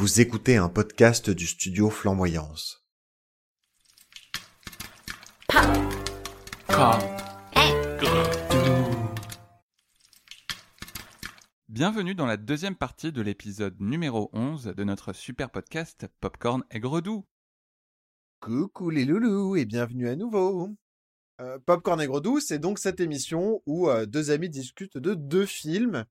Vous 0.00 0.20
écoutez 0.20 0.56
un 0.56 0.68
podcast 0.68 1.28
du 1.28 1.44
studio 1.44 1.90
Flamboyance. 1.90 2.86
Bienvenue 11.68 12.14
dans 12.14 12.26
la 12.26 12.36
deuxième 12.36 12.76
partie 12.76 13.10
de 13.10 13.20
l'épisode 13.20 13.74
numéro 13.80 14.30
11 14.34 14.66
de 14.66 14.84
notre 14.84 15.12
super 15.12 15.50
podcast 15.50 16.06
Popcorn 16.20 16.62
Aigre 16.70 17.00
Doux. 17.00 17.26
Coucou 18.38 18.90
les 18.90 19.04
loulous 19.04 19.56
et 19.56 19.64
bienvenue 19.64 20.08
à 20.08 20.14
nouveau. 20.14 20.76
Euh, 21.40 21.58
Popcorn 21.66 22.00
Aigre 22.00 22.20
Doux, 22.20 22.38
c'est 22.38 22.60
donc 22.60 22.78
cette 22.78 23.00
émission 23.00 23.64
où 23.66 23.88
euh, 23.88 24.06
deux 24.06 24.30
amis 24.30 24.48
discutent 24.48 24.96
de 24.96 25.14
deux 25.14 25.44
films. 25.44 26.04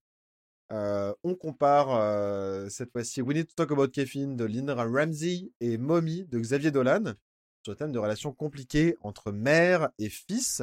On 0.69 1.35
compare 1.35 2.69
cette 2.69 2.91
fois-ci 2.91 3.21
We 3.21 3.37
Need 3.37 3.47
to 3.47 3.53
Talk 3.55 3.71
About 3.71 3.89
Kevin 3.89 4.35
de 4.35 4.45
Linda 4.45 4.75
Ramsey 4.75 5.51
et 5.59 5.77
Mommy 5.77 6.25
de 6.25 6.39
Xavier 6.39 6.71
Dolan 6.71 7.13
sur 7.63 7.71
le 7.71 7.75
thème 7.75 7.91
de 7.91 7.99
relations 7.99 8.33
compliquées 8.33 8.97
entre 9.01 9.31
mère 9.31 9.89
et 9.97 10.09
fils. 10.09 10.61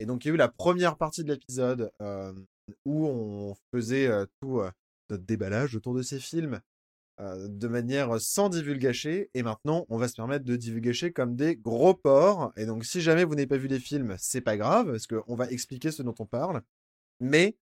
Et 0.00 0.06
donc 0.06 0.24
il 0.24 0.28
y 0.28 0.30
a 0.30 0.34
eu 0.34 0.38
la 0.38 0.48
première 0.48 0.96
partie 0.96 1.24
de 1.24 1.32
l'épisode 1.32 1.90
où 2.84 3.06
on 3.06 3.56
faisait 3.72 4.10
tout 4.40 4.62
notre 5.10 5.24
déballage 5.24 5.76
autour 5.76 5.94
de 5.94 6.02
ces 6.02 6.18
films 6.18 6.60
de 7.20 7.68
manière 7.68 8.20
sans 8.20 8.48
divulgacher. 8.48 9.30
Et 9.34 9.44
maintenant, 9.44 9.86
on 9.88 9.98
va 9.98 10.08
se 10.08 10.16
permettre 10.16 10.44
de 10.44 10.56
divulgacher 10.56 11.12
comme 11.12 11.36
des 11.36 11.54
gros 11.54 11.94
porcs. 11.94 12.52
Et 12.56 12.66
donc, 12.66 12.84
si 12.84 13.00
jamais 13.00 13.22
vous 13.22 13.36
n'avez 13.36 13.46
pas 13.46 13.56
vu 13.56 13.68
les 13.68 13.78
films, 13.78 14.16
c'est 14.18 14.40
pas 14.40 14.56
grave, 14.56 14.90
parce 14.90 15.06
qu'on 15.06 15.36
va 15.36 15.48
expliquer 15.50 15.92
ce 15.92 16.02
dont 16.02 16.14
on 16.18 16.26
parle. 16.26 16.62
Mais 17.20 17.56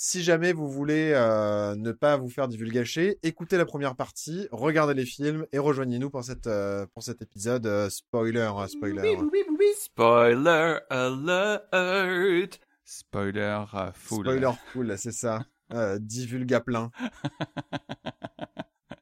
si 0.00 0.22
jamais 0.22 0.52
vous 0.52 0.70
voulez 0.70 1.10
euh, 1.12 1.74
ne 1.74 1.90
pas 1.90 2.16
vous 2.16 2.28
faire 2.28 2.46
divulgacher, 2.46 3.18
écoutez 3.24 3.56
la 3.56 3.64
première 3.64 3.96
partie, 3.96 4.46
regardez 4.52 4.94
les 4.94 5.04
films 5.04 5.44
et 5.50 5.58
rejoignez-nous 5.58 6.08
pour, 6.08 6.22
cette, 6.22 6.46
euh, 6.46 6.86
pour 6.94 7.02
cet 7.02 7.20
épisode 7.20 7.66
euh, 7.66 7.90
spoiler. 7.90 8.48
euh, 8.56 8.68
spoiler. 8.68 9.18
Spoiler 9.76 10.78
alert 10.88 12.60
Spoiler 12.84 13.64
full. 13.92 14.24
Spoiler 14.24 14.52
full, 14.72 14.96
c'est 14.96 15.10
ça. 15.10 15.44
Euh, 15.72 15.98
divulga 16.00 16.60
plein. 16.60 16.92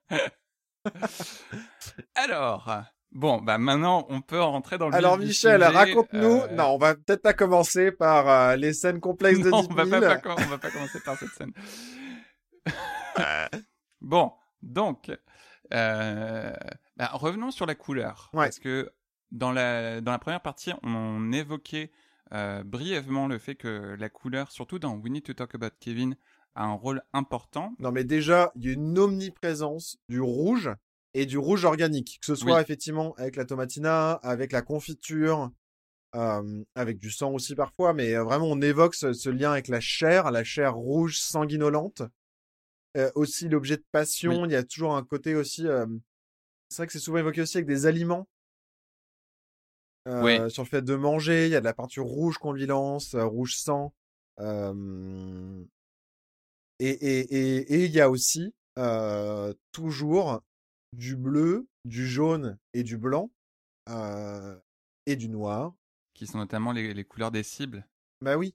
Alors, 2.15 2.71
bon, 3.17 3.41
bah 3.43 3.59
maintenant 3.59 4.07
on 4.09 4.21
peut 4.21 4.41
rentrer 4.41 4.79
dans 4.79 4.89
le 4.89 4.95
Alors 4.95 5.19
Michel, 5.19 5.63
raconte-nous. 5.65 6.43
euh, 6.43 6.49
Non, 6.55 6.69
on 6.75 6.79
va 6.79 6.95
peut-être 6.95 7.23
pas 7.23 7.33
commencer 7.35 7.91
par 7.91 8.29
euh, 8.29 8.57
les 8.57 8.73
scènes 8.73 9.01
complexes 9.01 9.41
de 9.41 9.51
non, 9.51 9.63
10 9.63 9.69
on 9.71 9.75
va, 9.75 9.85
000. 9.87 10.01
pas, 10.01 10.17
pas- 10.19 10.35
on 10.39 10.47
va 10.47 10.59
pas 10.59 10.71
commencer 10.71 11.01
par 11.01 11.17
cette 11.19 11.31
scène. 11.31 11.53
bon, 14.01 14.33
donc, 14.63 15.11
euh, 15.73 16.53
bah, 16.97 17.11
revenons 17.13 17.51
sur 17.51 17.67
la 17.67 17.75
couleur. 17.75 18.31
Ouais. 18.33 18.47
Parce 18.47 18.59
que 18.59 18.91
dans 19.33 19.53
la, 19.53 20.01
dans 20.01 20.13
la 20.13 20.19
première 20.19 20.41
partie, 20.43 20.73
on 20.83 21.33
évoquait 21.33 21.91
euh, 22.33 22.63
brièvement 22.65 23.27
le 23.29 23.39
fait 23.39 23.55
que 23.55 23.97
la 23.99 24.09
couleur, 24.09 24.51
surtout 24.51 24.79
dans 24.79 24.95
We 24.95 25.11
Need 25.11 25.25
to 25.25 25.33
Talk 25.35 25.55
About 25.55 25.71
Kevin, 25.81 26.17
a 26.55 26.65
un 26.65 26.73
rôle 26.73 27.03
important. 27.13 27.75
Non, 27.79 27.93
mais 27.93 28.05
déjà, 28.05 28.51
il 28.57 28.65
y 28.67 28.71
a 28.71 28.73
une 28.73 28.99
omniprésence 28.99 29.99
du 30.09 30.21
rouge 30.21 30.71
et 31.19 31.27
du 31.27 31.39
rouge 31.39 31.65
organique. 31.65 32.19
Que 32.21 32.27
ce 32.27 32.35
soit 32.35 32.57
Oui. 32.57 32.61
effectivement 32.63 33.15
avec 33.17 33.37
la 33.37 33.45
tomatina, 33.45 34.13
avec 34.23 34.53
la 34.53 34.63
confiture, 34.63 35.51
euh, 36.15 36.65
avec 36.75 36.99
du 36.99 37.11
sang 37.11 37.33
aussi 37.33 37.55
parfois, 37.55 37.93
mais 37.95 38.15
vraiment, 38.17 38.47
on 38.47 38.61
évoque 38.61 38.95
ce, 38.95 39.13
ce 39.13 39.29
lien 39.31 39.53
avec 39.53 39.69
la 39.69 39.81
chair, 39.81 40.31
la 40.31 40.45
chair 40.45 40.75
rouge 40.75 41.19
sanguinolente. 41.19 42.03
Euh, 42.97 43.11
aussi, 43.15 43.49
l'objet 43.49 43.77
de 43.77 43.85
passion, 43.93 44.43
Oui. 44.43 44.49
il 44.49 44.53
y 44.53 44.57
a 44.57 44.63
toujours 44.65 44.97
un 44.97 45.05
côté 45.05 45.35
aussi. 45.35 45.67
euh, 45.67 45.87
C'est 46.69 46.79
vrai 46.79 46.87
que 46.87 46.93
c'est 46.93 46.99
souvent 46.99 47.19
évoqué 47.19 47.43
aussi 47.43 47.59
avec 47.59 47.67
des 47.69 47.87
aliments. 47.87 48.29
Oui. 50.09 50.39
Sur 50.51 50.63
le 50.63 50.69
fait 50.69 50.83
de 50.83 50.95
manger, 50.95 51.47
il 51.47 51.53
y 51.53 51.57
a 51.57 51.61
de 51.61 51.65
la 51.65 51.75
peinture 51.75 52.05
rouge 52.05 52.39
qu'on 52.39 52.53
lui 52.53 52.67
lance, 52.67 53.15
rouge 53.17 53.57
sang. 53.57 53.93
Et 56.79 56.89
et 56.91 57.19
et 57.37 57.75
et 57.75 57.85
il 57.87 57.91
y 57.91 58.01
a 58.01 58.09
aussi 58.11 58.55
toujours 59.73 60.43
du 60.97 61.15
bleu, 61.17 61.69
du 61.85 62.07
jaune 62.07 62.59
et 62.73 62.83
du 62.83 62.97
blanc 62.97 63.31
euh, 63.89 64.57
et 65.07 65.15
du 65.17 65.29
noir. 65.29 65.75
qui 66.15 66.27
sont 66.27 66.39
notamment 66.39 66.73
les, 66.73 66.95
les 66.95 67.05
couleurs 67.05 67.31
des 67.31 67.43
cibles. 67.43 67.87
Bah 68.23 68.37
oui. 68.37 68.55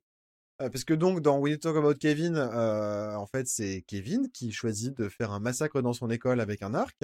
Euh, 0.61 0.69
parce 0.69 0.83
que 0.83 0.93
donc 0.93 1.21
dans 1.21 1.37
We 1.39 1.59
Talk 1.59 1.77
About 1.77 1.95
Kevin, 1.95 2.35
euh, 2.35 3.15
en 3.15 3.25
fait 3.27 3.47
c'est 3.47 3.83
Kevin 3.87 4.29
qui 4.31 4.51
choisit 4.51 4.95
de 4.97 5.07
faire 5.09 5.31
un 5.31 5.39
massacre 5.39 5.81
dans 5.81 5.93
son 5.93 6.09
école 6.09 6.39
avec 6.41 6.61
un 6.63 6.73
arc. 6.73 7.03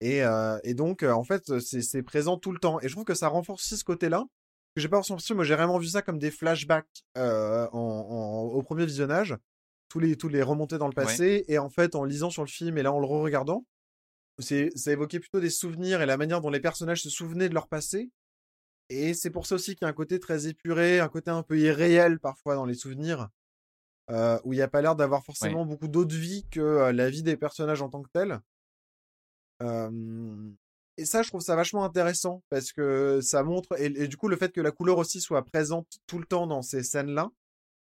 Et, 0.00 0.20
et 0.62 0.74
donc 0.74 1.02
en 1.02 1.24
fait 1.24 1.58
c'est 1.58 2.02
présent 2.04 2.36
tout 2.38 2.52
le 2.52 2.58
temps. 2.60 2.78
Et 2.80 2.88
je 2.88 2.92
trouve 2.92 3.04
que 3.04 3.14
ça 3.14 3.26
renforce 3.28 3.64
aussi 3.64 3.76
ce 3.76 3.84
côté-là. 3.84 4.24
Que 4.76 4.80
j'ai 4.82 4.88
pas 4.88 4.98
ressenti, 4.98 5.34
moi 5.34 5.42
j'ai 5.44 5.56
vraiment 5.56 5.78
vu 5.78 5.88
ça 5.88 6.02
comme 6.02 6.20
des 6.20 6.30
flashbacks 6.30 7.02
en, 7.16 7.68
en- 7.72 8.42
au 8.44 8.62
premier 8.62 8.86
visionnage. 8.86 9.36
Tous 9.88 9.98
les, 9.98 10.16
tous 10.16 10.28
les 10.28 10.42
remontées 10.42 10.78
dans 10.78 10.86
le 10.86 10.94
Ouais. 10.96 11.02
passé. 11.04 11.44
Et 11.48 11.58
en 11.58 11.68
fait 11.70 11.96
en 11.96 12.04
lisant 12.04 12.30
sur 12.30 12.42
le 12.44 12.48
film 12.48 12.78
et 12.78 12.82
là 12.82 12.92
en 12.92 13.00
le 13.00 13.06
re-regardant, 13.06 13.66
ça 14.38 14.92
évoquait 14.92 15.20
plutôt 15.20 15.40
des 15.40 15.50
souvenirs 15.50 16.00
et 16.00 16.06
la 16.06 16.16
manière 16.16 16.40
dont 16.40 16.50
les 16.50 16.60
personnages 16.60 17.02
se 17.02 17.10
souvenaient 17.10 17.48
de 17.48 17.54
leur 17.54 17.68
passé? 17.68 18.10
Et 18.90 19.12
c'est 19.12 19.30
pour 19.30 19.46
ça 19.46 19.56
aussi 19.56 19.74
qu'il 19.74 19.84
y 19.84 19.84
a 19.84 19.88
un 19.88 19.92
côté 19.92 20.18
très 20.18 20.46
épuré, 20.46 20.98
un 21.00 21.08
côté 21.08 21.30
un 21.30 21.42
peu 21.42 21.58
irréel 21.58 22.18
parfois 22.18 22.54
dans 22.54 22.64
les 22.64 22.74
souvenirs, 22.74 23.28
euh, 24.10 24.38
où 24.44 24.54
il 24.54 24.56
n'y 24.56 24.62
a 24.62 24.68
pas 24.68 24.80
l'air 24.80 24.96
d'avoir 24.96 25.24
forcément 25.24 25.66
beaucoup 25.66 25.88
d'autre 25.88 26.14
vie 26.14 26.46
que 26.50 26.60
euh, 26.60 26.92
la 26.92 27.10
vie 27.10 27.22
des 27.22 27.36
personnages 27.36 27.82
en 27.82 27.90
tant 27.90 28.02
que 28.02 28.08
tels. 28.10 28.40
Euh, 29.62 30.50
et 30.96 31.04
ça, 31.04 31.22
je 31.22 31.28
trouve 31.28 31.42
ça 31.42 31.54
vachement 31.54 31.84
intéressant 31.84 32.42
parce 32.48 32.72
que 32.72 33.20
ça 33.20 33.42
montre, 33.42 33.78
et, 33.78 33.86
et 33.86 34.08
du 34.08 34.16
coup, 34.16 34.28
le 34.28 34.36
fait 34.36 34.52
que 34.52 34.60
la 34.62 34.70
couleur 34.70 34.96
aussi 34.96 35.20
soit 35.20 35.44
présente 35.44 35.98
tout 36.06 36.18
le 36.18 36.24
temps 36.24 36.46
dans 36.46 36.62
ces 36.62 36.82
scènes-là, 36.82 37.30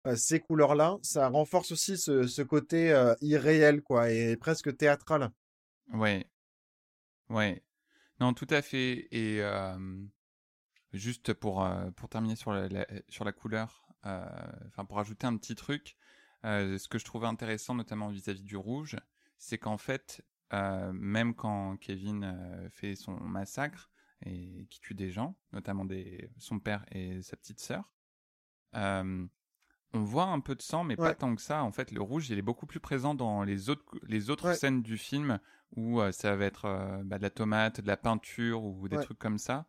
euh, 0.08 0.16
ces 0.16 0.40
couleurs-là, 0.40 0.98
ça 1.04 1.28
renforce 1.28 1.72
aussi 1.72 1.98
ce, 1.98 2.26
ce 2.26 2.42
côté 2.42 2.90
irréel, 3.22 3.84
quoi, 3.84 4.10
et 4.12 4.36
presque 4.36 4.76
théâtral. 4.76 5.30
Ouais. 5.94 6.26
Ouais. 7.30 7.64
Non, 8.20 8.34
tout 8.34 8.48
à 8.50 8.62
fait. 8.62 9.08
Et 9.12 9.42
juste 10.94 11.34
pour, 11.34 11.68
pour 11.96 12.10
terminer 12.10 12.36
sur 12.36 12.52
la, 12.52 12.86
sur 13.10 13.26
la 13.26 13.32
couleur, 13.32 13.88
enfin 14.04 14.86
pour 14.88 15.00
ajouter 15.00 15.28
un 15.28 15.38
petit 15.38 15.56
truc, 15.56 15.98
ce 16.44 16.88
que 16.88 16.98
je 16.98 17.06
trouvais 17.06 17.28
intéressant, 17.28 17.76
notamment 17.76 18.10
vis-à-vis 18.10 18.44
du 18.44 18.58
rouge, 18.58 18.96
c'est 19.38 19.58
qu'en 19.58 19.78
fait, 19.78 20.26
même 20.52 21.36
quand 21.36 21.78
Kevin 21.78 22.68
fait 22.70 22.96
son 22.96 23.20
massacre 23.20 23.92
et 24.26 24.66
qui 24.70 24.80
tue 24.80 24.96
des 24.96 25.12
gens, 25.12 25.38
notamment 25.52 25.86
des, 25.86 26.32
son 26.38 26.60
père 26.60 26.86
et 26.92 27.22
sa 27.22 27.38
petite 27.38 27.60
sœur, 27.60 27.94
on 29.98 30.04
voit 30.04 30.26
un 30.26 30.40
peu 30.40 30.56
de 30.56 30.62
sang, 30.62 30.84
mais 30.84 30.96
pas 30.96 31.14
tant 31.14 31.36
que 31.36 31.42
ça. 31.42 31.64
En 31.64 31.72
fait, 31.72 31.92
le 31.92 32.02
rouge, 32.02 32.30
il 32.30 32.38
est 32.38 32.44
beaucoup 32.44 32.66
plus 32.66 32.80
présent 32.80 33.16
dans 33.16 33.44
les 33.44 33.70
autres, 33.70 33.84
les 34.08 34.30
autres 34.30 34.46
Ouais. 34.46 34.56
scènes 34.56 34.82
du 34.82 34.98
film 34.98 35.40
où 35.76 36.00
euh, 36.00 36.12
ça 36.12 36.36
va 36.36 36.46
être 36.46 36.66
euh, 36.66 37.02
bah, 37.04 37.18
de 37.18 37.24
la 37.24 37.30
tomate, 37.30 37.82
de 37.82 37.88
la 37.88 37.98
peinture 37.98 38.64
ou 38.64 38.88
des 38.88 38.98
Ouais. 38.98 39.04
trucs 39.04 39.20
comme 39.20 39.38
ça. 39.38 39.66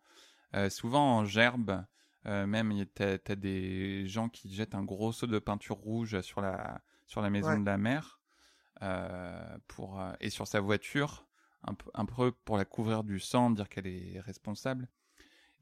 Euh, 0.55 0.71
souvent 0.71 1.19
en 1.19 1.25
gerbe, 1.25 1.85
même 2.25 2.85
t'as 2.95 3.17
t'as 3.17 3.37
des 3.37 4.07
gens 4.07 4.29
qui 4.29 4.53
jettent 4.53 4.75
un 4.75 4.85
gros 4.85 5.13
seau 5.13 5.27
de 5.27 5.39
peinture 5.39 5.77
rouge 5.77 6.21
sur 6.21 6.43
la 6.43 6.83
sur 7.07 7.23
la 7.23 7.31
maison 7.31 7.59
de 7.59 7.65
la 7.65 7.79
mère 7.79 8.21
pour 9.67 10.03
et 10.21 10.29
sur 10.29 10.47
sa 10.47 10.61
voiture 10.61 11.27
un 11.65 11.73
peu 11.73 11.91
un 11.95 12.05
peu 12.05 12.33
pour 12.33 12.59
la 12.59 12.67
couvrir 12.67 13.03
du 13.03 13.19
sang, 13.19 13.51
dire 13.51 13.69
qu'elle 13.71 13.87
est 13.87 14.21
responsable. 14.21 14.89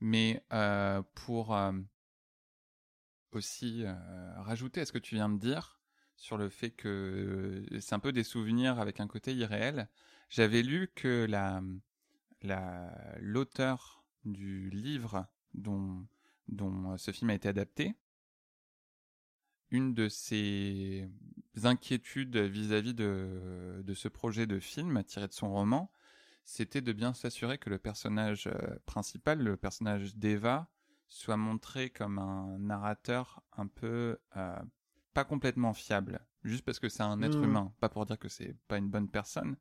Mais 0.01 0.43
pour 1.15 1.57
aussi 3.37 3.85
euh, 3.85 3.95
rajouter 4.43 4.81
à 4.81 4.87
ce 4.87 4.93
que 4.93 4.99
tu 4.99 5.15
viens 5.15 5.29
de 5.29 5.39
dire 5.39 5.81
sur 6.17 6.39
le 6.39 6.49
fait 6.49 6.71
que 6.71 7.65
c'est 7.81 7.95
un 7.95 7.99
peu 7.99 8.13
des 8.13 8.25
souvenirs 8.25 8.81
avec 8.81 9.01
un 9.01 9.07
côté 9.07 9.35
irréel. 9.35 9.89
J'avais 10.31 10.63
lu 10.63 10.91
que 10.95 11.27
la 11.29 11.63
la 12.43 12.93
l'auteur 13.21 14.05
du 14.25 14.71
livre 14.71 15.27
dont 15.55 16.07
dont 16.49 16.93
euh, 16.93 16.97
ce 16.97 17.11
film 17.11 17.31
a 17.31 17.35
été 17.35 17.49
adapté, 17.49 17.95
une 19.71 19.95
de 19.95 20.09
ses 20.09 21.09
inquiétudes 21.65 22.37
vis-à-vis 22.37 22.95
de 22.95 23.95
ce 23.95 24.09
projet 24.09 24.47
de 24.47 24.61
film 24.61 25.03
tiré 25.05 25.27
de 25.27 25.33
son 25.33 25.51
roman, 25.51 25.91
c'était 26.47 26.81
de 26.81 26.93
bien 26.93 27.13
s'assurer 27.13 27.59
que 27.59 27.69
le 27.69 27.79
personnage 27.79 28.47
euh, 28.47 28.79
principal, 28.87 29.41
le 29.41 29.57
personnage 29.57 30.17
d'Eva, 30.17 30.71
soit 31.09 31.37
montré 31.37 31.91
comme 31.91 32.19
un 32.19 32.59
narrateur 32.59 33.43
un 33.53 33.67
peu 33.67 34.19
euh, 34.37 34.59
pas 35.15 35.25
complètement 35.25 35.75
fiable, 35.75 36.21
juste 36.45 36.65
parce 36.65 36.79
que 36.79 36.89
c'est 36.89 37.03
un 37.03 37.23
être 37.23 37.43
Hmm. 37.43 37.45
humain, 37.45 37.75
pas 37.81 37.89
pour 37.89 38.07
dire 38.07 38.19
que 38.19 38.29
c'est 38.29 38.57
pas 38.69 38.79
une 38.79 38.89
bonne 38.91 39.09
personne, 39.11 39.57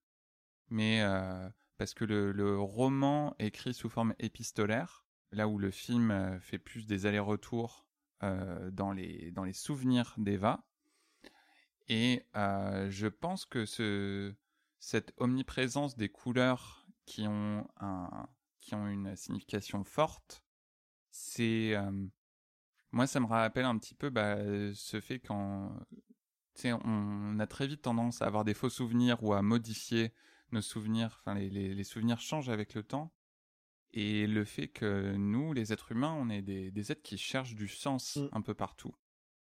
mais 0.70 1.02
euh, 1.04 1.50
parce 1.78 1.94
que 1.94 2.06
le, 2.06 2.32
le 2.32 2.60
roman 2.60 3.36
écrit 3.40 3.74
sous 3.74 3.90
forme 3.90 4.14
épistolaire, 4.20 5.06
là 5.32 5.48
où 5.48 5.58
le 5.58 5.72
film 5.72 6.12
euh, 6.12 6.40
fait 6.40 6.60
plus 6.60 6.88
des 6.88 7.06
allers-retours 7.06 7.88
euh, 8.24 8.72
dans 8.72 8.92
les 8.92 9.32
dans 9.32 9.44
les 9.44 9.54
souvenirs 9.54 10.14
d'Eva, 10.18 10.66
et 11.88 12.26
je 12.34 13.08
pense 13.08 13.46
que 13.46 13.66
ce 13.66 14.34
cette 14.80 15.14
omniprésence 15.18 15.98
des 15.98 16.10
couleurs 16.10 16.86
qui 17.06 17.28
ont, 17.28 17.68
un, 17.80 18.28
qui 18.60 18.76
ont 18.76 18.88
une 18.88 19.16
signification 19.16 19.84
forte, 19.84 20.44
c'est... 21.16 21.76
moi, 22.92 23.08
ça 23.08 23.20
me 23.20 23.26
rappelle 23.26 23.66
un 23.66 23.78
petit 23.78 23.96
peu 23.96 24.10
bah, 24.10 24.38
ce 24.74 25.00
fait 25.00 25.20
quand... 25.20 25.78
On 26.64 27.40
a 27.40 27.48
très 27.48 27.68
vite 27.68 27.82
tendance 27.82 28.22
à 28.22 28.28
avoir 28.28 28.46
des 28.46 28.54
faux 28.54 28.70
souvenirs 28.70 29.22
ou 29.24 29.34
à 29.34 29.42
modifier 29.42 30.14
nos 30.52 30.62
souvenirs, 30.62 31.18
enfin 31.20 31.34
les, 31.38 31.50
les, 31.50 31.84
souvenirs 31.84 32.22
changent 32.22 32.50
avec 32.50 32.76
le 32.76 32.84
temps. 32.84 33.14
Et 33.92 34.26
le 34.26 34.46
fait 34.46 34.70
que 34.70 35.16
nous, 35.18 35.52
les 35.52 35.74
êtres 35.74 35.92
humains, 35.92 36.14
on 36.14 36.30
est 36.30 36.42
des, 36.42 36.72
des 36.72 36.92
êtres 36.92 37.02
qui 37.02 37.18
cherchent 37.18 37.56
du 37.56 37.68
sens 37.68 38.16
mmh. 38.16 38.28
un 38.32 38.42
peu 38.42 38.54
partout 38.54 38.96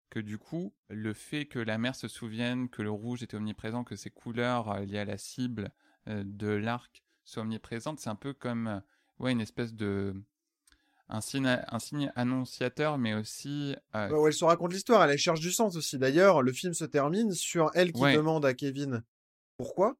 que 0.09 0.19
du 0.19 0.37
coup, 0.37 0.73
le 0.89 1.13
fait 1.13 1.45
que 1.45 1.59
la 1.59 1.77
mère 1.77 1.95
se 1.95 2.07
souvienne 2.07 2.69
que 2.69 2.81
le 2.81 2.91
rouge 2.91 3.23
était 3.23 3.35
omniprésent, 3.35 3.83
que 3.83 3.97
ses 3.97 4.09
couleurs 4.09 4.71
euh, 4.71 4.85
liées 4.85 4.99
à 4.99 5.05
la 5.05 5.17
cible 5.17 5.71
de 6.07 6.47
l'arc 6.47 7.03
soient 7.25 7.43
omniprésentes, 7.43 7.99
c'est 7.99 8.09
un 8.09 8.15
peu 8.15 8.33
comme 8.33 8.81
ouais, 9.19 9.33
une 9.33 9.41
espèce 9.41 9.73
de 9.73 10.15
un 11.09 11.21
signe, 11.21 11.47
un 11.67 11.79
signe 11.79 12.11
annonciateur, 12.15 12.97
mais 12.97 13.13
aussi. 13.13 13.75
elle 13.93 14.33
se 14.33 14.45
raconte 14.45 14.73
l'histoire, 14.73 15.03
elle 15.09 15.17
cherche 15.17 15.39
du 15.39 15.51
sens 15.51 15.75
aussi. 15.75 15.97
D'ailleurs, 15.97 16.41
le 16.41 16.51
film 16.51 16.73
se 16.73 16.85
termine 16.85 17.31
sur 17.31 17.71
elle 17.73 17.91
qui 17.91 18.01
demande 18.01 18.45
à 18.45 18.53
Kevin 18.53 19.03
pourquoi. 19.57 19.95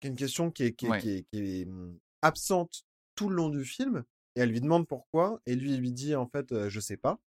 C'est 0.00 0.08
une 0.08 0.16
question 0.16 0.50
qui 0.50 0.64
est, 0.64 0.72
qui 0.72 0.86
est, 1.32 1.64
mmh, 1.66 1.98
absente 2.22 2.84
tout 3.14 3.28
le 3.28 3.36
long 3.36 3.48
du 3.48 3.64
film. 3.64 4.04
Et 4.34 4.40
elle 4.40 4.48
lui 4.48 4.60
demande 4.60 4.88
pourquoi, 4.88 5.40
et 5.44 5.54
lui, 5.54 5.74
il 5.74 5.80
lui 5.80 5.92
dit 5.92 6.14
en 6.14 6.26
fait, 6.26 6.68
je 6.68 6.80
sais 6.80 6.96
pas. 6.96 7.18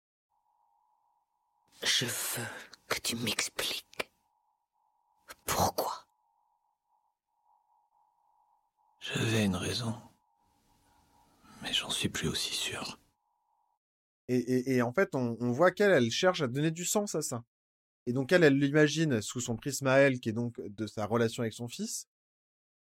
Je 1.83 2.07
veux 2.07 2.47
que 2.89 2.99
tu 2.99 3.15
m'expliques. 3.17 4.11
Pourquoi 5.45 6.07
J'avais 9.01 9.45
une 9.45 9.57
raison. 9.57 9.95
Mais 11.65 11.73
j'en 11.73 11.89
suis 11.89 12.11
plus 12.11 12.29
aussi 12.29 12.53
sûr. 12.53 13.01
Et, 14.29 14.83
en 14.83 14.93
fait, 14.93 15.15
on, 15.15 15.51
voit 15.51 15.71
qu'elle, 15.71 15.91
elle 15.91 16.11
cherche 16.11 16.43
à 16.43 16.47
donner 16.47 16.71
du 16.71 16.85
sens 16.85 17.15
à 17.15 17.23
ça. 17.23 17.43
Et 18.07 18.13
donc, 18.13 18.33
elle, 18.33 18.45
elle 18.45 18.59
l'imagine 18.59 19.23
sous 19.23 19.41
son 19.41 19.57
prisme 19.57 19.87
à 19.87 19.97
elle, 19.97 20.21
qui 20.21 20.29
est 20.29 20.33
donc 20.33 20.61
de 20.61 20.87
sa 20.87 21.07
relation 21.07 21.43
avec 21.43 21.55
son 21.55 21.69
fils. 21.69 22.07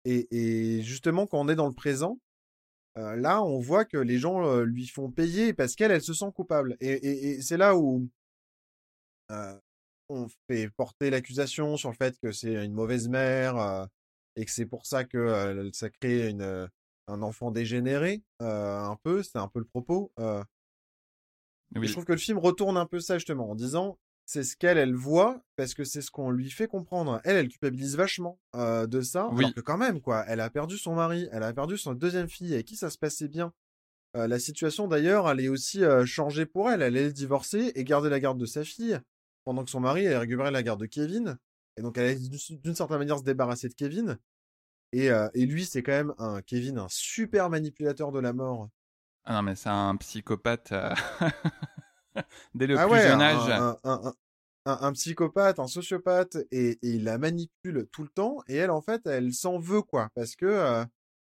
Et, 0.06 0.81
justement, 0.82 1.27
quand 1.27 1.38
on 1.38 1.49
est 1.49 1.56
dans 1.56 1.69
le 1.69 1.75
présent, 1.75 2.19
euh, 2.97 3.17
là, 3.17 3.43
on 3.43 3.61
voit 3.61 3.85
que 3.85 3.99
les 3.99 4.19
gens 4.19 4.47
euh, 4.47 4.65
lui 4.65 4.88
font 4.88 5.11
payer 5.11 5.53
parce 5.53 5.75
qu'elle, 5.75 5.91
elle 5.91 6.03
se 6.03 6.15
sent 6.15 6.32
coupable. 6.35 6.77
et 6.81 7.41
c'est 7.43 7.59
là 7.59 7.77
où, 7.77 8.09
on 10.09 10.27
fait 10.49 10.71
porter 10.71 11.11
l'accusation 11.11 11.77
sur 11.77 11.91
le 11.91 11.97
fait 11.97 12.19
que 12.19 12.32
c'est 12.32 12.65
une 12.65 12.73
mauvaise 12.73 13.09
mère 13.09 13.88
et 14.37 14.44
que 14.47 14.50
c'est 14.50 14.67
pour 14.67 14.87
ça 14.87 15.05
que 15.05 15.71
ça 15.73 15.91
crée 15.91 16.31
une, 16.31 16.69
un 17.11 17.23
enfant 17.23 17.51
dégénéré, 17.51 18.23
un 18.39 18.97
peu, 19.03 19.23
c'est 19.23 19.39
un 19.39 19.49
peu 19.49 19.59
le 19.59 19.65
propos. 19.65 20.12
Je 21.75 21.93
trouve 21.93 22.05
que 22.05 22.12
le 22.12 22.19
film 22.19 22.39
retourne 22.39 22.77
un 22.77 22.87
peu 22.87 23.01
ça 23.01 23.19
justement 23.19 23.51
en 23.51 23.55
disant 23.55 23.99
c'est 24.27 24.45
ce 24.45 24.57
qu'elle 24.57 24.79
elle 24.79 24.95
voit 24.95 25.43
parce 25.57 25.75
que 25.75 25.83
c'est 25.83 26.03
ce 26.03 26.11
qu'on 26.11 26.31
lui 26.31 26.51
fait 26.51 26.69
comprendre. 26.69 27.21
Elle 27.25 27.37
elle 27.37 27.49
culpabilise 27.49 27.97
vachement 27.97 28.39
de 28.55 29.01
ça 29.01 29.29
alors 29.37 29.55
que 29.55 29.61
quand 29.61 29.79
même 29.79 30.01
quoi, 30.01 30.25
elle 30.29 30.41
a 30.41 30.51
perdu 30.51 30.79
son 30.79 30.95
mari, 30.95 31.29
elle 31.33 31.43
a 31.43 31.53
perdu 31.53 31.77
son 31.77 31.95
deuxième 31.95 32.29
fille 32.29 32.55
avec 32.55 32.67
qui 32.67 32.77
ça 32.77 32.91
se 32.91 32.99
passait 32.99 33.29
bien. 33.29 33.53
la 34.15 34.39
situation 34.39 34.89
d'ailleurs, 34.89 35.29
elle 35.31 35.41
est 35.41 35.49
aussi 35.49 35.83
changée 36.06 36.47
pour 36.47 36.71
elle. 36.71 36.83
Elle 36.83 36.97
est 36.97 37.13
divorcée 37.13 37.73
et 37.75 37.85
garder 37.85 38.09
la 38.09 38.21
garde 38.21 38.39
de 38.39 38.47
sa 38.47 38.65
fille 38.65 39.01
pendant 39.45 39.65
que 39.65 39.71
son 39.71 39.81
mari 39.81 40.06
allait 40.06 40.19
récupérer 40.19 40.51
la 40.51 40.63
garde 40.63 40.81
de 40.81 40.87
Kevin. 40.87 41.39
Et 41.77 41.83
donc, 41.83 41.97
elle 41.99 42.11
allait 42.11 42.19
d'une 42.19 42.75
certaine 42.75 42.99
manière 42.99 43.19
se 43.19 43.25
débarrasser 43.25 43.69
de 43.69 43.75
Kevin. 43.75 44.19
Et, 44.93 45.11
euh, 45.11 45.29
et 45.35 45.47
lui, 45.47 45.65
c'est 45.65 45.83
quand 45.83 45.93
même 45.93 46.15
un 46.19 46.43
Kevin, 46.43 46.79
un 46.79 46.89
super 46.89 47.49
manipulateur 47.51 48.13
de 48.13 48.19
la 48.19 48.33
mort. 48.33 48.69
Ah 49.25 49.35
non, 49.35 49.43
mais 49.43 49.55
c'est 49.55 49.69
un 49.69 49.97
psychopathe 49.97 50.73
euh, 50.73 50.93
dès 52.55 52.67
le 52.67 52.79
ah 52.79 52.89
plus 52.89 53.01
jeune 53.01 53.21
âge. 53.21 53.77
Un, 53.85 54.15
un, 54.67 54.93
psychopathe, 54.93 55.59
un 55.59 55.67
sociopathe, 55.67 56.39
et, 56.51 56.79
il 56.83 57.05
la 57.05 57.19
manipule 57.19 57.87
tout 57.93 58.03
le 58.03 58.09
temps. 58.09 58.39
Et 58.49 58.57
elle, 58.57 58.71
en 58.71 58.81
fait, 58.81 59.07
elle 59.07 59.33
s'en 59.33 59.59
veut, 59.59 59.83
quoi. 59.83 60.09
Parce 60.15 60.35
que 60.35 60.47
euh, 60.47 60.85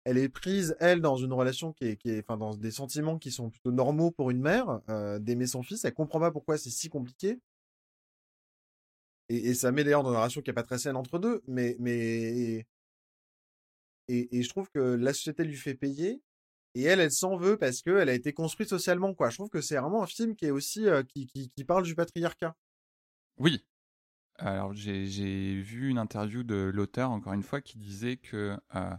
elle 0.05 0.17
est 0.17 0.29
prise, 0.29 0.75
elle, 0.79 1.01
dans 1.01 1.17
une 1.17 1.33
relation 1.33 1.73
qui 1.73 1.85
est, 1.85 1.97
qui 1.97 2.11
est, 2.11 2.19
enfin, 2.19 2.37
dans 2.37 2.55
des 2.55 2.71
sentiments 2.71 3.17
qui 3.17 3.31
sont 3.31 3.49
plutôt 3.49 3.71
normaux 3.71 4.11
pour 4.11 4.31
une 4.31 4.41
mère, 4.41 4.79
d'aimer 5.19 5.47
son 5.47 5.63
fils. 5.63 5.83
Elle 5.83 5.93
comprend 5.93 6.19
pas 6.19 6.31
pourquoi 6.31 6.57
c'est 6.57 6.69
si 6.69 6.89
compliqué. 6.89 7.39
Et, 9.27 9.53
ça 9.53 9.71
met 9.71 9.83
d'ailleurs 9.83 10.03
dans 10.03 10.11
une 10.11 10.17
relation 10.17 10.41
qui 10.41 10.49
n'est 10.49 10.55
pas 10.55 10.63
très 10.63 10.79
saine 10.79 10.95
entre 10.95 11.19
deux, 11.19 11.43
mais, 11.47 11.75
mais 11.79 12.65
et, 14.09 14.41
je 14.41 14.49
trouve 14.49 14.69
que 14.69 14.79
la 14.79 15.13
société 15.13 15.43
lui 15.43 15.55
fait 15.55 15.75
payer, 15.75 16.21
et 16.75 16.83
elle, 16.83 16.99
elle 16.99 17.11
s'en 17.11 17.37
veut 17.37 17.57
parce 17.57 17.81
qu'elle 17.81 18.09
a 18.09 18.13
été 18.13 18.33
construite 18.33 18.69
socialement, 18.69 19.13
quoi. 19.13 19.29
Je 19.29 19.35
trouve 19.35 19.49
que 19.49 19.61
c'est 19.61 19.77
vraiment 19.77 20.03
un 20.03 20.07
film 20.07 20.35
qui 20.35 20.45
est 20.45 20.51
aussi 20.51 20.87
euh, 20.87 21.03
qui, 21.03 21.27
qui, 21.27 21.49
qui, 21.49 21.63
parle 21.63 21.83
du 21.83 21.95
patriarcat. 21.95 22.55
Oui. 23.37 23.65
Alors 24.37 24.73
j'ai 24.73 25.59
vu 25.61 25.89
une 25.89 25.97
interview 25.97 26.43
de 26.43 26.71
l'auteur 26.73 27.11
encore 27.11 27.33
une 27.33 27.43
fois 27.43 27.59
qui 27.59 27.77
disait 27.77 28.15
que 28.15 28.57
euh, 28.73 28.95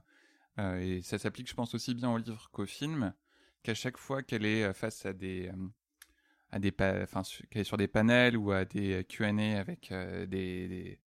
euh, 0.59 0.81
et 0.81 1.03
ça 1.03 1.19
s'applique, 1.19 1.49
je 1.49 1.55
pense 1.55 1.75
aussi 1.75 1.95
bien 1.95 2.11
au 2.13 2.19
livre 2.19 2.51
qu'au 2.53 2.67
film, 2.67 3.15
qu'à 3.63 3.73
chaque 3.73 3.97
fois 3.97 4.23
qu'elle 4.23 4.45
est 4.45 4.75
face 4.75 5.07
à 5.07 5.15
des 5.15 5.51
à 6.51 6.59
des 6.59 6.75
enfin 7.03 7.23
sur 7.23 7.77
des 7.79 7.89
panels 7.89 8.37
ou 8.37 8.53
à 8.53 8.67
des 8.67 9.03
Q&A 9.09 9.59
avec 9.59 9.91
des, 9.91 10.27
des, 10.27 10.99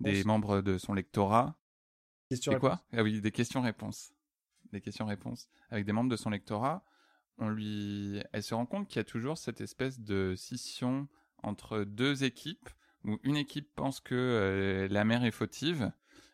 des 0.00 0.24
membres 0.24 0.62
de 0.62 0.76
son 0.76 0.92
lectorat. 0.92 1.59
Quoi 2.60 2.80
Ah 2.92 3.02
oui, 3.02 3.20
des 3.20 3.32
questions-réponses. 3.32 4.12
Des 4.72 4.80
questions-réponses 4.80 5.48
avec 5.70 5.84
des 5.84 5.92
membres 5.92 6.10
de 6.10 6.16
son 6.16 6.30
lectorat. 6.30 6.84
On 7.38 7.48
lui, 7.48 8.22
elle 8.32 8.42
se 8.42 8.54
rend 8.54 8.66
compte 8.66 8.86
qu'il 8.86 8.96
y 8.96 9.00
a 9.00 9.04
toujours 9.04 9.38
cette 9.38 9.60
espèce 9.60 9.98
de 10.00 10.34
scission 10.36 11.08
entre 11.42 11.84
deux 11.84 12.22
équipes 12.24 12.68
où 13.04 13.18
une 13.22 13.36
équipe 13.36 13.74
pense 13.74 14.00
que 14.00 14.14
euh, 14.14 14.88
la 14.88 15.04
mère 15.04 15.24
est 15.24 15.30
fautive 15.30 15.90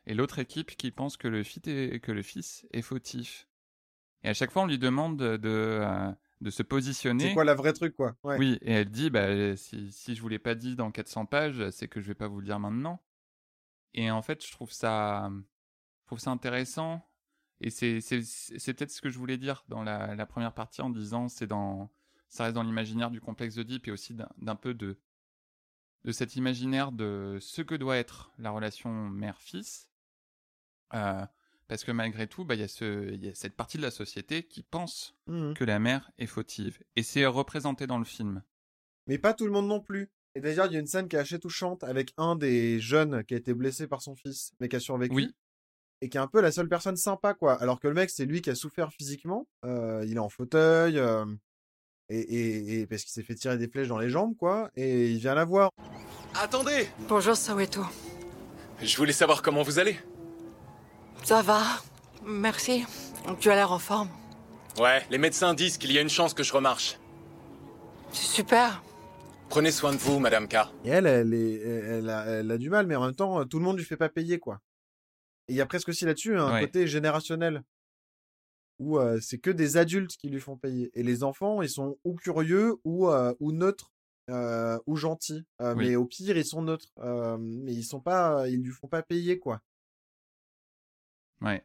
et 0.06 0.14
l'autre 0.14 0.38
équipe 0.38 0.76
qui 0.76 0.90
pense 0.90 1.16
que 1.16 1.28
le, 1.28 1.42
fils 1.42 1.62
est, 1.66 2.00
que 2.00 2.12
le 2.12 2.22
fils 2.22 2.66
est 2.72 2.82
fautif. 2.82 3.48
Et 4.22 4.28
à 4.28 4.34
chaque 4.34 4.50
fois, 4.50 4.62
on 4.62 4.66
lui 4.66 4.78
demande 4.78 5.16
de, 5.16 5.38
euh, 5.44 6.12
de 6.40 6.50
se 6.50 6.62
positionner. 6.62 7.28
C'est 7.28 7.34
quoi 7.34 7.44
la 7.44 7.54
vraie 7.54 7.72
truc, 7.72 7.94
quoi? 7.94 8.16
Oui, 8.24 8.58
et 8.62 8.72
elle 8.72 8.90
dit, 8.90 9.10
bah, 9.10 9.56
si, 9.56 9.92
si 9.92 10.14
je 10.14 10.20
vous 10.20 10.28
l'ai 10.28 10.38
pas 10.38 10.54
dit 10.54 10.76
dans 10.76 10.90
400 10.90 11.26
pages, 11.26 11.70
c'est 11.70 11.88
que 11.88 12.00
je 12.00 12.08
vais 12.08 12.14
pas 12.14 12.28
vous 12.28 12.40
le 12.40 12.46
dire 12.46 12.58
maintenant. 12.58 13.02
Et 13.94 14.10
en 14.10 14.22
fait, 14.22 14.44
je 14.44 14.50
trouve 14.52 14.72
ça, 14.72 15.30
je 16.06 16.10
trouve 16.10 16.20
ça 16.20 16.30
intéressant. 16.30 17.04
Et 17.60 17.70
c'est, 17.70 17.98
peut-être 17.98 18.92
ce 18.92 19.00
que 19.00 19.10
je 19.10 19.18
voulais 19.18 19.38
dire 19.38 19.64
dans 19.66 19.82
la, 19.82 20.14
la 20.14 20.24
première 20.26 20.54
partie 20.54 20.82
en 20.82 20.90
disant, 20.90 21.28
c'est 21.28 21.48
dans, 21.48 21.90
ça 22.28 22.44
reste 22.44 22.54
dans 22.54 22.62
l'imaginaire 22.62 23.10
du 23.10 23.20
complexe 23.20 23.56
d'Oedipe 23.56 23.88
et 23.88 23.90
aussi 23.90 24.14
d'un, 24.14 24.54
peu 24.54 24.72
de, 24.72 25.00
de 26.04 26.12
cet 26.12 26.36
imaginaire 26.36 26.92
de 26.92 27.38
ce 27.40 27.60
que 27.60 27.74
doit 27.74 27.96
être 27.96 28.30
la 28.38 28.52
relation 28.52 28.90
mère-fils. 29.08 29.88
Euh, 30.94 31.26
parce 31.66 31.82
que 31.82 31.90
malgré 31.90 32.28
tout, 32.28 32.44
bah, 32.44 32.54
il 32.54 32.60
y, 32.60 32.64
a 32.64 32.68
ce, 32.68 33.12
y 33.16 33.28
a 33.28 33.34
cette 33.34 33.56
partie 33.56 33.78
de 33.78 33.82
la 33.82 33.90
société 33.90 34.44
qui 34.44 34.62
pense 34.62 35.16
mmh 35.26 35.54
que 35.54 35.64
la 35.64 35.80
mère 35.80 36.12
est 36.18 36.26
fautive. 36.26 36.78
Et 36.94 37.02
c'est 37.02 37.26
représenté 37.26 37.88
dans 37.88 37.98
le 37.98 38.04
film. 38.04 38.44
Mais 39.08 39.18
pas 39.18 39.34
tout 39.34 39.44
le 39.44 39.50
monde 39.50 39.66
non 39.66 39.80
plus. 39.80 40.08
Et 40.36 40.40
d'ailleurs, 40.40 40.66
il 40.66 40.74
y 40.74 40.76
a 40.76 40.80
une 40.80 40.86
scène 40.86 41.08
qui 41.08 41.16
est 41.16 41.18
assez 41.18 41.40
touchante 41.40 41.82
avec 41.82 42.12
un 42.18 42.36
des 42.36 42.78
jeunes 42.78 43.24
qui 43.24 43.34
a 43.34 43.38
été 43.38 43.54
blessé 43.54 43.88
par 43.88 44.02
son 44.02 44.14
fils, 44.14 44.52
mais 44.60 44.68
qui 44.68 44.76
a 44.76 44.80
survécu. 44.80 45.14
Oui. 45.14 45.34
Et 46.02 46.08
qui 46.08 46.18
est 46.18 46.20
un 46.20 46.26
peu 46.26 46.40
la 46.40 46.52
seule 46.52 46.68
personne 46.68 46.96
sympa, 46.96 47.34
quoi. 47.34 47.54
Alors 47.54 47.80
que 47.80 47.88
le 47.88 47.94
mec, 47.94 48.10
c'est 48.10 48.26
lui 48.26 48.42
qui 48.42 48.50
a 48.50 48.54
souffert 48.54 48.92
physiquement. 48.92 49.46
Euh, 49.64 50.04
il 50.06 50.16
est 50.16 50.20
en 50.20 50.28
fauteuil. 50.28 50.98
Euh, 50.98 51.24
et, 52.08 52.20
et, 52.20 52.80
et, 52.80 52.86
parce 52.86 53.02
qu'il 53.02 53.12
s'est 53.12 53.22
fait 53.22 53.34
tirer 53.34 53.58
des 53.58 53.68
flèches 53.68 53.88
dans 53.88 53.98
les 53.98 54.10
jambes, 54.10 54.36
quoi. 54.36 54.70
Et 54.76 55.10
il 55.10 55.18
vient 55.18 55.34
la 55.34 55.44
voir. 55.44 55.70
Attendez 56.34 56.88
Bonjour, 57.08 57.34
Soweto. 57.34 57.82
Je 58.82 58.96
voulais 58.96 59.14
savoir 59.14 59.40
comment 59.40 59.62
vous 59.62 59.78
allez. 59.78 59.98
Ça 61.24 61.42
va. 61.42 61.62
Merci. 62.24 62.84
Tu 63.40 63.50
as 63.50 63.54
l'air 63.54 63.72
en 63.72 63.78
forme. 63.78 64.08
Ouais, 64.78 65.02
les 65.10 65.18
médecins 65.18 65.54
disent 65.54 65.78
qu'il 65.78 65.92
y 65.92 65.98
a 65.98 66.02
une 66.02 66.10
chance 66.10 66.34
que 66.34 66.42
je 66.42 66.52
remarche. 66.52 66.98
Super. 68.12 68.82
Prenez 69.48 69.70
soin 69.70 69.92
de 69.92 69.98
vous, 69.98 70.18
Madame 70.18 70.46
K. 70.48 70.56
Et 70.84 70.90
elle, 70.90 71.06
elle, 71.06 71.32
est, 71.32 71.54
elle, 71.54 72.10
a, 72.50 72.58
du 72.58 72.68
mal, 72.68 72.86
mais 72.86 72.96
en 72.96 73.04
même 73.06 73.14
temps, 73.14 73.44
tout 73.46 73.58
le 73.58 73.64
monde 73.64 73.78
lui 73.78 73.84
fait 73.84 73.96
pas 73.96 74.08
payer, 74.08 74.38
quoi. 74.38 74.60
Et 75.48 75.52
il 75.52 75.56
y 75.56 75.60
a 75.60 75.66
presque 75.66 75.88
aussi 75.88 76.04
là-dessus 76.04 76.36
un 76.36 76.60
côté 76.60 76.86
générationnel. 76.86 77.62
Où 78.78 78.98
euh, 78.98 79.18
c'est 79.22 79.38
que 79.38 79.50
des 79.50 79.78
adultes 79.78 80.16
qui 80.16 80.28
lui 80.28 80.40
font 80.40 80.56
payer. 80.56 80.90
Et 80.98 81.02
les 81.02 81.22
enfants, 81.22 81.62
ils 81.62 81.70
sont 81.70 81.98
ou 82.04 82.14
curieux 82.14 82.74
ou, 82.84 83.08
euh, 83.08 83.34
ou 83.40 83.52
neutres. 83.52 83.92
Euh, 84.28 84.76
ou 84.86 84.96
gentils. 84.96 85.46
Mais 85.60 85.94
au 85.94 86.04
pire, 86.04 86.36
ils 86.36 86.44
sont 86.44 86.62
neutres. 86.62 86.92
mais 87.38 87.72
ils 87.72 87.84
sont 87.84 88.00
pas, 88.00 88.48
ils 88.48 88.60
lui 88.60 88.72
font 88.72 88.88
pas 88.88 89.02
payer, 89.02 89.38
quoi. 89.38 89.62
Ouais. 91.40 91.64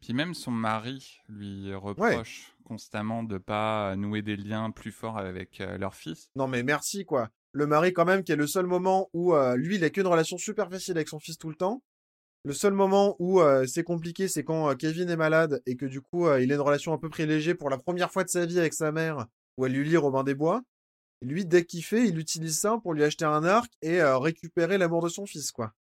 Puis 0.00 0.14
même 0.14 0.32
son 0.32 0.52
mari 0.52 1.20
lui 1.28 1.74
reproche 1.74 2.54
constamment 2.64 3.24
de 3.24 3.36
pas 3.36 3.96
nouer 3.96 4.22
des 4.22 4.36
liens 4.36 4.70
plus 4.70 4.92
forts 4.92 5.18
avec 5.18 5.58
leur 5.58 5.94
fils. 5.94 6.30
Non 6.36 6.46
mais 6.46 6.62
merci 6.62 7.04
quoi. 7.04 7.30
Le 7.50 7.66
mari 7.66 7.92
quand 7.92 8.04
même 8.04 8.22
qui 8.22 8.30
est 8.30 8.36
le 8.36 8.46
seul 8.46 8.66
moment 8.66 9.10
où 9.12 9.34
lui 9.56 9.74
il 9.74 9.84
a 9.84 9.90
qu'une 9.90 10.06
relation 10.06 10.38
super 10.38 10.70
facile 10.70 10.96
avec 10.96 11.08
son 11.08 11.18
fils 11.18 11.36
tout 11.36 11.48
le 11.48 11.56
temps. 11.56 11.82
Le 12.48 12.54
seul 12.54 12.72
moment 12.72 13.14
où 13.18 13.42
euh, 13.42 13.66
c'est 13.66 13.84
compliqué, 13.84 14.26
c'est 14.26 14.42
quand 14.42 14.70
euh, 14.70 14.74
Kevin 14.74 15.10
est 15.10 15.18
malade 15.18 15.60
et 15.66 15.76
que 15.76 15.84
du 15.84 16.00
coup, 16.00 16.26
euh, 16.26 16.40
il 16.40 16.50
a 16.50 16.54
une 16.54 16.62
relation 16.62 16.94
un 16.94 16.96
peu 16.96 17.10
privilégiée 17.10 17.54
pour 17.54 17.68
la 17.68 17.76
première 17.76 18.10
fois 18.10 18.24
de 18.24 18.30
sa 18.30 18.46
vie 18.46 18.58
avec 18.58 18.72
sa 18.72 18.90
mère, 18.90 19.26
où 19.58 19.66
elle 19.66 19.72
lui 19.72 19.86
lit 19.86 19.98
Robin 19.98 20.24
des 20.24 20.34
Bois. 20.34 20.62
Et 21.20 21.26
lui, 21.26 21.44
dès 21.44 21.66
qu'il 21.66 21.84
fait, 21.84 22.08
il 22.08 22.18
utilise 22.18 22.58
ça 22.58 22.78
pour 22.82 22.94
lui 22.94 23.04
acheter 23.04 23.26
un 23.26 23.44
arc 23.44 23.70
et 23.82 24.02
récupérer 24.02 24.78
l'amour 24.78 25.02
de 25.02 25.10
son 25.10 25.26
fils, 25.26 25.52
quoi. 25.52 25.74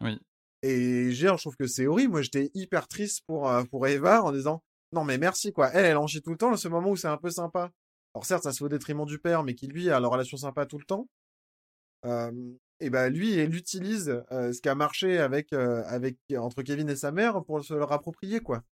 Oui. 0.00 0.18
Et 0.62 1.12
genre, 1.12 1.36
je 1.36 1.42
trouve 1.42 1.56
que 1.56 1.66
c'est 1.66 1.86
horrible. 1.86 2.12
Moi, 2.12 2.22
j'étais 2.22 2.50
hyper 2.54 2.88
triste 2.88 3.22
pour, 3.26 3.52
pour 3.70 3.86
Eva 3.86 4.22
en 4.22 4.32
disant 4.32 4.62
non, 4.92 5.04
mais 5.04 5.18
merci, 5.18 5.52
quoi. 5.52 5.68
Elle, 5.74 5.84
elle 5.84 5.98
en 5.98 6.06
chie 6.06 6.22
tout 6.22 6.30
le 6.30 6.38
temps. 6.38 6.56
Seul 6.56 6.72
moment 6.72 6.88
où 6.88 6.96
c'est 6.96 7.08
un 7.08 7.18
peu 7.18 7.28
sympa. 7.28 7.70
Alors, 8.14 8.24
certes, 8.24 8.44
ça 8.44 8.52
se 8.52 8.58
fait 8.58 8.64
au 8.64 8.70
détriment 8.70 9.04
du 9.04 9.18
père, 9.18 9.42
mais 9.42 9.54
qui 9.54 9.66
lui 9.66 9.90
a 9.90 10.00
la 10.00 10.08
relation 10.08 10.38
sympa 10.38 10.64
tout 10.64 10.78
le 10.78 10.86
temps. 10.86 11.08
Euh, 12.06 12.32
et 12.80 12.90
ben 12.90 13.12
lui, 13.12 13.34
il 13.34 13.54
utilise 13.54 14.22
euh, 14.30 14.52
ce 14.52 14.60
qui 14.60 14.68
a 14.68 14.74
marché 14.74 15.18
avec, 15.18 15.52
euh, 15.52 15.82
avec 15.86 16.18
entre 16.36 16.62
Kevin 16.62 16.88
et 16.88 16.96
sa 16.96 17.12
mère 17.12 17.44
pour 17.44 17.64
se 17.64 17.74
le 17.74 17.84
rapproprier, 17.84 18.40
quoi. 18.40 18.62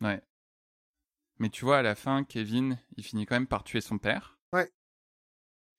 Ouais. 0.00 0.22
Mais 1.38 1.48
tu 1.48 1.64
vois, 1.64 1.78
à 1.78 1.82
la 1.82 1.94
fin, 1.94 2.24
Kevin, 2.24 2.78
il 2.96 3.04
finit 3.04 3.26
quand 3.26 3.36
même 3.36 3.46
par 3.46 3.64
tuer 3.64 3.80
son 3.80 3.98
père. 3.98 4.38
Ouais. 4.52 4.70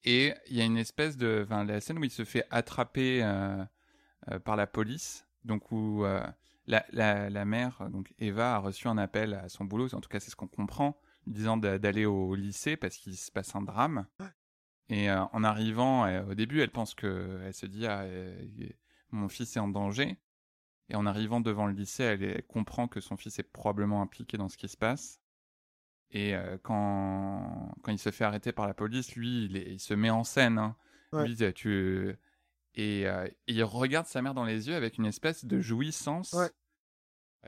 Et 0.04 0.34
il 0.48 0.58
y 0.58 0.62
a 0.62 0.66
une 0.66 0.78
espèce 0.78 1.18
de. 1.18 1.44
Enfin, 1.46 1.64
la 1.64 1.80
scène 1.80 2.00
où 2.00 2.04
il 2.04 2.12
se 2.12 2.26
fait 2.26 2.46
attraper 2.50 3.22
euh, 3.24 3.64
par 4.44 4.56
la 4.56 4.66
police, 4.66 5.28
donc 5.44 5.72
où 5.72 6.04
la, 6.66 6.86
la, 6.92 7.30
la 7.30 7.46
mère, 7.46 7.88
donc 7.92 8.14
Eva, 8.18 8.56
a 8.56 8.58
reçu 8.58 8.88
un 8.88 8.98
appel 8.98 9.34
à 9.36 9.50
son 9.50 9.66
boulot, 9.66 9.94
en 9.94 10.02
tout 10.02 10.10
cas, 10.10 10.20
c'est 10.20 10.32
ce 10.32 10.36
qu'on 10.36 10.48
comprend, 10.48 11.00
disant 11.28 11.58
d'a- 11.58 11.78
d'aller 11.78 12.06
au 12.06 12.34
lycée 12.34 12.78
parce 12.78 12.98
qu'il 12.98 13.16
se 13.16 13.32
passe 13.32 13.56
un 13.56 13.62
drame. 13.62 14.08
Et 14.92 15.10
euh, 15.10 15.24
en 15.32 15.44
arrivant, 15.44 16.06
euh, 16.06 16.24
au 16.30 16.36
début, 16.36 16.62
elle 16.62 16.70
pense 16.72 16.94
que. 16.94 17.42
Elle 17.44 17.54
se 17.54 17.66
dit 17.66 17.88
ah, 17.88 18.02
euh, 18.02 18.40
mon 19.12 19.28
fils 19.30 19.56
est 19.56 19.60
en 19.60 19.68
danger. 19.68 20.18
Et 20.90 20.96
en 20.96 21.06
arrivant 21.06 21.40
devant 21.42 21.66
le 21.68 21.74
lycée, 21.74 22.04
elle, 22.04 22.22
elle 22.24 22.44
comprend 22.46 22.88
que 22.88 23.00
son 23.00 23.16
fils 23.18 23.40
est 23.40 23.44
probablement 23.52 24.02
impliqué 24.02 24.38
dans 24.38 24.50
ce 24.50 24.58
qui 24.58 24.68
se 24.68 24.76
passe. 24.78 25.22
Et 26.12 26.36
euh, 26.36 26.58
quand, 26.62 27.74
quand 27.82 27.92
il 27.94 27.98
se 28.00 28.12
fait 28.12 28.26
arrêter 28.26 28.52
par 28.52 28.68
la 28.68 28.74
police, 28.74 29.16
lui, 29.16 29.46
il, 29.46 29.56
est- 29.56 29.72
il 29.72 29.80
se 29.80 29.94
met 29.94 30.10
en 30.10 30.26
scène. 30.26 30.58
hein. 30.58 30.76
Ouais. 31.14 31.26
Lui, 31.28 31.38
euh, 31.42 31.52
tu... 31.54 32.14
et, 32.76 33.08
euh, 33.08 33.26
et 33.48 33.54
il 33.54 33.64
regarde 33.64 34.08
sa 34.08 34.22
mère 34.22 34.34
dans 34.34 34.44
les 34.44 34.68
yeux 34.68 34.76
avec 34.76 34.98
une 34.98 35.06
espèce 35.06 35.46
de 35.46 35.62
jouissance. 35.62 36.34
Ouais. 36.34 36.50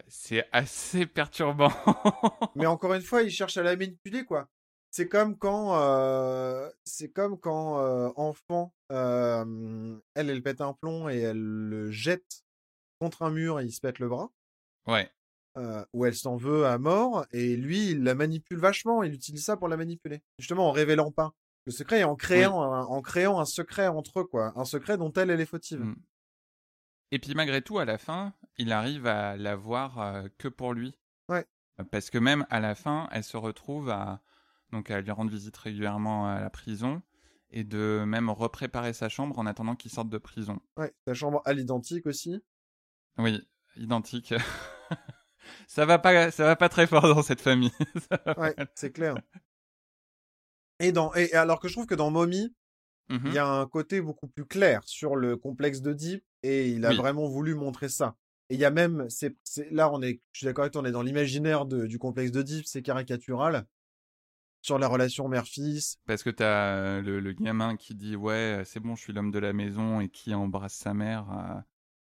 C'est 0.07 0.47
assez 0.53 1.05
perturbant. 1.05 1.71
Mais 2.55 2.65
encore 2.65 2.93
une 2.93 3.01
fois, 3.01 3.21
il 3.23 3.29
cherche 3.31 3.57
à 3.57 3.63
la 3.63 3.75
manipuler, 3.75 4.23
quoi. 4.23 4.47
C'est 4.93 5.07
comme 5.09 5.35
quand, 5.35 5.81
euh, 5.81 6.69
c'est 6.83 7.09
comme 7.09 7.39
quand 7.39 7.79
euh, 7.79 8.11
enfant, 8.15 8.75
euh, 8.91 9.99
elle, 10.13 10.29
elle 10.29 10.43
pète 10.43 10.61
un 10.61 10.73
plomb 10.73 11.09
et 11.09 11.17
elle 11.17 11.41
le 11.41 11.89
jette 11.89 12.43
contre 12.99 13.23
un 13.23 13.31
mur 13.31 13.59
et 13.59 13.65
il 13.65 13.71
se 13.71 13.81
pète 13.81 13.97
le 13.97 14.07
bras. 14.07 14.31
ouais. 14.85 15.11
où 15.93 16.05
elle 16.05 16.13
s'en 16.13 16.35
veut 16.35 16.67
à 16.67 16.77
mort, 16.77 17.25
et 17.31 17.55
lui, 17.55 17.89
il 17.89 18.03
la 18.03 18.13
manipule 18.13 18.59
vachement, 18.59 19.01
il 19.01 19.15
utilise 19.15 19.43
ça 19.43 19.57
pour 19.57 19.67
la 19.67 19.77
manipuler. 19.77 20.21
Justement, 20.37 20.69
en 20.69 20.71
révélant 20.71 21.11
pas 21.11 21.33
le 21.65 21.71
secret 21.71 22.01
et 22.01 22.03
en 22.03 22.15
créant, 22.15 22.61
un, 22.61 22.83
en 22.83 23.01
créant 23.01 23.39
un 23.39 23.45
secret 23.45 23.87
entre 23.87 24.19
eux, 24.19 24.25
quoi. 24.25 24.53
Un 24.55 24.65
secret 24.65 24.99
dont 24.99 25.11
elle, 25.13 25.31
elle 25.31 25.41
est 25.41 25.47
fautive. 25.47 25.79
Mm. 25.79 25.95
Et 27.09 27.17
puis 27.17 27.33
malgré 27.33 27.63
tout, 27.63 27.79
à 27.79 27.85
la 27.85 27.97
fin, 27.97 28.35
il 28.57 28.71
arrive 28.71 29.07
à 29.07 29.37
la 29.37 29.55
voir 29.55 30.25
que 30.37 30.47
pour 30.47 30.73
lui. 30.73 30.93
Ouais. 31.29 31.47
Parce 31.89 32.11
que 32.11 32.19
même 32.19 32.45
à 32.51 32.59
la 32.59 32.75
fin, 32.75 33.09
elle 33.11 33.23
se 33.23 33.37
retrouve 33.37 33.89
à 33.89 34.21
donc 34.73 34.91
à 34.91 34.99
lui 34.99 35.11
rendre 35.11 35.31
visite 35.31 35.55
régulièrement 35.55 36.27
à 36.27 36.41
la 36.41 36.49
prison 36.49 37.01
et 37.51 37.63
de 37.63 38.03
même 38.05 38.29
repréparer 38.29 38.91
sa 38.93 39.07
chambre 39.07 39.39
en 39.39 39.45
attendant 39.45 39.75
qu'il 39.75 39.91
sorte 39.91 40.09
de 40.09 40.17
prison. 40.17 40.59
Ouais, 40.75 40.93
sa 41.07 41.13
chambre 41.13 41.41
à 41.45 41.53
l'identique 41.53 42.05
aussi. 42.07 42.43
Oui, 43.17 43.47
identique. 43.77 44.33
ça 45.67 45.85
va 45.85 45.99
pas, 45.99 46.31
ça 46.31 46.43
va 46.45 46.55
pas 46.55 46.67
très 46.69 46.87
fort 46.87 47.03
dans 47.03 47.21
cette 47.21 47.41
famille. 47.41 47.71
Ouais, 48.37 48.55
c'est 48.75 48.91
clair. 48.91 49.15
Et 50.79 50.91
dans, 50.91 51.13
et 51.13 51.31
alors 51.33 51.59
que 51.59 51.67
je 51.67 51.73
trouve 51.73 51.85
que 51.85 51.95
dans 51.95 52.11
Mommy, 52.11 52.53
Mhm. 53.09 53.21
il 53.27 53.33
y 53.33 53.37
a 53.37 53.45
un 53.45 53.67
côté 53.67 53.99
beaucoup 54.01 54.27
plus 54.27 54.45
clair 54.45 54.81
sur 54.85 55.17
le 55.17 55.35
complexe 55.35 55.81
d'Oedipe 55.81 56.23
et 56.41 56.69
il 56.69 56.85
a 56.85 56.89
Oui. 56.91 56.95
vraiment 56.95 57.27
voulu 57.27 57.53
montrer 57.53 57.89
ça. 57.89 58.15
Et 58.49 58.53
il 58.55 58.59
y 58.61 58.65
a 58.65 58.71
même, 58.71 59.07
c'est, 59.09 59.35
là 59.71 59.91
on 59.91 60.01
est, 60.01 60.21
je 60.31 60.37
suis 60.39 60.45
d'accord 60.45 60.63
avec 60.63 60.71
toi, 60.71 60.81
on 60.81 60.85
est 60.85 60.91
dans 60.91 61.01
l'imaginaire 61.01 61.65
de- 61.65 61.85
du 61.85 61.99
complexe 61.99 62.31
d'Oedipe, 62.31 62.65
c'est 62.65 62.81
caricatural 62.81 63.67
sur 64.63 64.79
la 64.79 64.87
relation 64.87 65.27
mère-fils. 65.29 65.99
Parce 66.05 66.23
que 66.23 66.29
t'as 66.29 66.75
euh, 66.75 67.01
le, 67.01 67.19
le 67.19 67.31
gamin 67.33 67.75
qui 67.77 67.95
dit 67.95 68.15
ouais, 68.15 68.33
euh, 68.61 68.63
c'est 68.65 68.79
bon, 68.79 68.95
je 68.95 69.01
suis 69.01 69.13
l'homme 69.13 69.31
de 69.31 69.39
la 69.39 69.53
maison 69.53 70.01
et 70.01 70.09
qui 70.09 70.33
embrasse 70.33 70.73
sa 70.75 70.93
mère. 70.93 71.29
euh, 71.31 71.61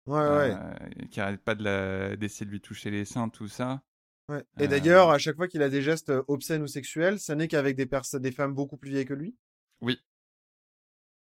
Ouais, 0.07 0.29
ouais, 0.29 0.61
euh, 0.61 1.07
qui 1.11 1.21
arrête 1.21 1.43
pas 1.43 1.55
de 1.57 1.65
la- 1.65 2.17
d'essayer 2.17 2.47
de 2.47 2.53
lui 2.53 2.61
toucher 2.61 2.91
les 2.91 3.05
seins, 3.07 3.29
tout 3.31 3.49
ça. 3.49 3.83
ouais. 4.31 4.43
Et 4.59 4.67
euh, 4.67 4.69
d'ailleurs, 4.69 5.11
à 5.11 5.19
chaque 5.19 5.37
fois 5.37 5.47
qu'il 5.49 5.63
a 5.63 5.69
des 5.69 5.83
gestes 5.83 6.11
obscènes 6.29 6.63
ou 6.63 6.67
sexuels, 6.67 7.21
ça 7.21 7.35
n'est 7.35 7.49
qu'avec 7.49 7.77
des 7.77 7.85
personnes, 7.87 8.23
des 8.23 8.33
femmes 8.33 8.55
beaucoup 8.55 8.77
plus 8.79 8.91
vieilles 8.91 9.05
que 9.05 9.13
lui? 9.15 9.37
Oui. 9.81 10.01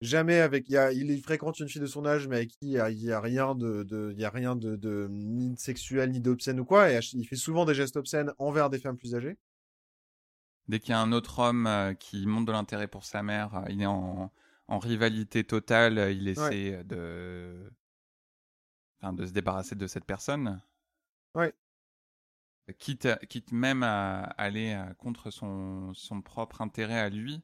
Jamais 0.01 0.39
avec, 0.39 0.67
il, 0.69 0.73
y 0.73 0.77
a, 0.77 0.91
il 0.91 1.21
fréquente 1.21 1.59
une 1.59 1.69
fille 1.69 1.81
de 1.81 1.85
son 1.87 2.05
âge, 2.05 2.27
mais 2.27 2.35
avec 2.37 2.49
qui 2.49 2.57
il 2.63 2.71
y 2.71 2.79
a, 2.79 2.89
il 2.91 3.01
y 3.01 3.11
a 3.11 3.21
rien 3.21 3.55
de, 3.55 3.83
de, 3.83 4.11
il 4.13 4.19
y 4.19 4.25
a 4.25 4.29
rien 4.29 4.55
de, 4.55 4.75
de 4.75 5.07
ni 5.09 5.49
de 5.51 5.57
sexuel 5.57 6.11
ni 6.11 6.19
d'obscène 6.19 6.59
ou 6.59 6.65
quoi. 6.65 6.91
Et 6.91 6.99
il 7.13 7.25
fait 7.25 7.35
souvent 7.37 7.63
des 7.65 7.73
gestes 7.73 7.95
obscènes 7.95 8.31
envers 8.37 8.69
des 8.69 8.79
femmes 8.79 8.97
plus 8.97 9.15
âgées. 9.15 9.37
Dès 10.67 10.79
qu'il 10.79 10.91
y 10.91 10.93
a 10.93 11.01
un 11.01 11.11
autre 11.11 11.39
homme 11.39 11.67
euh, 11.67 11.93
qui 11.93 12.25
montre 12.25 12.45
de 12.47 12.51
l'intérêt 12.53 12.87
pour 12.87 13.03
sa 13.05 13.21
mère, 13.23 13.55
euh, 13.55 13.65
il 13.69 13.81
est 13.81 13.85
en, 13.85 14.31
en 14.67 14.79
rivalité 14.79 15.43
totale, 15.43 15.97
euh, 15.97 16.11
il 16.11 16.27
essaie 16.27 16.83
de... 16.85 17.71
Enfin, 19.01 19.13
de 19.13 19.25
se 19.25 19.31
débarrasser 19.33 19.75
de 19.75 19.87
cette 19.87 20.05
personne. 20.05 20.61
Ouais. 21.35 21.53
Quitte, 22.79 23.09
quitte 23.27 23.51
même 23.51 23.83
à 23.83 24.21
aller 24.37 24.81
contre 24.97 25.31
son, 25.31 25.93
son 25.93 26.21
propre 26.21 26.61
intérêt 26.61 26.99
à 26.99 27.09
lui. 27.09 27.43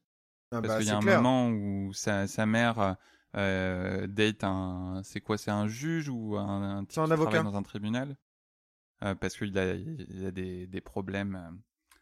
Ah 0.51 0.61
Parce 0.61 0.75
bah, 0.75 0.77
qu'il 0.77 0.87
y 0.87 0.91
a 0.91 0.97
un 0.97 1.01
clair. 1.01 1.21
moment 1.21 1.49
où 1.49 1.91
sa, 1.93 2.25
sa 2.27 2.45
mère 2.45 2.95
euh, 3.35 4.07
date 4.07 4.43
un. 4.45 5.01
C'est 5.03 5.19
quoi 5.19 5.37
C'est 5.37 5.51
un 5.51 5.67
juge 5.67 6.07
ou 6.07 6.37
un, 6.37 6.77
un 6.77 6.85
type 6.85 6.91
C'est 6.93 7.01
un 7.01 7.09
qui 7.09 7.17
travaille 7.17 7.39
avocat. 7.39 7.43
dans 7.43 7.55
un 7.57 7.63
tribunal? 7.63 8.15
Euh, 9.03 9.13
Parce 9.15 9.35
qu'il 9.37 9.57
a, 9.57 9.73
il 9.75 10.25
a 10.25 10.31
des, 10.31 10.67
des 10.67 10.81
problèmes 10.81 11.61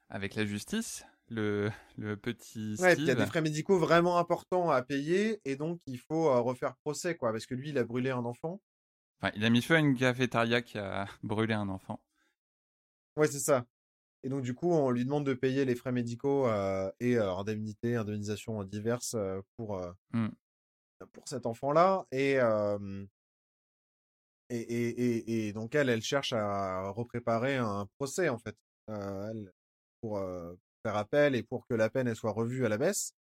avec 0.10 0.36
la 0.36 0.46
justice, 0.46 1.06
le, 1.30 1.70
le 1.98 2.18
petit 2.18 2.76
Ouais, 2.80 2.96
il 2.96 3.06
y 3.06 3.12
a 3.12 3.16
des 3.16 3.26
frais 3.26 3.42
médicaux 3.42 3.78
vraiment 3.80 4.18
importants 4.18 4.70
à 4.70 4.82
payer 4.82 5.42
et 5.46 5.56
donc 5.56 5.80
il 5.88 6.00
faut 6.00 6.30
euh, 6.30 6.40
refaire 6.40 6.76
procès, 6.78 7.16
quoi, 7.16 7.32
parce 7.32 7.46
que 7.46 7.56
lui, 7.56 7.70
il 7.70 7.78
a 7.78 7.84
brûlé 7.84 8.10
un 8.12 8.26
enfant. 8.26 8.62
Enfin, 9.20 9.34
il 9.36 9.44
a 9.44 9.50
mis 9.50 9.62
feu 9.62 9.76
à 9.76 9.80
une 9.80 9.96
cafétéria 9.96 10.62
qui 10.62 10.78
a 10.78 11.08
brûlé 11.24 11.54
un 11.54 11.70
enfant. 11.70 12.00
Ouais, 13.16 13.28
c'est 13.28 13.40
ça. 13.40 13.66
Et 14.24 14.30
donc, 14.30 14.44
du 14.44 14.54
coup, 14.54 14.72
on 14.72 14.90
lui 14.92 15.06
demande 15.06 15.26
de 15.26 15.34
payer 15.34 15.66
les 15.66 15.76
frais 15.76 15.92
médicaux 15.92 16.48
euh, 16.48 16.92
et 17.00 17.18
euh, 17.18 17.32
indemnités, 17.34 17.96
indemnisations 17.96 18.64
diverses 18.64 19.16
pour, 19.56 19.78
euh, 19.78 19.92
Mm. 20.14 20.28
pour 21.14 21.28
cet 21.28 21.46
enfant-là. 21.46 22.06
Et, 22.12 22.38
et, 24.50 24.58
et, 24.60 24.90
et, 24.90 25.48
et 25.48 25.54
donc, 25.54 25.76
elle, 25.76 25.90
elle 25.90 26.02
cherche 26.02 26.34
à 26.34 26.90
repréparer 26.90 27.56
un 27.58 27.88
procès, 27.98 28.30
en 28.30 28.38
fait, 28.38 28.56
euh, 28.90 29.30
elle, 29.32 29.52
pour 30.02 30.18
euh, 30.18 30.54
faire 30.84 30.96
appel 30.96 31.36
et 31.36 31.44
pour 31.44 31.68
que 31.68 31.74
la 31.74 31.90
peine 31.90 32.08
elle 32.08 32.16
soit 32.16 32.32
revue 32.32 32.66
à 32.66 32.70
la 32.70 32.78
baisse. 32.78 33.14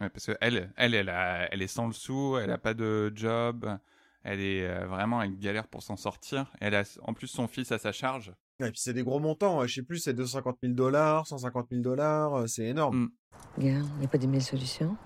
Ouais, 0.00 0.08
parce 0.08 0.26
que 0.26 0.36
elle, 0.40 0.72
elle, 0.76 0.94
elle, 0.94 1.08
a, 1.08 1.52
elle 1.52 1.62
est 1.62 1.68
sans 1.68 1.86
le 1.86 1.92
sou, 1.92 2.36
elle 2.38 2.50
a 2.50 2.58
pas 2.58 2.74
de 2.74 3.12
job, 3.14 3.78
elle 4.24 4.40
est 4.40 4.66
euh, 4.66 4.86
vraiment 4.86 5.22
elle 5.22 5.38
galère 5.38 5.68
pour 5.68 5.82
s'en 5.82 5.96
sortir. 5.96 6.50
Elle 6.60 6.74
a 6.74 6.82
en 7.02 7.14
plus 7.14 7.28
son 7.28 7.46
fils 7.46 7.70
à 7.72 7.78
sa 7.78 7.92
charge. 7.92 8.32
Et 8.60 8.70
puis, 8.70 8.80
c'est 8.80 8.92
des 8.92 9.02
gros 9.02 9.18
montants. 9.20 9.60
euh, 9.62 9.66
Je 9.66 9.74
sais 9.74 9.82
plus, 9.82 9.98
c'est 9.98 10.14
250 10.14 10.58
000 10.62 10.74
dollars, 10.74 11.26
150 11.26 11.68
000 11.70 11.82
dollars, 11.82 12.48
c'est 12.48 12.64
énorme. 12.64 12.96
Mm. 12.96 13.10
Regarde, 13.56 13.88
il 13.94 13.98
n'y 13.98 14.04
a 14.04 14.08
pas 14.08 14.18
des 14.18 14.26
mille 14.26 14.42
solutions. 14.42 14.96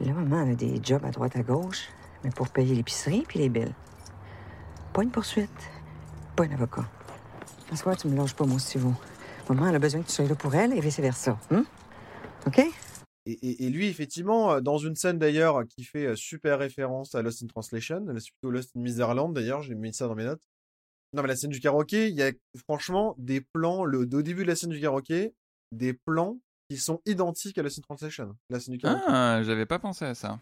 Là, 0.00 0.12
maman, 0.12 0.42
elle 0.42 0.52
a 0.52 0.54
des 0.54 0.80
jobs 0.82 1.04
à 1.04 1.10
droite 1.10 1.34
à 1.36 1.42
gauche, 1.42 1.88
mais 2.22 2.30
pour 2.30 2.48
payer 2.50 2.74
l'épicerie 2.74 3.24
puis 3.26 3.38
les 3.40 3.48
billes. 3.48 3.74
Pas 4.92 5.02
une 5.02 5.10
poursuite, 5.10 5.50
pas 6.36 6.44
un 6.44 6.50
avocat. 6.52 6.88
À 7.70 7.76
ce 7.76 8.00
tu 8.00 8.08
me 8.08 8.16
lâches 8.16 8.34
pas, 8.34 8.46
mon 8.46 8.58
Steve. 8.58 8.86
Maman, 9.48 9.68
elle 9.68 9.74
a 9.76 9.78
besoin 9.78 10.02
que 10.02 10.06
tu 10.06 10.12
sois 10.12 10.26
là 10.26 10.34
pour 10.34 10.54
elle 10.54 10.72
et 10.72 10.80
vice-versa. 10.80 11.38
Hein? 11.50 11.64
OK? 12.46 12.58
Et, 13.26 13.32
et- 13.32 13.66
et 13.66 13.70
lui, 13.70 13.86
effectivement, 13.88 14.52
euh, 14.52 14.60
dans 14.60 14.78
une 14.78 14.94
scène 14.96 15.18
d'ailleurs 15.18 15.62
qui 15.68 15.84
fait 15.84 16.06
euh, 16.06 16.16
super 16.16 16.58
référence 16.58 17.14
à 17.14 17.22
Lost 17.22 17.42
in 17.42 17.46
Translation, 17.46 18.04
c'est 18.18 18.30
plutôt 18.32 18.50
Lost 18.50 18.70
in 18.76 18.80
Miserland 18.80 19.32
d'ailleurs, 19.34 19.62
j'ai 19.62 19.74
mis 19.74 19.92
ça 19.92 20.06
dans 20.08 20.14
mes 20.14 20.24
notes. 20.24 20.42
Non, 21.14 21.22
mais 21.22 21.28
la 21.28 21.36
scène 21.36 21.50
du 21.50 21.60
karaoké, 21.60 22.08
il 22.08 22.14
y 22.14 22.22
a 22.22 22.32
franchement 22.66 23.14
des 23.18 23.40
plans, 23.40 23.84
le, 23.84 24.00
au 24.00 24.04
début 24.22 24.42
de 24.42 24.48
la 24.48 24.56
scène 24.56 24.70
du 24.70 24.80
karaoké, 24.80 25.34
des 25.72 25.92
plans 25.94 26.38
qui 26.70 26.76
sont 26.76 27.00
identiques 27.06 27.56
à 27.58 27.62
Lost 27.62 27.78
in 27.78 27.82
Translation. 27.82 28.34
La 28.50 28.60
scène 28.60 28.74
du 28.74 28.78
karaoké. 28.80 29.04
Ah, 29.08 29.42
j'avais 29.42 29.64
pas 29.66 29.78
pensé 29.78 30.04
à 30.04 30.14
ça. 30.14 30.38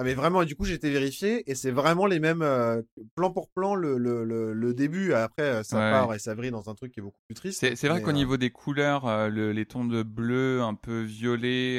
Ah, 0.00 0.04
mais 0.04 0.14
vraiment, 0.14 0.42
et 0.42 0.46
du 0.46 0.54
coup, 0.54 0.64
j'ai 0.64 0.74
été 0.74 0.90
vérifié 0.90 1.50
et 1.50 1.56
c'est 1.56 1.72
vraiment 1.72 2.06
les 2.06 2.20
mêmes 2.20 2.42
euh, 2.42 2.80
plan 3.16 3.32
pour 3.32 3.48
plan 3.48 3.74
le, 3.74 3.98
le, 3.98 4.22
le, 4.22 4.52
le 4.52 4.72
début. 4.72 5.12
Après, 5.12 5.42
euh, 5.42 5.62
ça 5.64 5.78
Ouais. 5.78 5.90
part 5.90 6.14
et 6.14 6.20
ça 6.20 6.36
vrille 6.36 6.52
dans 6.52 6.70
un 6.70 6.74
truc 6.76 6.92
qui 6.92 7.00
est 7.00 7.02
beaucoup 7.02 7.20
plus 7.26 7.34
triste. 7.34 7.58
C'est 7.74 7.88
vrai 7.88 8.00
qu'au 8.00 8.10
euh, 8.10 8.12
niveau 8.12 8.36
des 8.36 8.50
couleurs, 8.50 9.08
euh, 9.08 9.28
le- 9.28 9.50
les 9.50 9.66
tons 9.66 9.84
de 9.84 10.04
bleu 10.04 10.62
un 10.62 10.76
peu 10.76 11.02
violet, 11.02 11.78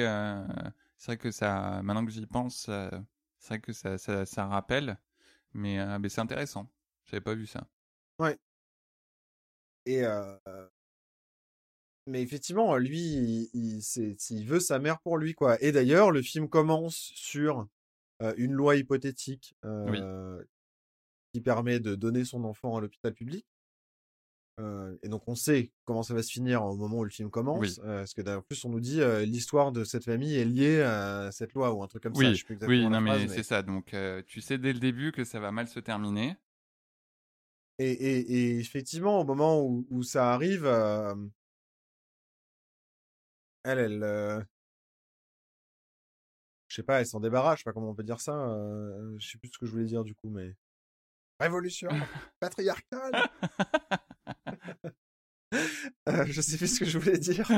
c'est 0.98 1.06
vrai 1.14 1.18
que 1.18 1.32
ça, 1.32 1.80
maintenant 1.82 2.06
que 2.06 2.12
j'y 2.12 2.26
pense, 2.26 2.70
c'est 3.40 3.48
vrai 3.48 3.62
que 3.62 3.72
ça, 3.72 3.98
ça, 3.98 4.26
ça 4.26 4.48
rappelle. 4.48 4.98
Mais, 5.54 5.80
mais 6.00 6.10
c'est 6.10 6.20
intéressant. 6.22 6.70
J'avais 7.06 7.22
pas 7.22 7.36
vu 7.36 7.48
ça. 7.48 7.66
Et 9.86 10.04
euh, 10.04 10.36
mais 12.06 12.22
effectivement, 12.22 12.76
lui, 12.78 13.00
il, 13.54 13.82
il, 14.32 14.46
veut 14.46 14.60
sa 14.60 14.80
mère 14.80 15.00
pour 15.00 15.18
lui, 15.18 15.34
quoi. 15.34 15.62
Et 15.64 15.72
d'ailleurs, 15.72 16.12
le 16.12 16.22
film 16.22 16.50
commence 16.50 17.12
sur 17.16 17.68
une 18.38 18.54
loi 18.54 18.76
hypothétique 18.76 19.56
euh, 19.66 20.44
qui 21.34 21.42
permet 21.42 21.80
de 21.80 21.96
donner 21.96 22.26
son 22.26 22.44
enfant 22.44 22.76
à 22.76 22.82
l'hôpital 22.82 23.14
public. 23.14 23.46
Euh, 24.60 24.98
et 25.04 25.08
donc, 25.08 25.24
on 25.28 25.36
sait 25.36 25.72
comment 25.86 26.04
ça 26.04 26.14
va 26.14 26.22
se 26.22 26.32
finir 26.32 26.66
au 26.66 26.76
moment 26.76 26.98
où 26.98 27.04
le 27.06 27.10
film 27.10 27.30
commence. 27.30 27.78
Oui. 27.78 27.86
euh, 27.86 28.00
parce 28.00 28.14
que 28.14 28.38
en 28.38 28.42
plus, 28.42 28.66
on 28.66 28.70
nous 28.70 28.82
dit 28.82 29.00
euh, 29.02 29.24
l'histoire 29.24 29.72
de 29.72 29.86
cette 29.86 30.04
famille 30.04 30.36
est 30.36 30.44
liée 30.44 30.82
à 30.82 31.32
cette 31.32 31.54
loi 31.54 31.74
ou 31.74 31.82
un 31.82 31.88
truc 31.88 32.04
comme 32.04 32.14
ça. 32.14 32.20
Oui, 32.20 32.32
Je 32.34 32.40
sais 32.40 32.44
plus 32.44 32.56
exactement 32.56 32.88
oui, 32.88 32.90
non, 32.90 33.00
mais 33.00 33.28
c'est 33.30 33.44
ça. 33.44 33.62
Donc, 33.62 33.94
euh, 33.94 34.22
tu 34.26 34.42
sais 34.42 34.58
dès 34.58 34.74
le 34.74 34.80
début 34.80 35.14
que 35.14 35.24
ça 35.24 35.40
va 35.40 35.52
mal 35.52 35.68
se 35.70 35.80
terminer. 35.80 36.36
Et, 37.78 37.92
et, 37.92 38.20
et 38.34 38.60
effectivement, 38.60 39.22
au 39.22 39.24
moment 39.24 39.62
où, 39.64 39.88
où 39.90 40.04
ça 40.04 40.34
arrive, 40.34 40.66
euh, 40.66 41.16
elle, 43.64 43.80
elle, 43.80 44.04
euh, 44.04 44.42
je 46.70 46.76
sais 46.76 46.84
pas, 46.84 47.00
elle 47.02 47.06
s'en 47.08 47.20
débarrasse, 47.20 47.60
je 47.60 47.64
sais 47.64 47.70
pas 47.70 47.74
comment 47.74 47.90
on 47.90 47.96
peut 47.96 48.04
dire 48.04 48.22
ça. 48.22 48.34
euh, 48.34 49.16
je 49.20 49.28
sais 49.28 49.38
plus 49.38 49.50
ce 49.54 49.58
que 49.58 49.66
je 49.66 49.72
voulais 49.72 49.86
dire 49.86 50.04
du 50.06 50.16
coup, 50.16 50.30
mais 50.30 50.56
révolution 51.40 51.90
patriarcale. 52.40 53.12
Euh, 56.08 56.26
je 56.28 56.42
sais 56.42 56.58
plus 56.58 56.76
ce 56.76 56.80
que 56.80 56.86
je 56.86 57.00
voulais 57.00 57.18
dire. 57.18 57.50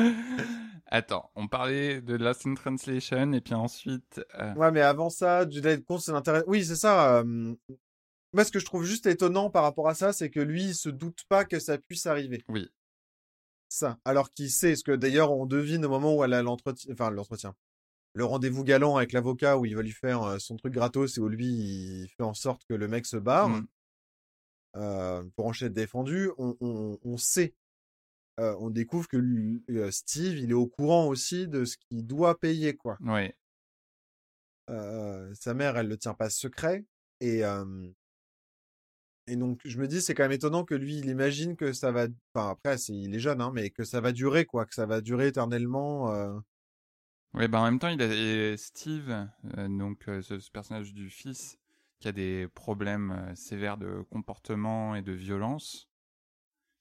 Attends, 0.86 1.30
on 1.36 1.48
parlait 1.50 2.02
de 2.02 2.16
Lost 2.16 2.46
in 2.48 2.54
Translation 2.56 3.34
et 3.34 3.42
puis 3.42 3.54
ensuite. 3.54 4.22
euh, 4.40 4.54
Ouais, 4.56 4.72
mais 4.72 4.80
avant 4.82 5.10
ça, 5.10 5.46
du 5.46 5.60
Dead 5.62 5.84
Compte, 5.84 6.02
c'est 6.02 6.14
l'intérêt. 6.14 6.44
Oui, 6.48 6.64
c'est 6.64 6.76
ça. 6.78 7.18
euh, 7.20 7.24
Moi, 8.34 8.46
ce 8.46 8.52
que 8.52 8.60
je 8.60 8.66
trouve 8.66 8.84
juste 8.86 9.08
étonnant 9.08 9.50
par 9.50 9.64
rapport 9.64 9.90
à 9.90 9.94
ça, 9.94 10.14
c'est 10.14 10.30
que 10.30 10.40
lui, 10.40 10.64
il 10.68 10.76
se 10.76 10.88
doute 10.90 11.24
pas 11.28 11.44
que 11.44 11.60
ça 11.60 11.78
puisse 11.78 12.06
arriver. 12.06 12.44
Oui. 12.48 12.70
Ça. 13.68 13.98
Alors 14.06 14.32
qu'il 14.32 14.50
sait, 14.50 14.76
ce 14.76 14.84
que 14.86 14.92
d'ailleurs 14.94 15.32
on 15.34 15.46
devine 15.46 15.86
au 15.86 15.90
moment 15.90 16.16
où 16.16 16.24
elle 16.24 16.34
a 16.34 16.42
l'entretien, 16.42 16.92
enfin 16.94 17.10
l'entretien, 17.10 17.56
le 18.14 18.26
rendez-vous 18.26 18.64
galant 18.64 18.98
avec 18.98 19.12
l'avocat 19.14 19.58
où 19.58 19.66
il 19.66 19.76
va 19.76 19.82
lui 19.82 19.92
faire 19.92 20.24
euh, 20.24 20.38
son 20.40 20.58
truc 20.58 20.74
gratos 20.74 21.18
et 21.18 21.22
où 21.22 21.30
lui 21.30 21.48
il 21.48 22.10
fait 22.18 22.24
en 22.24 22.34
sorte 22.34 22.64
que 22.68 22.74
le 22.74 22.88
mec 22.88 23.06
se 23.06 23.18
barre 23.18 23.50
Mm. 23.50 23.68
euh, 24.78 25.24
pour 25.36 25.48
en 25.48 25.52
être 25.54 25.66
défendu. 25.74 26.30
On, 26.38 26.56
on, 26.62 26.98
on 27.04 27.18
sait, 27.18 27.54
euh, 28.40 28.56
on 28.60 28.70
découvre 28.70 29.08
que 29.08 29.18
lui- 29.18 29.64
euh, 29.70 29.92
Steve, 29.92 30.38
il 30.38 30.52
est 30.52 30.54
au 30.54 30.68
courant 30.68 31.08
aussi 31.08 31.48
de 31.48 31.66
ce 31.66 31.78
qu'il 31.78 32.06
doit 32.06 32.40
payer 32.40 32.76
quoi. 32.76 32.98
Euh, 34.70 35.34
sa 35.34 35.54
mère, 35.54 35.78
elle 35.78 35.88
le 35.88 35.98
tient 35.98 36.14
pas 36.14 36.30
secret. 36.30 36.86
Et, 37.20 37.44
et 39.28 39.36
donc, 39.36 39.62
je 39.66 39.78
me 39.78 39.88
dis, 39.88 40.02
c'est 40.02 40.14
quand 40.16 40.24
même 40.24 40.32
étonnant 40.32 40.66
que 40.66 40.74
lui, 40.76 40.98
il 40.98 41.08
imagine 41.10 41.56
que 41.56 41.72
ça 41.74 41.92
va. 41.92 42.08
Enfin, 42.34 42.50
après, 42.52 42.76
il 42.90 43.14
est 43.14 43.20
jeune, 43.20 43.42
hein, 43.42 43.52
mais 43.54 43.70
que 43.70 43.84
ça 43.84 44.02
va 44.02 44.12
durer, 44.12 44.46
quoi. 44.46 44.66
Que 44.66 44.74
ça 44.74 44.86
va 44.86 45.02
durer 45.02 45.28
éternellement. 45.28 46.12
Ouais, 47.34 47.48
bah 47.48 47.62
en 47.62 47.66
même 47.66 47.80
temps, 47.80 47.88
il 47.88 48.02
a 48.02 48.08
et 48.08 48.58
Steve, 48.58 49.10
euh, 49.58 49.68
donc 49.70 50.08
euh, 50.10 50.22
ce, 50.22 50.40
ce 50.40 50.52
personnage 50.52 50.94
du 50.94 51.10
fils, 51.10 51.58
qui 52.00 52.08
a 52.08 52.12
des 52.12 52.48
problèmes 52.56 53.12
euh, 53.12 53.36
sévères 53.36 53.78
de 53.78 54.02
comportement 54.10 54.96
et 54.96 55.02
de 55.02 55.14
violence. 55.14 55.88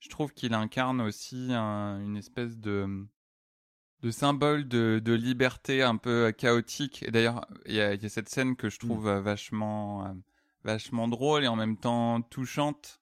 Je 0.01 0.09
trouve 0.11 0.33
qu'il 0.35 0.55
incarne 0.55 1.01
aussi 1.03 1.49
un- 1.53 2.01
une 2.01 2.17
espèce 2.17 2.59
de 2.59 3.07
de 4.03 4.11
symbole 4.11 4.69
de, 4.69 5.01
de 5.05 5.13
liberté 5.13 5.83
un 5.83 5.97
peu 5.97 6.33
chaotique. 6.33 7.03
Et 7.03 7.11
d'ailleurs, 7.11 7.47
il 7.67 7.75
y 7.75 7.81
a, 7.81 7.95
il 7.95 8.03
y 8.03 8.07
a 8.07 8.09
cette 8.09 8.29
scène 8.29 8.57
que 8.57 8.69
je 8.71 8.79
trouve 8.79 9.09
euh, 9.09 9.21
vachement 9.21 10.17
vachement 10.65 11.09
drôle 11.09 11.45
et 11.45 11.49
en 11.49 11.57
même 11.57 11.77
temps 11.79 12.21
touchante. 12.23 13.01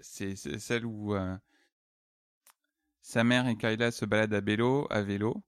C'est 0.00 0.36
celle 0.36 0.86
où 0.86 1.14
sa 3.02 3.22
mère 3.22 3.46
et 3.48 3.56
Kayla 3.56 3.92
se 3.92 4.04
baladent 4.04 4.34
à 4.34 4.40
vélo, 4.40 4.86
à 4.90 5.02
vélo, 5.02 5.44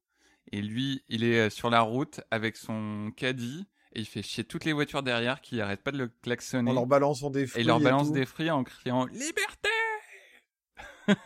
et 0.52 0.62
lui, 0.62 1.02
il 1.08 1.24
est 1.24 1.46
euh, 1.46 1.50
sur 1.50 1.70
la 1.70 1.80
route 1.80 2.20
avec 2.30 2.56
son 2.56 3.10
caddie 3.16 3.66
et 3.92 4.00
il 4.00 4.06
fait 4.06 4.22
chier 4.22 4.44
toutes 4.44 4.64
les 4.64 4.72
voitures 4.72 5.02
derrière 5.02 5.40
qui 5.40 5.60
arrêtent 5.60 5.82
pas 5.82 5.92
de 5.92 5.98
le 5.98 6.08
klaxonner. 6.08 6.70
En 6.70 6.74
leur 6.74 6.86
balançant 6.86 7.30
des 7.30 7.46
fruits. 7.46 7.60
et 7.60 7.64
il 7.64 7.66
leur 7.66 7.80
balance 7.80 8.12
des 8.12 8.26
fruits 8.26 8.50
en 8.50 8.64
criant 8.64 9.06
liberté. 9.06 9.68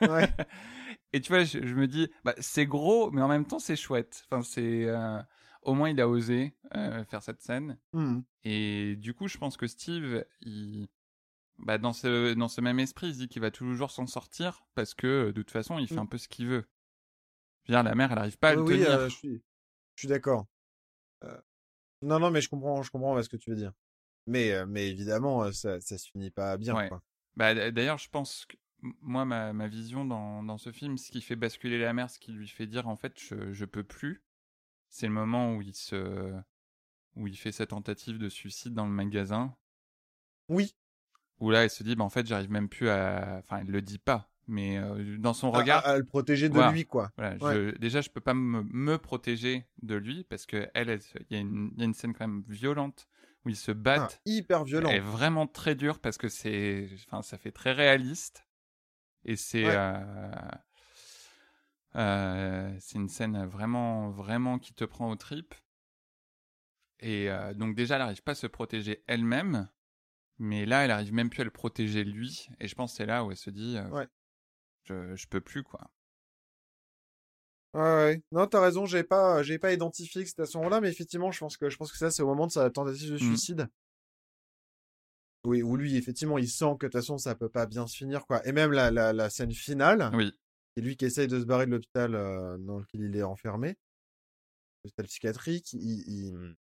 Ouais. 0.03 0.29
Et 1.15 1.21
tu 1.23 1.29
vois, 1.33 1.43
je, 1.45 1.65
je 1.67 1.75
me 1.75 1.87
dis, 1.87 2.11
bah, 2.25 2.35
c'est 2.39 2.67
gros, 2.67 3.11
mais 3.11 3.23
en 3.23 3.29
même 3.29 3.47
temps, 3.47 3.59
c'est 3.59 3.77
chouette. 3.77 4.27
Enfin, 4.31 4.43
c'est 4.43 4.85
euh, 4.85 5.19
au 5.63 5.73
moins 5.73 5.89
il 5.89 5.99
a 6.03 6.09
osé 6.09 6.55
euh, 6.77 7.03
faire 7.05 7.23
cette 7.23 7.41
scène. 7.41 7.79
Mhm. 7.95 8.25
Et 8.45 8.95
du 8.97 9.15
coup, 9.15 9.27
je 9.27 9.39
pense 9.39 9.57
que 9.57 9.67
Steve, 9.67 10.25
il, 10.43 10.89
bah, 11.59 11.79
dans 11.79 11.95
ce 11.95 12.35
dans 12.35 12.49
ce 12.49 12.61
même 12.61 12.79
esprit, 12.79 13.09
il 13.09 13.15
se 13.15 13.19
dit 13.21 13.29
qu'il 13.29 13.41
va 13.41 13.51
toujours 13.51 13.91
s'en 13.91 14.07
sortir 14.07 14.67
parce 14.75 14.93
que 14.93 15.29
de 15.29 15.33
toute 15.33 15.51
façon, 15.51 15.79
il 15.79 15.89
fait 15.89 15.95
Mm. 15.95 16.01
un 16.01 16.07
peu 16.07 16.19
ce 16.19 16.29
qu'il 16.29 16.47
veut. 16.47 16.67
Je 17.69 17.73
veux 17.73 17.77
dire, 17.79 17.83
la 17.85 17.95
mère, 17.95 18.11
elle 18.13 18.19
arrive 18.19 18.39
pas 18.39 18.51
à 18.51 18.55
Oui, 18.55 18.57
le 18.57 18.63
oui, 18.63 18.65
tenir. 18.65 18.91
euh, 18.91 19.09
je 19.09 19.15
suis, 19.17 19.43
je 19.95 20.01
suis 20.01 20.09
d'accord. 20.09 20.47
Euh, 21.25 21.41
Non, 22.03 22.21
non, 22.21 22.31
mais 22.31 22.41
je 22.43 22.49
comprends, 22.51 22.83
je 22.83 22.91
comprends 22.91 23.23
ce 23.23 23.29
que 23.29 23.37
tu 23.39 23.51
veux 23.51 23.57
dire. 23.57 23.73
Mais, 24.27 24.67
mais 24.67 24.89
évidemment, 24.91 25.53
ça, 25.53 25.81
ça 25.81 25.99
se 25.99 26.11
finit 26.11 26.31
pas 26.33 26.57
bien, 26.59 26.75
Ouais. 26.75 26.91
Bah, 27.37 27.55
d'ailleurs, 27.71 27.99
je 27.99 28.09
pense 28.09 28.47
que 28.47 28.57
moi, 29.01 29.25
ma, 29.25 29.53
ma 29.53 29.69
vision 29.69 30.05
dans, 30.05 30.43
dans 30.43 30.59
ce 30.59 30.73
film, 30.73 30.99
ce 30.99 31.11
qui 31.11 31.21
fait 31.21 31.37
basculer 31.37 31.79
la 31.79 31.93
mère, 31.93 32.11
ce 32.11 32.19
qui 32.19 32.33
lui 32.33 32.49
fait 32.49 32.67
dire 32.67 32.89
en 32.89 32.97
fait, 32.97 33.19
je, 33.19 33.53
je 33.53 33.65
peux 33.65 33.83
plus, 33.85 34.23
c'est 34.91 35.07
le 35.09 35.15
moment 35.15 35.57
où 35.57 35.63
il 35.63 35.75
se, 35.75 36.33
où 37.17 37.27
il 37.29 37.37
fait 37.39 37.53
sa 37.53 37.67
tentative 37.67 38.19
de 38.19 38.29
suicide 38.31 38.75
dans 38.75 38.87
le 38.87 38.93
magasin, 38.93 39.57
Oui. 40.49 40.75
où 41.41 41.51
là, 41.51 41.65
il 41.65 41.71
se 41.71 41.83
dit, 41.83 41.97
bah 41.97 42.05
en 42.05 42.11
fait, 42.11 42.27
j'arrive 42.27 42.51
même 42.51 42.69
plus 42.69 42.89
à, 42.89 43.37
enfin, 43.39 43.61
il 43.65 43.71
le 43.71 43.83
dit 43.83 43.99
pas, 43.99 44.28
mais 44.49 44.79
euh, 44.79 45.17
dans 45.19 45.35
son 45.35 45.53
À- 45.53 45.59
regard, 45.59 45.87
À, 45.87 45.91
à 45.91 45.99
le 45.99 46.05
protéger 46.05 46.49
de 46.49 46.55
Voilà. 46.55 46.73
lui, 46.73 46.85
quoi. 46.87 47.11
voilà, 47.17 47.37
ouais. 47.37 47.55
je, 47.55 47.77
déjà, 47.79 48.01
je 48.01 48.11
peux 48.11 48.21
pas 48.21 48.35
me, 48.35 48.63
me 48.65 48.99
protéger 48.99 49.67
de 49.83 49.95
lui 49.95 50.25
parce 50.25 50.47
que 50.47 50.69
elle, 50.75 50.99
il 51.31 51.37
y, 51.37 51.39
a 51.39 51.41
une- 51.43 51.71
il 51.75 51.79
y 51.81 51.83
a 51.83 51.85
une 51.85 51.95
scène 51.95 52.15
quand 52.15 52.27
même 52.27 52.43
violente 52.49 53.07
où 53.45 53.51
ils 53.51 53.57
se 53.57 53.71
Ah, 53.71 53.75
battent. 53.75 54.21
hyper 54.27 54.65
violent. 54.65 54.91
Est 54.91 54.99
vraiment 55.01 55.47
très 55.47 55.75
dure 55.75 56.01
parce 56.01 56.19
que 56.19 56.29
c'est, 56.29 56.89
enfin, 57.07 57.23
ça 57.23 57.39
fait 57.39 57.53
très 57.53 57.73
réaliste 57.73 58.45
et 59.25 59.37
c'est, 59.37 59.65
Ouais. 59.67 59.75
euh, 59.77 60.31
euh, 61.97 62.77
c'est 62.81 62.99
une 62.99 63.09
scène 63.09 63.45
vraiment, 63.47 64.11
vraiment 64.11 64.59
qui 64.59 64.73
te 64.75 64.85
prend 64.85 65.11
aux 65.11 65.17
tripes. 65.17 65.55
Et 67.01 67.29
donc 67.55 67.77
déjà, 67.77 67.95
elle 67.95 68.01
n'arrive 68.03 68.23
pas 68.23 68.33
à 68.33 68.35
se 68.35 68.47
protéger 68.49 69.05
elle-même, 69.07 69.69
mais 70.39 70.67
là, 70.67 70.85
elle 70.85 70.91
arrive 70.91 71.13
même 71.13 71.31
plus 71.31 71.43
à 71.43 71.45
le 71.45 71.51
protéger 71.51 72.03
lui. 72.05 72.49
Et 72.61 72.67
je 72.67 72.75
pense 72.75 72.91
que 72.93 72.97
c'est 72.99 73.07
là 73.07 73.25
où 73.25 73.31
elle 73.31 73.37
se 73.37 73.51
dit, 73.51 73.77
euh, 73.77 73.89
Ouais. 73.91 74.09
Je, 74.89 75.15
je 75.17 75.27
peux 75.29 75.41
plus 75.41 75.63
quoi. 75.63 75.91
Ouais, 77.75 77.81
ouais. 77.81 78.23
Non, 78.33 78.47
t'as 78.47 78.61
raison, 78.61 78.87
j'ai 78.87 79.05
pas, 79.05 79.43
j'ai 79.43 79.59
pas 79.59 79.73
identifié 79.73 80.23
que 80.23 80.29
c'était 80.29 80.43
à 80.43 80.47
ce 80.47 80.57
moment-là, 80.59 80.81
mais 80.81 80.91
effectivement, 80.91 81.31
je 81.31 81.39
pense 81.39 81.57
que, 81.57 81.69
je 81.71 81.77
pense 81.77 81.93
que 81.93 81.99
ça, 81.99 82.11
c'est 82.11 82.23
au 82.23 82.27
moment 82.27 82.47
de 82.47 82.53
sa 82.53 82.69
tentative 82.71 83.11
de 83.13 83.19
Mm. 83.21 83.25
suicide. 83.25 83.69
Oui, 85.45 85.63
où 85.63 85.77
lui, 85.77 85.97
effectivement, 85.97 86.39
il 86.39 86.49
sent 86.49 86.77
que 86.79 86.87
de 86.87 86.91
toute 86.91 87.01
façon, 87.01 87.17
ça 87.19 87.35
peut 87.35 87.49
pas 87.49 87.67
bien 87.67 87.87
se 87.87 87.97
finir, 87.97 88.27
quoi. 88.27 88.47
Et 88.47 88.53
même 88.53 88.73
la, 88.73 88.91
la, 88.91 89.13
la 89.13 89.31
scène 89.31 89.53
finale, 89.53 90.11
Oui, 90.13 90.33
c'est 90.77 90.83
lui 90.83 90.97
qui 90.97 91.05
essaye 91.07 91.29
de 91.29 91.41
se 91.41 91.45
barrer 91.45 91.67
de 91.67 91.73
l'hôpital 91.73 92.15
euh, 92.15 92.59
dans 92.59 92.79
lequel 92.81 93.03
il 93.03 93.17
est 93.17 93.23
enfermé, 93.23 93.77
l'hôpital 94.85 95.07
psychiatrique, 95.07 95.73
il, 95.75 96.03
il- 96.09 96.57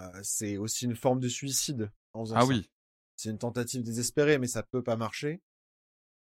euh, 0.00 0.20
c'est 0.22 0.56
aussi 0.56 0.84
une 0.84 0.96
forme 0.96 1.20
de 1.20 1.28
suicide 1.28 1.90
en 2.12 2.24
ah 2.34 2.40
ça. 2.40 2.46
oui, 2.46 2.68
C'est 3.16 3.30
une 3.30 3.38
tentative 3.38 3.82
désespérée, 3.82 4.38
mais 4.38 4.46
ça 4.48 4.62
peut 4.62 4.82
pas 4.82 4.96
marcher. 4.96 5.40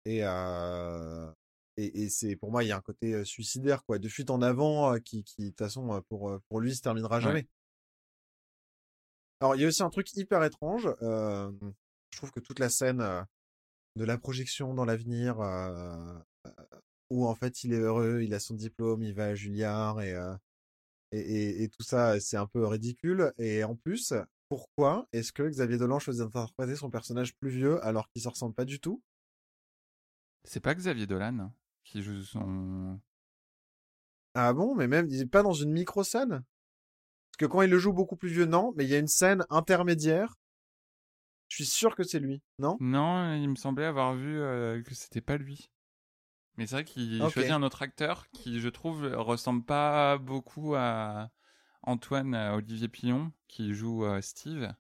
Et, 0.06 0.20
euh, 0.24 1.32
et, 1.78 2.04
et 2.04 2.10
c'est 2.10 2.36
pour 2.36 2.52
moi, 2.52 2.64
il 2.64 2.68
y 2.68 2.72
a 2.72 2.78
un 2.78 2.82
côté 2.82 3.24
suicidaire, 3.26 3.84
quoi, 3.86 4.00
de 4.00 4.08
fuite 4.10 4.30
en 4.30 4.42
avant, 4.42 4.98
qui, 5.00 5.24
qui, 5.24 5.44
de 5.46 5.50
toute 5.50 5.60
façon, 5.60 6.02
pour, 6.10 6.40
pour 6.50 6.60
lui, 6.62 6.76
se 6.76 6.82
terminera 6.82 7.20
Ouais. 7.20 7.22
jamais. 7.22 7.48
Alors, 9.40 9.56
il 9.56 9.62
y 9.62 9.66
a 9.66 9.68
aussi 9.68 9.84
un 9.84 9.90
truc 9.90 10.12
hyper 10.16 10.44
étrange. 10.44 10.90
euh, 11.02 11.52
je 12.12 12.18
trouve 12.18 12.32
que 12.32 12.40
toute 12.40 12.60
la 12.60 12.70
scène 12.70 13.02
euh, 13.02 13.22
de 13.96 14.06
la 14.06 14.18
projection 14.18 14.74
dans 14.74 14.86
l'avenir, 14.86 15.40
euh, 15.42 16.20
où 17.10 17.28
en 17.28 17.36
fait, 17.36 17.64
il 17.64 17.74
est 17.74 17.80
heureux, 17.80 18.22
il 18.24 18.34
a 18.34 18.40
son 18.40 18.56
diplôme, 18.56 19.04
il 19.04 19.14
va 19.14 19.28
à 19.28 19.36
Juilliard 19.36 20.02
et, 20.02 20.16
et, 21.12 21.20
et, 21.20 21.64
et 21.64 21.70
tout 21.70 21.84
ça, 21.84 22.20
c'est 22.20 22.38
un 22.38 22.48
peu 22.48 22.66
ridicule. 22.68 23.34
Et 23.38 23.64
en 23.64 23.76
plus, 23.76 24.14
pourquoi 24.50 25.08
est-ce 25.14 25.34
que 25.34 25.44
Xavier 25.50 25.78
Dolan 25.78 26.00
choisit 26.00 26.24
d'interpréter 26.24 26.76
son 26.76 26.90
personnage 26.92 27.36
plus 27.38 27.50
vieux 27.52 27.84
alors 27.86 28.10
qu'il 28.10 28.22
se 28.22 28.30
ressemble 28.30 28.56
pas 28.56 28.66
du 28.66 28.80
tout? 28.80 29.02
C'est 30.46 30.60
pas 30.60 30.76
Xavier 30.76 31.08
Dolan 31.08 31.40
hein, 31.40 31.54
qui 31.84 32.02
joue 32.02 32.22
son. 32.22 33.00
Ah 34.34 34.54
bon, 34.54 34.76
mais 34.76 34.88
même, 34.88 35.08
il 35.10 35.20
est 35.22 35.26
pas 35.26 35.44
dans 35.44 35.54
une 35.54 35.72
micro-scène? 35.72 36.30
Parce 36.30 37.38
que 37.40 37.46
quand 37.46 37.62
il 37.64 37.70
le 37.70 37.80
joue 37.80 37.94
beaucoup 37.94 38.16
plus 38.18 38.30
vieux, 38.30 38.46
non, 38.46 38.74
mais 38.76 38.86
il 38.86 38.90
y 38.90 38.96
a 38.96 39.00
une 39.00 39.08
scène 39.08 39.46
intermédiaire. 39.50 40.36
Je 41.48 41.56
suis 41.56 41.66
sûr 41.66 41.96
que 41.96 42.04
c'est 42.04 42.20
lui, 42.20 42.42
non? 42.60 42.80
Non, 42.80 43.34
il 43.36 43.50
me 43.50 43.56
semblait 43.56 43.86
avoir 43.86 44.16
vu 44.16 44.40
euh, 44.40 44.82
que 44.84 44.94
c'était 44.96 45.22
pas 45.22 45.38
lui. 45.38 45.70
Mais 46.58 46.68
c'est 46.68 46.76
vrai 46.76 46.86
qu'il 46.86 47.26
Ok. 47.26 47.34
choisit 47.34 47.52
un 47.52 47.64
autre 47.64 47.82
acteur 47.82 48.30
qui, 48.32 48.60
je 48.60 48.70
trouve, 48.70 49.06
ressemble 49.16 49.64
pas 49.66 50.18
beaucoup 50.18 50.76
à 50.76 51.32
Antoine 51.84 52.36
à 52.36 52.56
Olivier 52.56 52.88
Pillon, 52.90 53.32
qui 53.48 53.74
joue 53.74 54.06
euh, 54.06 54.22
Steve. 54.22 54.74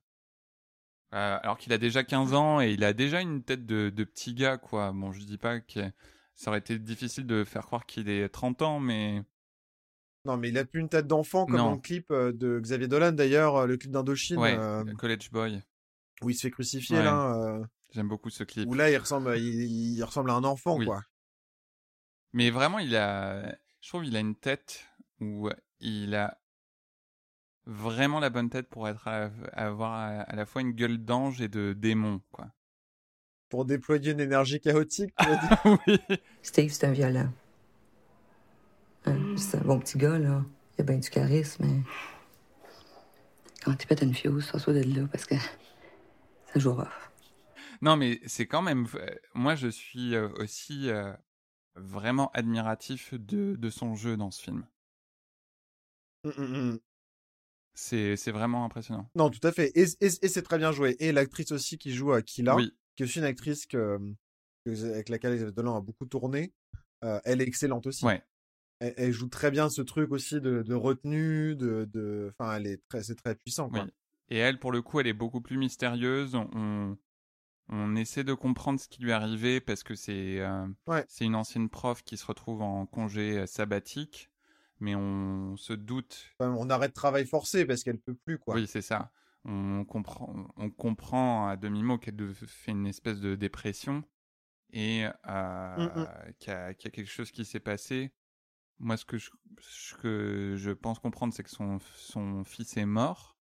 Euh, 1.16 1.40
alors 1.44 1.58
qu'il 1.58 1.72
a 1.72 1.78
déjà 1.78 2.04
15 2.04 2.34
ans 2.34 2.60
et 2.60 2.72
il 2.74 2.84
a 2.84 2.92
déjà 2.94 3.22
une 3.22 3.42
tête 3.42 3.66
de, 3.66 3.90
de 3.90 4.04
petit 4.04 4.34
gars, 4.34 4.58
quoi. 4.58 4.92
Bon, 4.92 5.14
je 5.14 5.22
dis 5.24 5.38
pas 5.38 5.62
que 5.62 5.80
ça 6.36 6.50
aurait 6.50 6.60
été 6.60 6.78
difficile 6.78 7.26
de 7.26 7.44
faire 7.46 7.66
croire 7.66 7.86
qu'il 7.86 8.10
est 8.10 8.28
30 8.28 8.62
ans, 8.64 8.80
mais 8.82 9.24
Non, 10.26 10.36
mais 10.36 10.50
il 10.50 10.58
a 10.58 10.66
plus 10.66 10.82
une 10.82 10.90
tête 10.90 11.08
d'enfant 11.08 11.46
comme 11.46 11.56
Non. 11.56 11.64
dans 11.66 11.72
le 11.76 11.80
clip 11.80 12.12
euh, 12.12 12.34
de 12.34 12.60
Xavier 12.60 12.88
Dolan, 12.90 13.14
d'ailleurs, 13.14 13.56
euh, 13.56 13.66
le 13.66 13.78
clip 13.78 13.92
d'Indochine, 13.92 14.38
ouais, 14.40 14.58
euh, 14.58 14.84
College 14.98 15.32
Boy. 15.32 15.62
où 16.22 16.30
il 16.30 16.34
se 16.36 16.42
fait 16.42 16.52
crucifier, 16.52 16.98
Ouais. 16.98 17.04
là. 17.04 17.34
euh, 17.34 17.64
J'aime 17.94 18.10
beaucoup 18.10 18.30
ce 18.30 18.44
clip. 18.44 18.68
où 18.68 18.74
là, 18.74 18.92
il 18.92 18.98
ressemble, 18.98 19.38
il, 19.38 19.96
il 19.98 20.04
ressemble 20.04 20.32
à 20.32 20.34
un 20.34 20.44
enfant, 20.44 20.76
Oui. 20.78 20.86
quoi. 20.86 21.02
Mais 22.34 22.50
vraiment, 22.50 22.80
il 22.80 22.94
a, 22.98 23.56
je 23.80 23.88
trouve, 23.88 24.06
il 24.06 24.18
a 24.18 24.20
une 24.20 24.36
tête 24.36 24.86
où 25.22 25.50
il 25.80 26.14
a 26.16 26.38
vraiment 27.66 28.20
la 28.20 28.30
bonne 28.30 28.50
tête 28.50 28.70
pour 28.70 28.88
être 28.88 29.08
à- 29.08 29.30
avoir 29.54 29.94
à, 29.94 30.08
à 30.22 30.36
la 30.36 30.46
fois 30.46 30.62
une 30.62 30.72
gueule 30.74 30.98
d'ange 31.04 31.42
et 31.42 31.48
de 31.50 31.74
démon, 31.74 32.22
quoi. 32.32 32.48
Pour 33.50 33.66
déployer 33.66 34.12
une 34.12 34.20
énergie 34.20 34.60
chaotique, 34.62 35.16
oui. 35.88 36.00
Steve, 36.42 36.72
c'est 36.72 36.86
un 36.86 36.92
violent. 36.94 37.30
Hein, 39.06 39.18
C'est 39.38 39.58
un 39.58 39.62
bon 39.62 39.80
petit 39.80 39.98
gars, 39.98 40.18
là. 40.20 40.44
Il 40.78 40.82
a 40.82 40.84
bien 40.84 40.98
du 40.98 41.10
charisme, 41.10 41.66
mais. 41.66 41.82
Quand 43.66 43.76
tu 43.76 43.86
pètes 43.86 44.02
une 44.02 44.14
fuse, 44.16 44.46
sois 44.46 44.72
de 44.74 44.82
là, 44.98 45.08
parce 45.12 45.26
que 45.26 45.36
ça 45.36 46.60
joue 46.60 46.74
rough. 46.74 46.88
Non, 47.82 47.96
mais 47.98 48.20
c'est 48.26 48.48
quand 48.48 48.62
même. 48.62 48.86
euh, 48.96 49.16
Moi, 49.34 49.56
je 49.56 49.68
suis 49.68 50.16
euh, 50.16 50.30
aussi 50.40 50.90
euh, 50.90 51.14
vraiment 51.76 52.32
admiratif 52.34 53.14
de, 53.16 53.56
de 53.58 53.70
son 53.72 53.96
jeu 53.96 54.18
dans 54.18 54.32
ce 54.32 54.42
film. 54.44 54.66
Mm, 56.24 56.32
mm, 56.38 56.54
mm. 56.74 56.80
C'est 57.76 58.32
vraiment 58.32 58.66
impressionnant. 58.66 59.10
Non, 59.16 59.30
tout 59.30 59.46
à 59.46 59.52
fait. 59.52 59.72
Et, 59.76 59.84
et- 60.02 60.06
et 60.26 60.28
c'est 60.30 60.42
très 60.42 60.58
bien 60.58 60.72
joué. 60.72 60.96
Et 61.00 61.12
l'actrice 61.12 61.52
aussi 61.52 61.78
qui 61.78 61.94
joue 61.94 62.14
à 62.14 62.22
Kila, 62.22 62.56
Oui, 62.56 62.72
qui 62.96 63.04
est 63.04 63.06
aussi 63.06 63.20
une 63.20 63.26
actrice 63.26 63.66
que, 63.68 64.00
avec 64.66 65.10
laquelle 65.10 65.36
Xavier 65.36 65.52
Dolan 65.54 65.76
a 65.78 65.82
beaucoup 65.82 66.06
tourné, 66.06 66.54
euh, 67.04 67.20
elle 67.26 67.42
est 67.42 67.48
excellente 67.48 67.86
aussi. 67.88 68.06
ouais. 68.06 68.24
Elle, 68.80 68.94
elle 68.98 69.12
joue 69.14 69.28
très 69.30 69.52
bien 69.52 69.70
ce 69.70 69.82
truc 69.82 70.12
aussi 70.12 70.42
de, 70.42 70.62
de 70.62 70.74
retenue, 70.74 71.56
de, 71.56 71.86
de, 71.94 72.34
enfin, 72.38 72.56
elle 72.58 72.68
est 72.68 72.82
très, 72.90 73.04
c'est 73.04 73.16
très 73.16 73.36
puissant, 73.36 73.70
quoi. 73.70 73.84
Oui. 73.84 73.90
Et 74.30 74.38
elle, 74.38 74.60
pour 74.60 74.72
le 74.72 74.82
coup, 74.82 75.00
elle 75.00 75.08
est 75.08 75.14
beaucoup 75.14 75.40
plus 75.40 75.58
mystérieuse. 75.58 76.36
On, 76.36 76.98
on 77.70 77.96
essaie 77.96 78.24
de 78.24 78.34
comprendre 78.34 78.80
ce 78.80 78.88
qui 78.88 79.02
lui 79.02 79.12
est 79.12 79.14
arrivé 79.14 79.60
parce 79.62 79.84
que 79.84 79.96
c'est 79.96 80.40
euh, 80.40 80.68
Ouais. 80.88 81.06
c'est 81.08 81.26
une 81.26 81.36
ancienne 81.36 81.70
prof 81.70 82.04
qui 82.04 82.18
se 82.18 82.26
retrouve 82.26 82.62
en 82.62 82.86
congé 82.86 83.40
euh, 83.40 83.46
sabbatique, 83.46 84.30
mais 84.80 84.96
on 84.96 85.56
se 85.58 85.74
doute. 85.74 86.30
On 86.40 86.70
arrête 86.70 86.94
travail 86.94 87.26
forcé 87.26 87.66
parce 87.66 87.84
qu'elle 87.84 88.00
peut 88.00 88.16
plus, 88.16 88.38
quoi. 88.40 88.56
Oui, 88.56 88.68
c'est 88.68 88.82
ça. 88.82 89.12
On 89.44 89.86
comprend, 89.86 90.34
on 90.58 90.70
comprend 90.72 91.48
à 91.48 91.56
demi-mot 91.56 91.98
qu'elle 92.00 92.34
fait 92.34 92.72
une 92.72 92.88
espèce 92.88 93.20
de 93.20 93.36
dépression 93.36 94.04
et 94.72 95.06
euh, 95.28 95.76
Mm, 95.78 96.08
qu'il 96.40 96.52
y, 96.52 96.56
a 96.56 96.74
qu'il 96.74 96.86
y 96.86 96.88
a 96.88 96.92
quelque 96.92 97.12
chose 97.12 97.32
qui 97.32 97.46
s'est 97.46 97.60
passé. 97.60 98.12
Moi, 98.80 98.98
ce 98.98 99.06
que 99.06 99.18
je, 99.18 99.30
ce 99.60 99.96
que 99.96 100.56
je 100.58 100.72
pense 100.72 101.00
comprendre, 101.00 101.34
c'est 101.34 101.44
que 101.44 101.50
son, 101.50 101.80
son 101.96 102.44
fils 102.44 102.76
est 102.76 102.86
mort. 102.86 103.38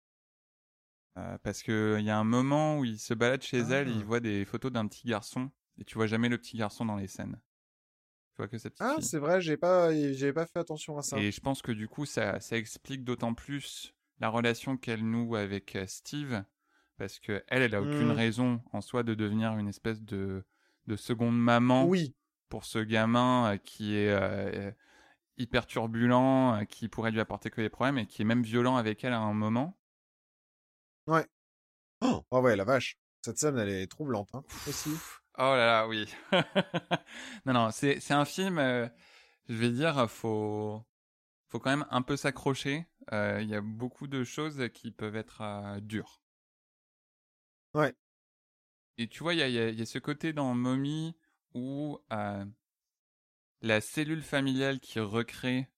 Euh, 1.16 1.38
parce 1.38 1.62
qu'il 1.62 2.00
y 2.00 2.10
a 2.10 2.18
un 2.18 2.24
moment 2.24 2.78
où 2.78 2.84
il 2.84 2.98
se 2.98 3.14
balade 3.14 3.42
chez 3.42 3.58
elle, 3.58 3.88
Ah. 3.88 3.92
il 3.96 4.04
voit 4.04 4.20
des 4.20 4.44
photos 4.44 4.72
d'un 4.72 4.86
petit 4.86 5.06
garçon, 5.06 5.50
et 5.78 5.84
tu 5.84 5.94
vois 5.94 6.06
jamais 6.06 6.28
le 6.28 6.38
petit 6.38 6.56
garçon 6.56 6.84
dans 6.84 6.96
les 6.96 7.06
scènes. 7.08 7.40
Tu 8.34 8.38
vois 8.38 8.48
que 8.48 8.58
cette 8.58 8.74
petite 8.74 8.86
Ah, 8.88 9.00
c'est 9.00 9.18
vrai, 9.18 9.40
j'ai 9.40 9.56
pas, 9.56 9.92
j'ai 9.92 10.32
pas 10.32 10.46
fait 10.46 10.58
attention 10.58 10.98
à 10.98 11.02
ça. 11.02 11.16
Et 11.18 11.30
je 11.30 11.40
pense 11.40 11.62
que 11.62 11.70
du 11.70 11.86
coup, 11.86 12.04
ça, 12.04 12.40
ça 12.40 12.56
explique 12.56 13.04
d'autant 13.04 13.32
plus 13.32 13.94
la 14.20 14.28
relation 14.28 14.76
qu'elle 14.76 15.08
noue 15.08 15.36
avec 15.36 15.76
euh, 15.76 15.86
Steve, 15.86 16.42
parce 16.98 17.20
que 17.20 17.44
elle, 17.48 17.62
elle 17.62 17.74
a 17.74 17.80
aucune 17.80 18.08
Mm. 18.08 18.16
raison 18.16 18.60
en 18.72 18.80
soi 18.80 19.04
de 19.04 19.14
devenir 19.14 19.56
une 19.56 19.68
espèce 19.68 20.00
de, 20.00 20.44
de 20.86 20.96
seconde 20.96 21.38
maman 21.38 21.86
Oui, 21.86 22.14
pour 22.48 22.64
ce 22.64 22.80
gamin 22.80 23.52
euh, 23.54 23.56
qui 23.56 23.96
est 23.96 24.10
euh, 24.10 24.72
hyper 25.36 25.66
turbulent, 25.66 26.54
euh, 26.54 26.64
qui 26.64 26.88
pourrait 26.88 27.12
lui 27.12 27.20
apporter 27.20 27.50
que 27.50 27.60
des 27.60 27.68
problèmes 27.70 27.98
et 27.98 28.06
qui 28.06 28.22
est 28.22 28.24
même 28.24 28.42
violent 28.42 28.76
avec 28.76 29.04
elle 29.04 29.12
à 29.12 29.20
un 29.20 29.34
moment. 29.34 29.78
Oh, 31.06 32.24
oh 32.30 32.40
ouais, 32.40 32.56
la 32.56 32.64
vache. 32.64 32.98
Cette 33.22 33.38
scène, 33.38 33.58
elle 33.58 33.70
est 33.70 33.86
troublante, 33.86 34.28
hein, 34.34 34.42
aussi. 34.68 34.90
Oh 35.36 35.42
là 35.56 35.66
là, 35.66 35.88
oui. 35.88 36.06
non, 37.46 37.52
non, 37.54 37.70
c'est, 37.72 37.98
c'est 38.00 38.14
un 38.14 38.24
film, 38.24 38.58
euh, 38.58 38.86
je 39.48 39.54
vais 39.56 39.70
dire, 39.70 40.08
faut, 40.10 40.84
faut 41.48 41.60
quand 41.60 41.70
même 41.70 41.86
un 41.90 42.02
peu 42.02 42.16
s'accrocher. 42.16 42.86
Euh, 43.12 43.40
Il 43.42 43.48
y 43.48 43.54
a 43.56 43.60
beaucoup 43.62 44.06
de 44.08 44.24
choses 44.24 44.62
qui 44.74 44.90
peuvent 44.92 45.16
être 45.16 45.42
euh, 45.42 45.80
dures. 45.80 46.22
Ouais. 47.74 47.94
Et 48.98 49.08
tu 49.08 49.22
vois, 49.22 49.34
il 49.34 49.38
y 49.38 49.42
a, 49.42 49.48
y 49.48 49.58
a- 49.58 49.70
y 49.70 49.82
a 49.82 49.86
ce 49.86 49.98
côté 49.98 50.32
dans 50.32 50.52
Mommy 50.54 51.16
où 51.54 51.98
la 53.62 53.80
cellule 53.80 54.22
familiale 54.22 54.78
qui 54.80 55.00
recrée 55.00 55.68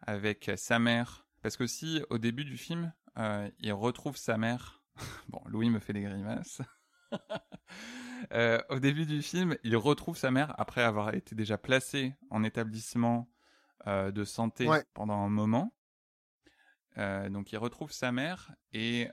avec 0.00 0.50
sa 0.56 0.78
mère. 0.78 1.26
Parce 1.42 1.56
que 1.56 1.66
si 1.66 2.02
au 2.10 2.18
début 2.18 2.44
du 2.44 2.56
film, 2.56 2.92
il 3.60 3.72
retrouve 3.72 4.16
sa 4.16 4.38
mère. 4.38 4.84
bon, 5.28 5.40
Louis 5.46 5.70
me 5.70 5.80
fait 5.80 5.92
des 5.92 6.02
grimaces. 6.02 6.62
Euh, 8.32 8.60
au 8.68 8.78
début 8.78 9.06
du 9.06 9.22
film, 9.22 9.56
il 9.64 9.76
retrouve 9.76 10.16
sa 10.16 10.30
mère 10.30 10.54
après 10.58 10.82
avoir 10.82 11.14
été 11.14 11.34
déjà 11.34 11.58
placé 11.58 12.14
en 12.30 12.44
établissement 12.44 13.28
euh, 13.86 14.10
de 14.10 14.24
santé 14.24 14.68
Ouais. 14.68 14.84
pendant 14.94 15.18
un 15.18 15.28
moment. 15.28 15.74
Euh, 16.98 17.30
donc 17.30 17.52
il 17.52 17.56
retrouve 17.56 17.90
sa 17.90 18.12
mère 18.12 18.54
et 18.72 19.08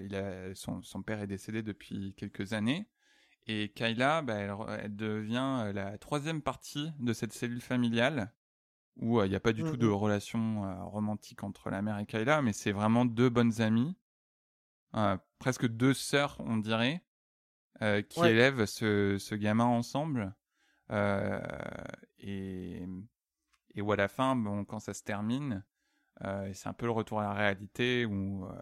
il 0.00 0.14
a, 0.14 0.54
son, 0.54 0.82
son 0.82 1.02
père 1.02 1.20
est 1.20 1.26
décédé 1.26 1.62
depuis 1.62 2.14
quelques 2.14 2.52
années. 2.52 2.88
Et 3.46 3.70
Kayla, 3.70 4.22
bah, 4.22 4.36
elle, 4.82 4.94
devient 4.94 5.72
la 5.74 5.96
troisième 5.98 6.42
partie 6.42 6.92
de 7.00 7.12
cette 7.12 7.32
cellule 7.32 7.62
familiale 7.62 8.32
où 8.96 9.22
il 9.22 9.30
n'y 9.30 9.36
a 9.36 9.40
pas 9.40 9.52
du 9.52 9.62
tout 9.62 9.76
de 9.76 9.86
Mhm. 9.86 9.92
relation 9.92 10.64
euh, 10.64 10.84
romantique 10.84 11.44
entre 11.44 11.70
la 11.70 11.82
mère 11.82 11.98
et 11.98 12.06
Kayla, 12.06 12.42
mais 12.42 12.52
c'est 12.52 12.72
vraiment 12.72 13.04
deux 13.04 13.30
bonnes 13.30 13.60
amies, 13.60 13.96
presque 15.38 15.66
deux 15.66 15.94
sœurs, 15.94 16.36
on 16.40 16.56
dirait, 16.56 17.02
euh, 17.82 18.02
qui 18.02 18.20
Ouais. 18.20 18.30
élèvent 18.32 18.66
ce, 18.66 19.16
ce 19.18 19.34
gamin 19.34 19.64
ensemble. 19.64 20.34
Euh, 20.90 21.40
et, 22.18 22.82
et 23.74 23.82
où 23.82 23.92
à 23.92 23.96
la 23.96 24.08
fin, 24.08 24.34
bon, 24.36 24.64
quand 24.64 24.80
ça 24.80 24.94
se 24.94 25.02
termine, 25.02 25.64
euh, 26.24 26.50
c'est 26.54 26.68
un 26.68 26.72
peu 26.72 26.86
le 26.86 26.92
retour 26.92 27.20
à 27.20 27.24
la 27.24 27.32
réalité 27.34 28.04
où 28.06 28.46
euh, 28.46 28.52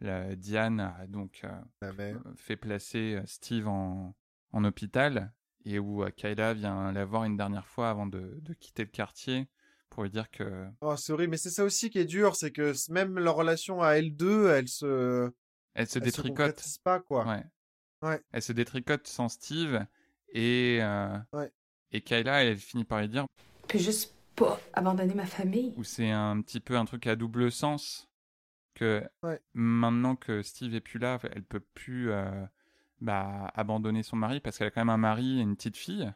la, 0.00 0.34
Diane 0.36 0.80
a 0.80 1.06
donc 1.06 1.44
La 1.82 1.92
mère. 1.92 2.16
fait 2.36 2.56
placer 2.56 3.20
Steve 3.26 3.68
en, 3.68 4.16
en 4.52 4.64
hôpital 4.64 5.32
et 5.66 5.78
où 5.78 6.04
Kayla 6.16 6.54
vient 6.54 6.90
la 6.92 7.04
voir 7.04 7.24
une 7.24 7.36
dernière 7.36 7.66
fois 7.66 7.90
avant 7.90 8.06
de, 8.06 8.38
de 8.40 8.54
quitter 8.54 8.82
le 8.84 8.90
quartier 8.90 9.48
pour 9.90 10.04
lui 10.04 10.10
dire 10.10 10.30
que 10.30 10.66
Oh, 10.80 10.96
c'est 10.96 11.12
horrible. 11.12 11.32
Mais 11.32 11.36
c'est 11.36 11.50
ça 11.50 11.64
aussi 11.64 11.90
qui 11.90 11.98
est 11.98 12.04
dur, 12.06 12.34
c'est 12.34 12.50
que 12.52 12.72
même 12.90 13.18
leur 13.18 13.34
relation 13.36 13.82
à 13.82 13.94
L2, 13.96 14.48
elle 14.48 14.68
se, 14.68 15.30
elle 15.74 15.86
se 15.86 15.98
elle 15.98 16.04
se 16.04 16.16
détricote. 16.16 16.64
pas, 16.82 17.00
quoi. 17.00 17.26
Ouais. 17.26 17.44
Ouais. 18.02 18.22
Elle 18.32 18.42
se 18.42 18.52
détricote 18.52 19.06
sans 19.06 19.28
Steve 19.28 19.84
et 20.32 20.78
euh, 20.80 21.16
Ouais. 21.32 21.52
et 21.92 22.00
Kayla 22.00 22.44
elle 22.44 22.56
finit 22.56 22.84
par 22.84 23.00
lui 23.00 23.08
dire 23.08 23.26
Puis 23.68 23.78
juste 23.78 24.14
pas 24.36 24.58
abandonner 24.72 25.14
ma 25.14 25.26
famille. 25.26 25.74
où 25.76 25.84
c'est 25.84 26.10
un 26.10 26.40
petit 26.40 26.60
peu 26.60 26.76
un 26.76 26.84
truc 26.84 27.06
à 27.06 27.16
double 27.16 27.50
sens 27.52 28.08
que 28.74 29.02
Ouais. 29.22 29.40
maintenant 29.54 30.16
que 30.16 30.42
Steve 30.42 30.74
est 30.74 30.80
plus 30.80 30.98
là, 30.98 31.18
elle 31.32 31.44
peut 31.44 31.60
plus 31.60 32.10
euh, 32.10 32.44
bah, 33.00 33.50
abandonner 33.54 34.02
son 34.02 34.16
mari 34.16 34.40
parce 34.40 34.56
qu'elle 34.58 34.68
a 34.68 34.70
quand 34.70 34.80
même 34.80 34.88
un 34.90 34.96
mari 34.96 35.38
et 35.38 35.42
une 35.42 35.56
petite 35.56 35.76
fille 35.76 36.10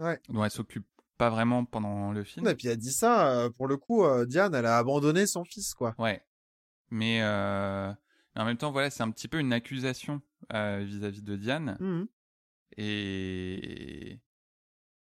Ouais. 0.00 0.20
dont 0.28 0.44
elle 0.44 0.50
s'occupe 0.50 0.86
pas 1.18 1.28
vraiment 1.30 1.64
pendant 1.66 2.12
le 2.12 2.24
film. 2.24 2.48
Et 2.48 2.54
puis 2.54 2.68
elle 2.68 2.78
dit 2.78 2.92
ça, 2.92 3.30
euh, 3.30 3.50
pour 3.50 3.66
le 3.68 3.76
coup, 3.76 4.04
euh, 4.04 4.24
Diane, 4.24 4.54
elle 4.54 4.64
a 4.64 4.78
abandonné 4.78 5.26
son 5.26 5.44
fils, 5.44 5.74
quoi. 5.74 5.94
Ouais. 5.98 6.24
Mais, 6.88 7.20
euh, 7.22 7.92
mais 8.34 8.40
en 8.40 8.44
même 8.46 8.56
temps, 8.56 8.72
voilà, 8.72 8.88
c'est 8.88 9.02
un 9.02 9.10
petit 9.10 9.28
peu 9.28 9.38
une 9.38 9.52
accusation 9.52 10.22
euh, 10.52 10.84
vis-à-vis 10.84 11.22
de 11.22 11.36
Diane. 11.36 11.76
Mhm. 11.80 12.08
Et, 12.76 14.20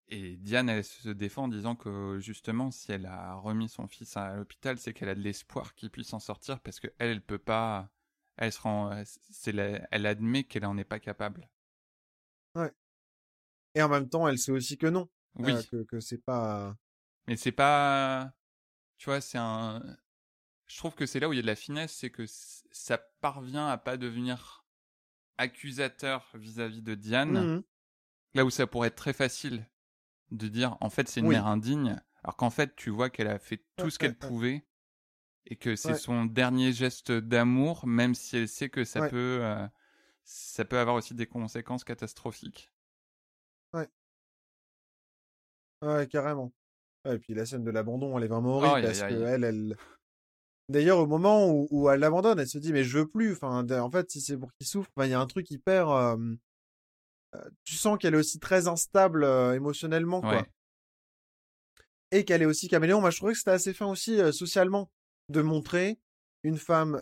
et 0.09 0.37
Diane, 0.37 0.68
elle 0.68 0.85
se 0.85 1.09
défend 1.11 1.44
en 1.44 1.49
disant 1.49 1.77
que 1.77 2.18
justement, 2.20 2.70
si 2.70 2.92
elle 2.92 3.07
a 3.07 3.35
remis 3.35 3.68
son 3.68 3.88
fils 3.88 4.16
à 4.16 4.37
l'hôpital, 4.37 4.79
c'est 4.79 4.92
qu'elle 4.92 5.09
a 5.09 5.14
de 5.14 5.20
l'espoir 5.20 5.75
qu'il 5.75 5.90
puisse 5.90 6.12
en 6.12 6.20
sortir 6.20 6.61
parce 6.61 6.81
que 6.81 6.88
elle, 6.99 7.11
elle 7.11 7.22
peut 7.22 7.38
pas. 7.38 7.90
Elle 8.37 8.53
se 8.53 8.61
rend, 8.61 8.90
la- 9.46 9.88
elle 9.90 10.07
admet 10.07 10.44
qu'elle 10.44 10.66
en 10.66 10.77
est 10.77 10.85
pas 10.85 11.01
capable. 11.01 11.49
Et 13.75 13.83
en 13.83 13.88
même 13.88 14.09
temps, 14.09 14.27
elle 14.27 14.38
sait 14.38 14.53
aussi 14.53 14.79
que 14.79 14.87
non. 14.87 15.09
Oui, 15.38 15.53
euh, 15.53 15.62
que, 15.70 15.83
que 15.85 16.01
c'est 16.01 16.18
pas. 16.18 16.75
mais 17.27 17.37
c'est 17.37 17.53
pas. 17.53 18.33
Tu 18.99 19.07
vois, 19.07 19.20
c'est 19.20 19.38
un. 19.38 19.83
Je 20.66 20.79
trouve 20.79 20.94
que 20.94 21.07
c'est 21.07 21.20
là 21.20 21.29
où 21.29 21.33
il 21.33 21.37
y 21.37 21.38
a 21.40 21.42
de 21.42 21.46
la 21.46 21.57
finesse, 21.57 21.94
c'est 21.94 22.11
que 22.11 22.25
ça 22.27 22.99
parvient 23.20 23.68
à 23.68 23.79
pas 23.79 23.96
devenir 23.96 24.65
accusateur 25.38 26.31
vis-à-vis 26.35 26.83
de 26.83 26.94
Diane. 26.94 27.49
Mhm. 27.49 27.64
Là 28.35 28.44
où 28.44 28.51
ça 28.51 28.66
pourrait 28.66 28.88
être 28.88 28.96
très 28.96 29.12
facile 29.14 29.66
de 30.31 30.49
dire 30.49 30.77
en 30.81 30.90
fait 30.90 31.09
c'est 31.09 31.20
une 31.20 31.27
Oui. 31.27 31.35
mère 31.35 31.46
indigne, 31.46 32.01
alors 32.25 32.37
qu'en 32.37 32.51
fait 32.51 32.77
tu 32.77 32.90
vois 32.90 33.11
qu'elle 33.11 33.29
a 33.29 33.38
fait 33.38 33.64
tout 33.77 33.90
Ouais, 33.90 33.90
ce 33.90 33.99
qu'elle 33.99 34.16
ouais, 34.22 34.29
ouais. 34.29 34.31
pouvait 34.31 34.66
et 35.46 35.57
que 35.57 35.77
c'est 35.77 35.94
son 35.94 36.27
dernier 36.27 36.72
geste 36.72 37.12
d'amour, 37.12 37.87
même 37.87 38.14
si 38.14 38.37
elle 38.38 38.49
sait 38.49 38.70
que 38.70 38.85
ça 38.85 39.03
peut 39.03 39.40
euh, 39.42 39.66
ça 40.25 40.64
peut 40.66 40.79
avoir 40.79 40.96
aussi 40.96 41.14
des 41.14 41.27
conséquences 41.27 41.85
catastrophiques. 41.85 42.72
Ouais, 45.83 46.07
carrément. 46.11 46.53
Ouais, 47.05 47.16
et 47.16 47.18
puis 47.20 47.35
la 47.35 47.46
scène 47.46 47.64
de 47.64 47.70
l'abandon, 47.70 48.16
elle 48.18 48.25
est 48.25 48.29
vraiment 48.29 48.57
horrible 48.59 48.81
parce 48.81 49.03
aïe. 49.03 49.05
que 49.05 49.14
elle, 49.14 49.44
elle. 49.44 49.77
D'ailleurs, 50.68 50.98
au 50.98 51.07
moment 51.07 51.48
où, 51.50 51.68
où 51.70 51.88
elle 51.90 52.00
l'abandonne, 52.00 52.38
elle 52.40 52.48
se 52.48 52.59
dit 52.59 52.72
mais 52.72 52.83
je 52.85 52.98
veux 52.98 53.07
plus. 53.07 53.33
Enfin, 53.33 53.64
en 53.70 53.90
fait, 53.90 54.11
si 54.11 54.20
c'est 54.20 54.37
pour 54.37 54.52
qu'il 54.55 54.66
souffre, 54.66 54.90
ben, 54.96 55.07
il 55.07 55.11
y 55.11 55.14
a 55.14 55.20
un 55.20 55.26
truc 55.26 55.50
hyper. 55.50 55.88
euh, 55.90 56.16
tu 57.64 57.74
sens 57.74 57.98
qu'elle 57.98 58.14
est 58.14 58.18
aussi 58.18 58.38
très 58.38 58.66
instable 58.66 59.24
euh, 59.24 59.55
émotionnellement, 59.55 60.20
quoi. 60.20 60.37
Ouais. 60.38 60.46
Et 62.12 62.24
qu'elle 62.24 62.42
est 62.42 62.46
aussi 62.46 62.68
caméléon. 62.68 63.00
Moi, 63.00 63.11
je 63.11 63.18
trouvais 63.18 63.33
que 63.33 63.38
c'était 63.38 63.50
assez 63.50 63.74
fin 63.74 63.87
aussi 63.87 64.20
euh, 64.20 64.33
socialement 64.33 64.90
de 65.29 65.42
montrer 65.42 65.98
une 66.42 66.57
femme 66.57 67.00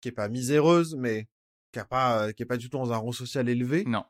qui 0.00 0.08
est 0.08 0.12
pas 0.12 0.28
miséreuse, 0.28 0.94
mais 0.96 1.26
qui 1.72 1.78
a 1.78 1.84
pas, 1.86 2.32
qui 2.34 2.42
est 2.42 2.46
pas 2.46 2.58
du 2.58 2.68
tout 2.68 2.76
dans 2.76 2.92
un 2.92 2.98
rang 2.98 3.12
social 3.12 3.48
élevé. 3.48 3.84
Non. 3.84 4.04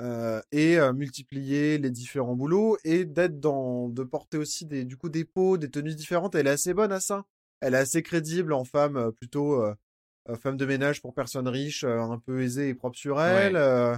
euh, 0.00 0.40
et 0.52 0.78
euh, 0.78 0.92
multiplier 0.92 1.78
les 1.78 1.90
différents 1.90 2.34
boulots 2.34 2.78
et 2.84 3.04
d'être 3.04 3.40
dans 3.40 3.88
de 3.88 4.02
porter 4.04 4.38
aussi 4.38 4.66
des 4.66 4.84
du 4.84 4.96
coup 4.96 5.08
des 5.08 5.24
peaux 5.24 5.56
des 5.56 5.70
tenues 5.70 5.94
différentes 5.94 6.34
elle 6.34 6.46
est 6.46 6.50
assez 6.50 6.74
bonne 6.74 6.92
à 6.92 7.00
ça 7.00 7.24
elle 7.60 7.74
est 7.74 7.78
assez 7.78 8.02
crédible 8.02 8.52
en 8.52 8.64
femme 8.64 9.12
plutôt 9.12 9.62
euh, 9.62 9.74
femme 10.42 10.56
de 10.56 10.66
ménage 10.66 11.00
pour 11.00 11.14
personnes 11.14 11.48
riches 11.48 11.84
euh, 11.84 12.00
un 12.00 12.18
peu 12.18 12.42
aisée 12.42 12.68
et 12.68 12.74
propre 12.74 12.96
sur 12.98 13.20
elle 13.20 13.54
Ouais. 13.54 13.60
euh, 13.60 13.96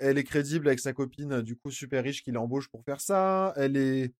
elle 0.00 0.18
est 0.18 0.24
crédible 0.24 0.66
avec 0.68 0.80
sa 0.80 0.92
copine 0.92 1.42
du 1.42 1.56
coup 1.56 1.70
super 1.70 2.02
riche 2.02 2.22
qui 2.24 2.32
l'embauche 2.32 2.68
pour 2.68 2.82
faire 2.84 3.00
ça 3.00 3.52
elle 3.56 3.76
est 3.76 4.12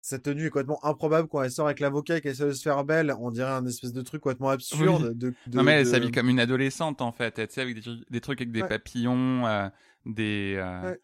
sa 0.00 0.18
tenue 0.18 0.46
est 0.46 0.50
complètement 0.50 0.84
improbable 0.84 1.28
quand 1.28 1.42
elle 1.42 1.50
sort 1.50 1.66
avec 1.66 1.80
l'avocat 1.80 2.18
et 2.18 2.20
qu'elle 2.20 2.32
essaie 2.32 2.44
de 2.46 2.52
se 2.52 2.62
faire 2.62 2.84
belle 2.84 3.14
on 3.18 3.30
dirait 3.30 3.52
un 3.52 3.64
espèce 3.66 3.92
de 3.92 4.02
truc 4.02 4.20
complètement 4.22 4.50
absurde 4.50 5.14
de, 5.14 5.32
de- 5.46 5.56
non, 5.56 5.62
mais 5.62 5.72
elle 5.72 5.84
de- 5.86 5.90
s'habille 5.90 6.10
comme 6.12 6.28
une 6.28 6.40
adolescente, 6.40 7.00
en 7.00 7.10
fait. 7.10 7.38
Elle, 7.38 7.48
avec 7.62 7.74
des, 7.74 7.80
trucs- 7.80 8.10
des 8.10 8.20
trucs 8.20 8.40
avec 8.42 8.52
des 8.52 8.60
Ouais. 8.62 8.68
papillons, 8.68 9.70
des, 10.04 10.62
Ouais. 10.84 10.98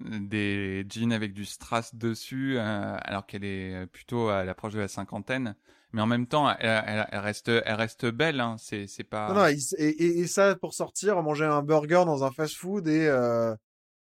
des 0.00 0.86
jeans 0.88 1.12
avec 1.12 1.32
du 1.32 1.44
strass 1.44 1.94
dessus, 1.94 2.56
euh, 2.56 2.96
alors 3.00 3.26
qu'elle 3.26 3.44
est 3.44 3.86
plutôt 3.88 4.28
à 4.28 4.44
l'approche 4.44 4.74
de 4.74 4.78
la 4.80 4.88
cinquantaine. 4.88 5.56
Mais 5.96 6.02
en 6.02 6.06
même 6.06 6.26
temps, 6.26 6.50
elle, 6.50 6.82
elle- 6.86 7.06
elle 7.10 7.18
reste, 7.20 7.48
elle 7.48 7.74
reste 7.74 8.04
belle. 8.06 8.38
Hein. 8.40 8.56
C'est, 8.58 8.86
c'est 8.86 9.02
pas. 9.02 9.32
Non, 9.32 9.46
et, 9.46 9.56
et, 9.78 10.18
et 10.20 10.26
ça, 10.26 10.54
pour 10.54 10.74
sortir, 10.74 11.22
manger 11.22 11.46
un 11.46 11.62
burger 11.62 12.02
dans 12.04 12.22
un 12.22 12.30
fast-food 12.30 12.86
et, 12.86 13.06
euh, 13.08 13.54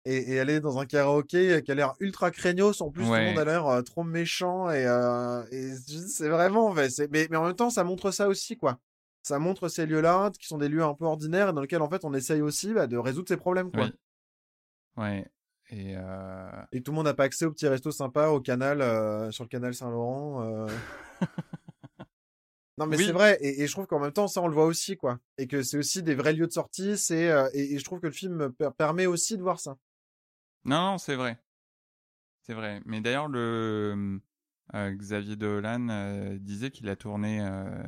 et, 0.05 0.33
et 0.33 0.39
aller 0.39 0.59
dans 0.59 0.79
un 0.79 0.85
karaoké 0.87 1.61
qui 1.63 1.71
a 1.71 1.75
l'air 1.75 1.93
ultra 1.99 2.31
craignos. 2.31 2.81
En 2.81 2.89
plus, 2.89 3.03
tout 3.03 3.11
le 3.11 3.25
monde 3.27 3.39
a 3.39 3.45
l'air 3.45 3.67
euh, 3.67 3.81
trop 3.83 4.03
méchant. 4.03 4.71
Et, 4.71 4.85
euh, 4.87 5.43
et 5.51 5.71
c'est 5.75 6.29
vraiment. 6.29 6.71
ouais, 6.71 6.87
mais, 7.11 7.27
mais 7.29 7.37
en 7.37 7.45
même 7.45 7.55
temps, 7.55 7.69
ça 7.69 7.83
montre 7.83 8.09
ça 8.09 8.27
aussi, 8.27 8.57
quoi. 8.57 8.79
Ça 9.21 9.37
montre 9.37 9.67
ces 9.67 9.85
lieux-là, 9.85 10.31
qui 10.39 10.47
sont 10.47 10.57
des 10.57 10.69
lieux 10.69 10.83
un 10.83 10.95
peu 10.95 11.05
ordinaires 11.05 11.49
et 11.49 11.53
dans 11.53 11.61
lesquels, 11.61 11.81
en 11.83 11.89
fait, 11.89 12.03
on 12.05 12.13
essaye 12.15 12.41
aussi 12.41 12.73
bah, 12.73 12.87
de 12.87 12.97
résoudre 12.97 13.27
ces 13.27 13.37
problèmes, 13.37 13.71
quoi. 13.71 13.83
Oui. 13.83 13.93
Ouais. 15.03 15.27
Et 15.69 15.95
euh, 15.97 16.49
Et 16.71 16.81
tout 16.81 16.91
le 16.91 16.95
monde 16.95 17.05
n'a 17.05 17.13
pas 17.13 17.25
accès 17.25 17.43
au 17.45 17.51
petit 17.51 17.67
resto 17.67 17.91
sympa 17.91 18.29
au 18.29 18.39
canal, 18.41 18.81
euh, 18.81 19.29
sur 19.31 19.43
le 19.43 19.49
canal 19.49 19.75
Saint-Laurent. 19.75 20.41
euh. 20.43 20.67
Non, 22.77 22.85
mais 22.85 22.97
Oui. 22.97 23.05
c'est 23.05 23.11
vrai. 23.11 23.37
Et, 23.41 23.61
et 23.63 23.67
je 23.67 23.71
trouve 23.71 23.87
qu'en 23.87 23.99
même 23.99 24.11
temps, 24.11 24.27
ça, 24.27 24.41
on 24.41 24.47
le 24.47 24.53
voit 24.53 24.65
aussi, 24.65 24.97
quoi. 24.97 25.19
Et 25.37 25.47
que 25.47 25.63
c'est 25.63 25.77
aussi 25.77 26.03
des 26.03 26.15
vrais 26.15 26.33
lieux 26.33 26.47
de 26.47 26.51
sortie. 26.51 26.97
C'est, 26.97 27.29
euh, 27.29 27.49
et, 27.53 27.73
et 27.73 27.79
je 27.79 27.83
trouve 27.83 27.99
que 27.99 28.07
le 28.07 28.13
film 28.13 28.51
per- 28.53 28.69
permet 28.77 29.05
aussi 29.07 29.37
de 29.37 29.41
voir 29.41 29.59
ça. 29.59 29.77
Non, 30.65 30.91
non, 30.91 30.97
c'est 30.97 31.15
vrai. 31.15 31.39
C'est 32.41 32.53
vrai. 32.53 32.81
Mais 32.85 33.01
d'ailleurs, 33.01 33.27
le 33.27 34.21
euh, 34.73 34.91
Xavier 34.91 35.35
Dolan 35.35 35.89
euh, 35.89 36.37
disait 36.39 36.71
qu'il 36.71 36.87
a 36.89 36.95
tourné 36.95 37.41
euh, 37.41 37.83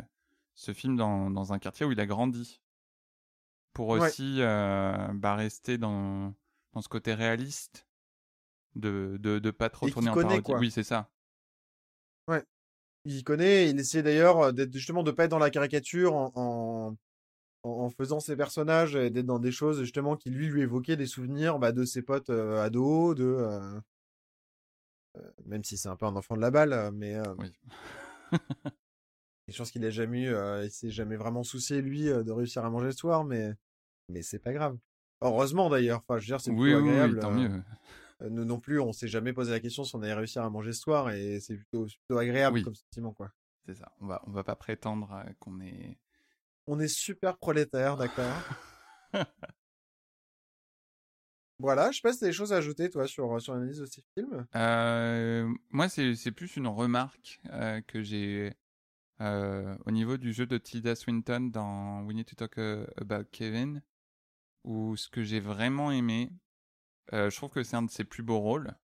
ce 0.56 0.74
film 0.74 0.96
dans, 0.98 1.30
dans 1.30 1.54
un 1.54 1.60
quartier 1.60 1.86
où 1.86 1.92
il 1.92 2.00
a 2.00 2.06
grandi. 2.06 2.62
Pour 3.74 3.90
Ouais. 3.90 4.08
aussi 4.08 4.40
bah, 4.40 5.36
rester 5.36 5.78
dans, 5.78 6.34
dans 6.74 6.82
ce 6.82 6.90
côté 6.90 7.14
réaliste. 7.14 7.86
De, 8.76 9.18
de, 9.20 9.40
de 9.40 9.52
pas 9.52 9.70
trop 9.70 9.88
Et 9.88 9.92
tourner 9.92 10.10
en 10.10 10.16
parodie. 10.16 10.44
quoi. 10.44 10.60
Oui, 10.60 10.70
c'est 10.72 10.84
ça. 10.84 11.10
Il 13.06 13.24
connaît. 13.24 13.70
Il 13.70 13.80
essaie 13.80 14.04
d'ailleurs 14.04 14.54
d'être 14.54 14.74
justement 14.74 15.04
de 15.04 15.12
pas 15.12 15.26
être 15.26 15.32
dans 15.32 15.40
la 15.40 15.50
caricature 15.50 16.14
en, 16.16 16.96
en, 17.64 17.90
faisant 17.90 18.20
ses 18.20 18.36
personnages 18.36 18.96
et 18.96 19.10
d'être 19.10 19.26
dans 19.26 19.40
des 19.40 19.52
choses 19.52 19.80
justement 19.82 20.16
qui 20.16 20.30
lui 20.30 20.48
lui 20.48 20.62
évoquaient 20.62 20.98
des 20.98 21.06
souvenirs 21.06 21.60
bah, 21.60 21.72
de 21.72 21.86
ses 21.86 22.02
potes 22.02 22.30
euh, 22.30 22.62
ados, 22.62 23.16
de. 23.16 23.24
euh, 23.26 23.80
euh, 25.18 25.32
même 25.46 25.64
si 25.64 25.78
c'est 25.78 25.90
un 25.90 25.96
peu 25.96 26.06
un 26.06 26.16
enfant 26.16 26.36
de 26.36 26.42
la 26.42 26.52
balle, 26.52 26.92
mais. 26.94 27.18
Oui. 27.38 27.52
Je 29.48 29.58
pense 29.58 29.72
qu'il 29.72 29.84
a 29.84 29.90
jamais 29.90 30.26
eu, 30.26 30.36
il 30.64 30.70
s'est 30.70 30.92
jamais 30.92 31.16
vraiment 31.16 31.42
soucié 31.44 31.82
lui 31.82 32.04
de 32.04 32.32
réussir 32.32 32.64
à 32.64 32.70
manger 32.70 32.86
le 32.86 32.92
soir, 32.92 33.24
mais 33.24 33.52
mais 34.08 34.22
c'est 34.22 34.38
pas 34.38 34.54
grave. 34.54 34.78
Heureusement 35.22 35.70
d'ailleurs. 35.72 36.02
Enfin, 36.08 36.20
je 36.20 36.26
veux 36.26 36.28
dire, 36.28 36.40
c'est 36.42 36.52
Oui, 36.52 36.72
plutôt 36.72 36.84
oui, 36.84 36.84
oui, 36.84 36.90
agréable. 36.92 37.20
tant 37.20 37.32
mieux. 37.32 37.50
Euh, 38.22 38.30
nous 38.30 38.46
non 38.46 38.60
plus, 38.60 38.80
on 38.80 38.94
s'est 38.94 39.08
jamais 39.08 39.34
posé 39.34 39.52
la 39.52 39.60
question 39.60 39.84
si 39.84 39.96
on 39.96 40.02
allait 40.02 40.14
réussir 40.14 40.44
à 40.44 40.50
manger 40.50 40.74
ce 40.74 40.82
soir, 40.82 41.10
et 41.12 41.40
c'est 41.40 41.56
plutôt 41.56 41.86
plutôt 41.86 42.18
agréable 42.18 42.56
Oui. 42.58 42.64
comme 42.64 42.76
sentiment 42.76 43.14
quoi. 43.14 43.32
C'est 43.66 43.76
ça. 43.76 43.92
On 44.00 44.08
va, 44.08 44.22
on 44.26 44.32
va 44.32 44.44
pas 44.44 44.56
prétendre 44.56 45.12
euh, 45.14 45.32
qu'on 45.40 45.60
est. 45.62 45.98
On 46.68 46.80
est 46.80 46.88
super 46.88 47.38
prolétaire, 47.38 47.98
d'accord. 47.98 48.34
Voilà, 51.62 51.92
je 51.92 51.98
sais 51.98 52.02
pas 52.02 52.14
si 52.14 52.20
t'as 52.20 52.28
des 52.28 52.32
choses 52.34 52.54
à 52.54 52.58
ajouter 52.58 52.90
toi 52.90 53.06
sur 53.06 53.42
sur 53.42 53.54
l'analyse 53.54 53.80
de 53.80 53.86
ces 53.86 54.02
films? 54.14 54.48
Euh, 54.56 55.54
moi, 55.72 55.90
c'est 55.90 56.32
plus 56.32 56.56
une 56.56 56.68
remarque 56.68 57.42
euh, 57.50 57.82
que 57.82 58.02
j'ai 58.02 58.54
euh, 59.20 59.78
au 59.86 59.92
niveau 59.92 60.16
du 60.16 60.32
jeu 60.32 60.46
de 60.46 60.58
Tilda 60.58 60.96
Swinton 60.96 61.50
dans 61.52 62.04
We 62.04 62.16
Need 62.16 62.28
to 62.28 62.36
Talk 62.36 62.58
About 62.96 63.26
Kevin, 63.34 63.82
où 64.64 64.96
ce 64.96 65.10
que 65.10 65.22
j'ai 65.24 65.42
vraiment 65.42 65.92
aimé, 65.92 66.32
je 67.12 67.36
trouve 67.36 67.50
que 67.52 67.64
c'est 67.64 67.76
un 67.76 67.84
de 67.84 67.92
ses 67.92 68.04
plus 68.04 68.24
beaux 68.24 68.40
rôles, 68.40 68.76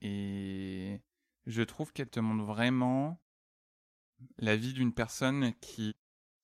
et 0.00 1.02
je 1.44 1.60
trouve 1.62 1.92
qu'elle 1.92 2.08
te 2.08 2.20
montre 2.20 2.44
vraiment 2.44 3.20
la 4.38 4.56
vie 4.56 4.72
d'une 4.72 4.94
personne 4.94 5.52
qui 5.60 5.94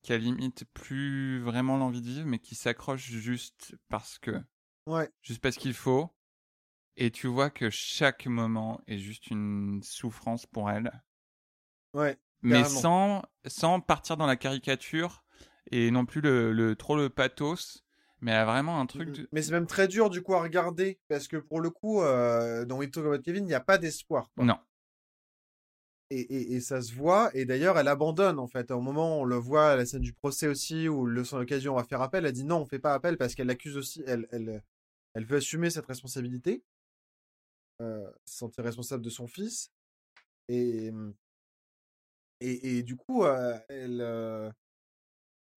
qui 0.02 0.12
a 0.12 0.18
limite 0.18 0.64
plus 0.74 1.40
vraiment 1.40 1.76
l'envie 1.76 2.02
de 2.02 2.06
vivre, 2.08 2.26
mais 2.26 2.40
qui 2.40 2.56
s'accroche 2.56 3.04
juste 3.08 3.76
parce 3.88 4.18
que 4.18 4.42
Ouais, 4.86 5.10
juste 5.22 5.40
parce 5.40 5.56
qu'il 5.56 5.74
faut. 5.74 6.10
Et 6.96 7.10
tu 7.10 7.28
vois 7.28 7.50
que 7.50 7.70
chaque 7.70 8.26
moment 8.26 8.80
est 8.88 8.98
juste 8.98 9.28
une 9.28 9.82
souffrance 9.82 10.46
pour 10.46 10.70
elle. 10.70 11.02
ouais, 11.94 12.18
Mais 12.42 12.64
Carrément. 12.64 12.80
sans, 12.80 13.22
sans 13.46 13.80
partir 13.80 14.16
dans 14.16 14.26
la 14.26 14.36
caricature 14.36 15.24
et 15.70 15.90
non 15.90 16.04
plus 16.04 16.20
le, 16.20 16.52
le 16.52 16.76
trop 16.76 16.96
le 16.96 17.08
pathos. 17.08 17.81
Mais 18.22 18.30
elle 18.30 18.38
a 18.38 18.44
vraiment 18.44 18.80
un 18.80 18.86
truc. 18.86 19.10
De- 19.10 19.28
mais 19.32 19.42
c'est 19.42 19.50
même 19.52 19.66
très 19.66 19.88
dur 19.88 20.08
du 20.08 20.22
coup 20.22 20.34
à 20.34 20.40
regarder 20.42 20.98
parce 21.08 21.28
que 21.28 21.36
pour 21.36 21.60
le 21.60 21.70
coup, 21.70 22.00
euh, 22.00 22.64
dans 22.64 22.78
We 22.78 22.90
Talk 22.90 23.04
About 23.04 23.20
Kevin, 23.22 23.44
il 23.44 23.48
n'y 23.48 23.54
a 23.54 23.60
pas 23.60 23.78
d'espoir. 23.78 24.30
Non. 24.36 24.56
Et, 26.10 26.20
et, 26.20 26.52
et 26.54 26.60
ça 26.60 26.80
se 26.82 26.94
voit. 26.94 27.30
Et 27.34 27.44
d'ailleurs, 27.44 27.78
elle 27.78 27.88
abandonne 27.88 28.38
en 28.38 28.46
fait. 28.46 28.70
Au 28.70 28.80
moment, 28.80 29.18
où 29.18 29.22
on 29.22 29.24
le 29.24 29.36
voit 29.36 29.70
à 29.70 29.76
la 29.76 29.86
scène 29.86 30.02
du 30.02 30.12
procès 30.12 30.46
aussi, 30.46 30.88
où 30.88 31.04
le 31.04 31.24
son 31.24 31.38
l'occasion 31.38 31.72
on 31.72 31.76
va 31.76 31.84
faire 31.84 32.00
appel. 32.00 32.24
Elle 32.24 32.32
dit 32.32 32.44
non, 32.44 32.58
on 32.58 32.66
fait 32.66 32.78
pas 32.78 32.94
appel 32.94 33.16
parce 33.18 33.34
qu'elle 33.34 33.50
accuse 33.50 33.76
aussi. 33.76 34.04
Elle, 34.06 34.28
elle, 34.30 34.62
elle 35.14 35.24
veut 35.26 35.38
assumer 35.38 35.70
cette 35.70 35.86
responsabilité, 35.86 36.62
euh, 37.80 38.08
se 38.24 38.38
sentir 38.38 38.62
responsable 38.62 39.02
de 39.02 39.10
son 39.10 39.26
fils. 39.26 39.72
Et 40.48 40.92
et, 42.40 42.78
et 42.78 42.82
du 42.82 42.96
coup, 42.96 43.24
euh, 43.24 43.58
elle, 43.68 44.00
euh, 44.00 44.50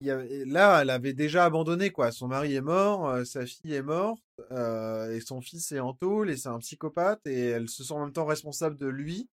là, 0.02 0.82
elle 0.82 0.90
avait 0.90 1.14
déjà 1.14 1.46
abandonné 1.46 1.92
quoi. 1.92 2.12
Son 2.12 2.28
mari 2.28 2.56
est 2.56 2.62
mort, 2.62 3.26
sa 3.26 3.46
fille 3.46 3.74
est 3.74 3.82
morte, 3.82 4.24
et 4.52 5.20
son 5.22 5.42
fils 5.42 5.72
est 5.72 5.80
en 5.80 5.94
tôle, 5.94 6.30
et 6.30 6.38
c'est 6.38 6.50
un 6.50 6.60
psychopathe, 6.60 7.26
et 7.26 7.48
elle 7.48 7.70
se 7.70 7.84
sent 7.84 7.94
en 7.94 8.02
même 8.06 8.14
temps 8.14 8.26
responsable 8.26 8.76
de 8.78 8.88
lui, 8.88 9.30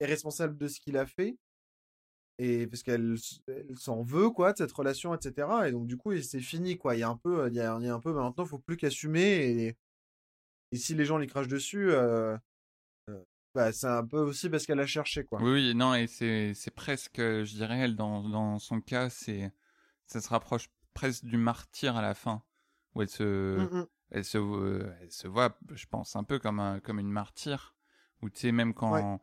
et 0.00 0.06
responsable 0.06 0.56
de 0.56 0.68
ce 0.68 0.80
qu'il 0.80 0.96
a 0.96 1.06
fait, 1.06 1.36
et 2.38 2.66
parce 2.66 2.82
qu'elle 2.82 3.16
s'en 3.76 4.02
veut 4.02 4.30
quoi 4.30 4.52
de 4.52 4.58
cette 4.58 4.72
relation, 4.72 5.14
etc. 5.14 5.48
Et 5.66 5.72
donc 5.72 5.86
du 5.86 5.96
coup, 5.96 6.16
c'est 6.20 6.40
fini 6.40 6.76
quoi. 6.76 6.96
Il 6.96 7.00
y 7.00 7.02
a 7.02 7.08
un 7.08 7.16
peu, 7.16 7.48
il 7.48 7.54
y 7.54 7.60
a, 7.60 7.76
il 7.80 7.86
y 7.86 7.88
un 7.88 8.00
peu, 8.00 8.12
maintenant, 8.12 8.44
faut 8.44 8.58
plus 8.58 8.76
qu'assumer, 8.76 9.76
et, 10.72 10.76
si 10.76 10.94
les 10.94 11.04
gens 11.04 11.18
lui 11.18 11.26
crachent 11.26 11.48
dessus, 11.48 11.90
bah, 13.54 13.70
c'est 13.72 13.86
un 13.86 14.06
peu 14.06 14.20
aussi 14.20 14.48
parce 14.48 14.64
qu'elle 14.64 14.80
a 14.80 14.86
cherché 14.86 15.24
quoi. 15.24 15.42
Oui, 15.42 15.74
non, 15.74 15.94
et 15.94 16.06
c'est 16.06 16.74
presque, 16.74 17.18
je 17.18 17.54
dirais, 17.54 17.80
elle, 17.80 17.96
dans, 17.96 18.28
dans 18.28 18.58
son 18.58 18.80
cas, 18.80 19.10
c'est, 19.10 19.52
ça 20.12 20.20
se 20.20 20.28
rapproche 20.28 20.68
presque 20.94 21.24
du 21.24 21.36
martyr 21.36 21.96
à 21.96 22.02
la 22.02 22.14
fin, 22.14 22.42
où 22.94 23.02
elle 23.02 23.08
se, 23.08 23.56
Mm, 23.58 23.78
mm. 23.80 23.86
elle 24.10 24.24
se, 24.24 24.38
euh, 24.38 24.94
elle 25.00 25.10
se 25.10 25.26
voit, 25.28 25.58
je 25.72 25.86
pense, 25.86 26.16
un 26.16 26.24
peu 26.24 26.38
comme, 26.38 26.60
un, 26.60 26.80
comme 26.80 26.98
une 26.98 27.10
martyre, 27.10 27.74
où 28.20 28.28
tu 28.30 28.40
sais, 28.40 28.52
même 28.52 28.74
quand, 28.74 28.92
Ouais. 28.94 29.18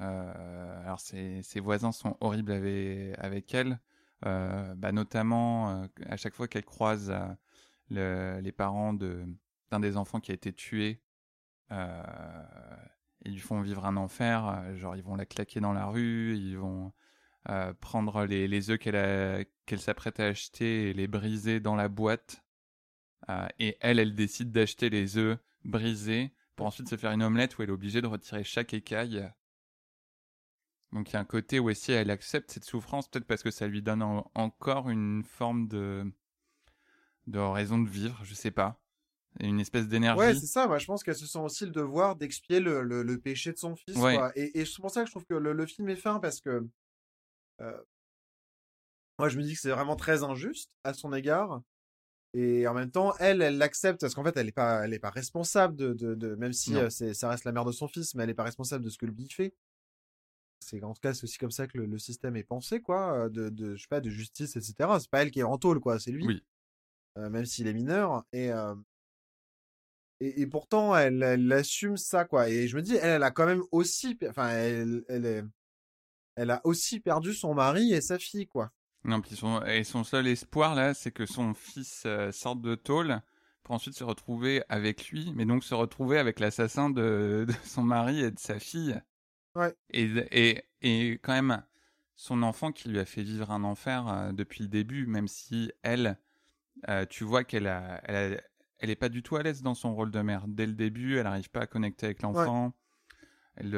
euh, 0.00 0.80
alors 0.82 1.00
ses, 1.00 1.42
ses 1.42 1.60
voisins 1.60 1.92
sont 1.92 2.16
horribles 2.20 2.52
avec, 2.52 3.14
avec 3.18 3.54
elle, 3.54 3.78
euh, 4.24 4.74
bah, 4.74 4.92
notamment 4.92 5.86
à 6.06 6.16
chaque 6.16 6.34
fois 6.34 6.48
qu'elle 6.48 6.64
croise 6.64 7.12
le- 7.90 8.40
les 8.40 8.52
parents 8.52 8.94
de, 8.94 9.24
d'un 9.70 9.80
des 9.80 9.96
enfants 9.96 10.20
qui 10.20 10.30
a 10.30 10.34
été 10.34 10.52
tué, 10.52 11.02
ils 11.70 13.32
lui 13.32 13.40
font 13.40 13.60
vivre 13.60 13.84
un 13.86 13.96
enfer, 13.96 14.74
genre 14.76 14.96
ils 14.96 15.02
vont 15.02 15.16
la 15.16 15.26
claquer 15.26 15.60
dans 15.60 15.72
la 15.72 15.86
rue, 15.86 16.36
ils 16.36 16.56
vont 16.56 16.92
euh, 17.48 17.72
prendre 17.74 18.24
les, 18.24 18.48
les 18.48 18.70
œufs 18.70 18.78
qu'elle 18.78 19.46
qu'elle 19.66 19.80
s'apprête 19.80 20.20
à 20.20 20.26
acheter 20.26 20.90
et 20.90 20.92
les 20.92 21.06
briser 21.06 21.60
dans 21.60 21.76
la 21.76 21.88
boîte. 21.88 22.42
Euh, 23.28 23.46
et 23.58 23.76
elle, 23.80 23.98
elle 23.98 24.14
décide 24.14 24.52
d'acheter 24.52 24.90
les 24.90 25.16
œufs 25.16 25.38
brisés 25.64 26.32
pour 26.54 26.66
ensuite 26.66 26.88
se 26.88 26.96
faire 26.96 27.10
une 27.12 27.22
omelette 27.22 27.58
où 27.58 27.62
elle 27.62 27.70
est 27.70 27.72
obligée 27.72 28.00
de 28.00 28.06
retirer 28.06 28.44
chaque 28.44 28.72
écaille. 28.74 29.28
Donc 30.92 31.10
il 31.10 31.14
y 31.14 31.16
a 31.16 31.20
un 31.20 31.24
côté 31.24 31.58
où 31.58 31.68
elle 31.70 32.10
accepte 32.10 32.50
cette 32.52 32.64
souffrance, 32.64 33.08
peut-être 33.08 33.26
parce 33.26 33.42
que 33.42 33.50
ça 33.50 33.66
lui 33.66 33.82
donne 33.82 34.02
en- 34.02 34.30
encore 34.34 34.88
une 34.88 35.24
forme 35.24 35.66
de, 35.66 36.04
de 37.26 37.38
raison 37.38 37.78
de 37.78 37.88
vivre, 37.88 38.20
je 38.24 38.34
sais 38.34 38.52
pas. 38.52 38.80
Une 39.40 39.60
espèce 39.60 39.88
d'énergie. 39.88 40.18
Ouais, 40.18 40.34
c'est 40.34 40.46
ça. 40.46 40.66
Moi, 40.66 40.78
je 40.78 40.86
pense 40.86 41.02
qu'elle 41.02 41.16
se 41.16 41.26
sent 41.26 41.40
aussi 41.40 41.66
le 41.66 41.72
devoir 41.72 42.16
d'expier 42.16 42.60
le, 42.60 42.82
le, 42.82 43.02
le 43.02 43.18
péché 43.18 43.52
de 43.52 43.58
son 43.58 43.76
fils. 43.76 43.96
Ouais. 43.96 44.16
quoi. 44.16 44.32
Et, 44.34 44.60
et 44.60 44.64
c'est 44.64 44.80
pour 44.80 44.90
ça 44.90 45.02
que 45.02 45.08
je 45.08 45.12
trouve 45.12 45.26
que 45.26 45.34
le, 45.34 45.52
le 45.52 45.66
film 45.66 45.88
est 45.90 45.96
fin 45.96 46.20
parce 46.20 46.40
que 46.40 46.66
moi, 49.18 49.28
je 49.28 49.38
me 49.38 49.42
dis 49.42 49.54
que 49.54 49.60
c'est 49.60 49.70
vraiment 49.70 49.96
très 49.96 50.22
injuste 50.22 50.70
à 50.84 50.92
son 50.94 51.12
égard. 51.12 51.62
Et 52.34 52.66
en 52.66 52.74
même 52.74 52.90
temps, 52.90 53.14
elle, 53.18 53.40
elle 53.40 53.56
l'accepte 53.56 54.00
parce 54.02 54.14
qu'en 54.14 54.22
fait, 54.24 54.36
elle 54.36 54.46
n'est 54.46 54.52
pas, 54.52 54.84
elle 54.84 54.92
est 54.92 54.98
pas 54.98 55.08
responsable 55.10 55.74
de, 55.74 55.94
de, 55.94 56.14
de- 56.14 56.34
même 56.34 56.52
si 56.52 56.72
euh, 56.76 56.90
c'est, 56.90 57.14
ça 57.14 57.30
reste 57.30 57.44
la 57.44 57.52
mère 57.52 57.64
de 57.64 57.72
son 57.72 57.88
fils, 57.88 58.14
mais 58.14 58.24
elle 58.24 58.28
n'est 58.28 58.34
pas 58.34 58.42
responsable 58.44 58.84
de 58.84 58.90
ce 58.90 58.98
que 58.98 59.06
lui 59.06 59.28
fait. 59.30 59.54
C'est 60.60 60.82
en 60.82 60.92
tout 60.92 61.00
cas, 61.00 61.14
c'est 61.14 61.24
aussi 61.24 61.38
comme 61.38 61.50
ça 61.50 61.66
que 61.66 61.78
le, 61.78 61.86
le 61.86 61.98
système 61.98 62.36
est 62.36 62.42
pensé, 62.44 62.82
quoi, 62.82 63.30
de, 63.30 63.48
de, 63.48 63.76
je 63.76 63.82
sais 63.82 63.88
pas, 63.88 64.00
de 64.00 64.10
justice, 64.10 64.56
etc. 64.56 64.98
C'est 65.00 65.08
pas 65.10 65.22
elle 65.22 65.30
qui 65.30 65.40
est 65.40 65.44
en 65.44 65.56
tôle, 65.56 65.80
quoi, 65.80 65.98
c'est 65.98 66.10
lui. 66.10 66.26
Oui. 66.26 66.44
Euh, 67.16 67.30
même 67.30 67.46
s'il 67.46 67.68
est 67.68 67.72
mineur. 67.72 68.24
Et, 68.32 68.52
euh, 68.52 68.74
et, 70.20 70.42
et 70.42 70.46
pourtant, 70.46 70.94
elle, 70.96 71.22
elle 71.22 71.50
assume 71.52 71.96
ça, 71.96 72.24
quoi. 72.26 72.50
Et 72.50 72.68
je 72.68 72.76
me 72.76 72.82
dis, 72.82 72.96
elle, 72.96 73.10
elle 73.16 73.22
a 73.22 73.30
quand 73.30 73.46
même 73.46 73.62
aussi, 73.70 74.18
enfin, 74.28 74.48
elle, 74.50 75.04
elle 75.08 75.24
est, 75.24 75.44
elle 76.36 76.50
a 76.50 76.60
aussi 76.64 77.00
perdu 77.00 77.34
son 77.34 77.54
mari 77.54 77.92
et 77.92 78.00
sa 78.00 78.18
fille, 78.18 78.46
quoi. 78.46 78.70
Non, 79.04 79.20
puis 79.20 79.36
son, 79.36 79.62
et 79.62 79.84
son 79.84 80.04
seul 80.04 80.26
espoir 80.26 80.74
là, 80.74 80.92
c'est 80.94 81.12
que 81.12 81.26
son 81.26 81.54
fils 81.54 82.02
euh, 82.06 82.32
sorte 82.32 82.60
de 82.60 82.74
tôle 82.74 83.20
pour 83.62 83.74
ensuite 83.74 83.94
se 83.94 84.04
retrouver 84.04 84.62
avec 84.68 85.08
lui, 85.10 85.32
mais 85.34 85.44
donc 85.44 85.64
se 85.64 85.74
retrouver 85.74 86.18
avec 86.18 86.40
l'assassin 86.40 86.90
de, 86.90 87.44
de 87.48 87.54
son 87.64 87.82
mari 87.82 88.20
et 88.22 88.30
de 88.30 88.38
sa 88.38 88.58
fille. 88.58 89.00
Ouais. 89.54 89.74
Et, 89.90 90.10
et, 90.32 90.64
et 90.82 91.12
quand 91.18 91.32
même, 91.32 91.62
son 92.16 92.42
enfant 92.42 92.72
qui 92.72 92.88
lui 92.88 92.98
a 92.98 93.04
fait 93.04 93.22
vivre 93.22 93.50
un 93.50 93.64
enfer 93.64 94.08
euh, 94.08 94.32
depuis 94.32 94.62
le 94.62 94.68
début, 94.68 95.06
même 95.06 95.28
si 95.28 95.70
elle, 95.82 96.18
euh, 96.88 97.06
tu 97.06 97.24
vois 97.24 97.44
qu'elle 97.44 97.66
a, 97.68 98.00
elle, 98.04 98.34
a- 98.34 98.40
elle 98.78 98.90
est 98.90 98.96
pas 98.96 99.08
du 99.08 99.22
tout 99.22 99.36
à 99.36 99.42
l'aise 99.42 99.62
dans 99.62 99.74
son 99.74 99.94
rôle 99.94 100.10
de 100.10 100.20
mère. 100.20 100.44
Dès 100.48 100.66
le 100.66 100.74
début, 100.74 101.16
elle 101.16 101.24
n'arrive 101.24 101.50
pas 101.50 101.60
à 101.62 101.66
connecter 101.66 102.06
avec 102.06 102.22
l'enfant. 102.22 102.74
Elle, 103.56 103.74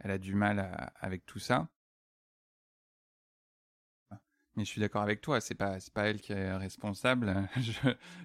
elle 0.00 0.10
a 0.12 0.18
du 0.18 0.34
mal 0.34 0.92
avec 1.00 1.26
tout 1.26 1.38
ça. 1.38 1.68
Mais 4.56 4.64
je 4.64 4.70
suis 4.70 4.80
d'accord 4.80 5.02
avec 5.02 5.20
toi, 5.20 5.40
c'est 5.40 5.54
pas 5.54 5.78
pas 5.94 6.08
elle 6.08 6.20
qui 6.20 6.32
est 6.32 6.52
responsable. 6.56 7.48
Je, 7.60 7.72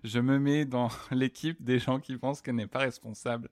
je 0.03 0.19
me 0.19 0.39
mets 0.39 0.65
dans 0.65 0.89
l'équipe 1.11 1.63
des 1.63 1.79
gens 1.79 1.99
qui 1.99 2.17
pensent 2.17 2.41
qu'elle 2.41 2.55
n'est 2.55 2.67
pas 2.67 2.79
responsable. 2.79 3.49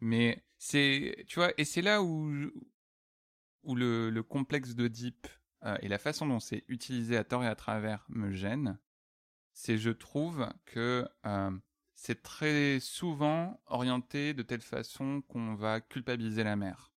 Mais 0.00 0.44
c'est 0.58 1.24
tu 1.28 1.40
vois 1.40 1.52
et 1.58 1.64
c'est 1.64 1.82
là 1.82 2.02
où 2.02 2.30
où 3.62 3.74
le, 3.74 4.10
le 4.10 4.22
complexe 4.22 4.74
d'Oedipe 4.74 5.26
euh, 5.64 5.76
et 5.82 5.88
la 5.88 5.98
façon 5.98 6.26
dont 6.26 6.40
c'est 6.40 6.64
utilisé 6.68 7.16
à 7.16 7.24
tort 7.24 7.44
et 7.44 7.46
à 7.48 7.54
travers 7.54 8.04
me 8.08 8.32
gêne. 8.32 8.78
C'est 9.52 9.78
je 9.78 9.90
trouve 9.90 10.48
que 10.66 11.08
euh, 11.26 11.50
c'est 11.94 12.22
très 12.22 12.80
souvent 12.80 13.60
orienté 13.66 14.34
de 14.34 14.42
telle 14.42 14.62
façon 14.62 15.22
qu'on 15.28 15.54
va 15.54 15.80
culpabiliser 15.80 16.44
la 16.44 16.56
mère. 16.56 16.92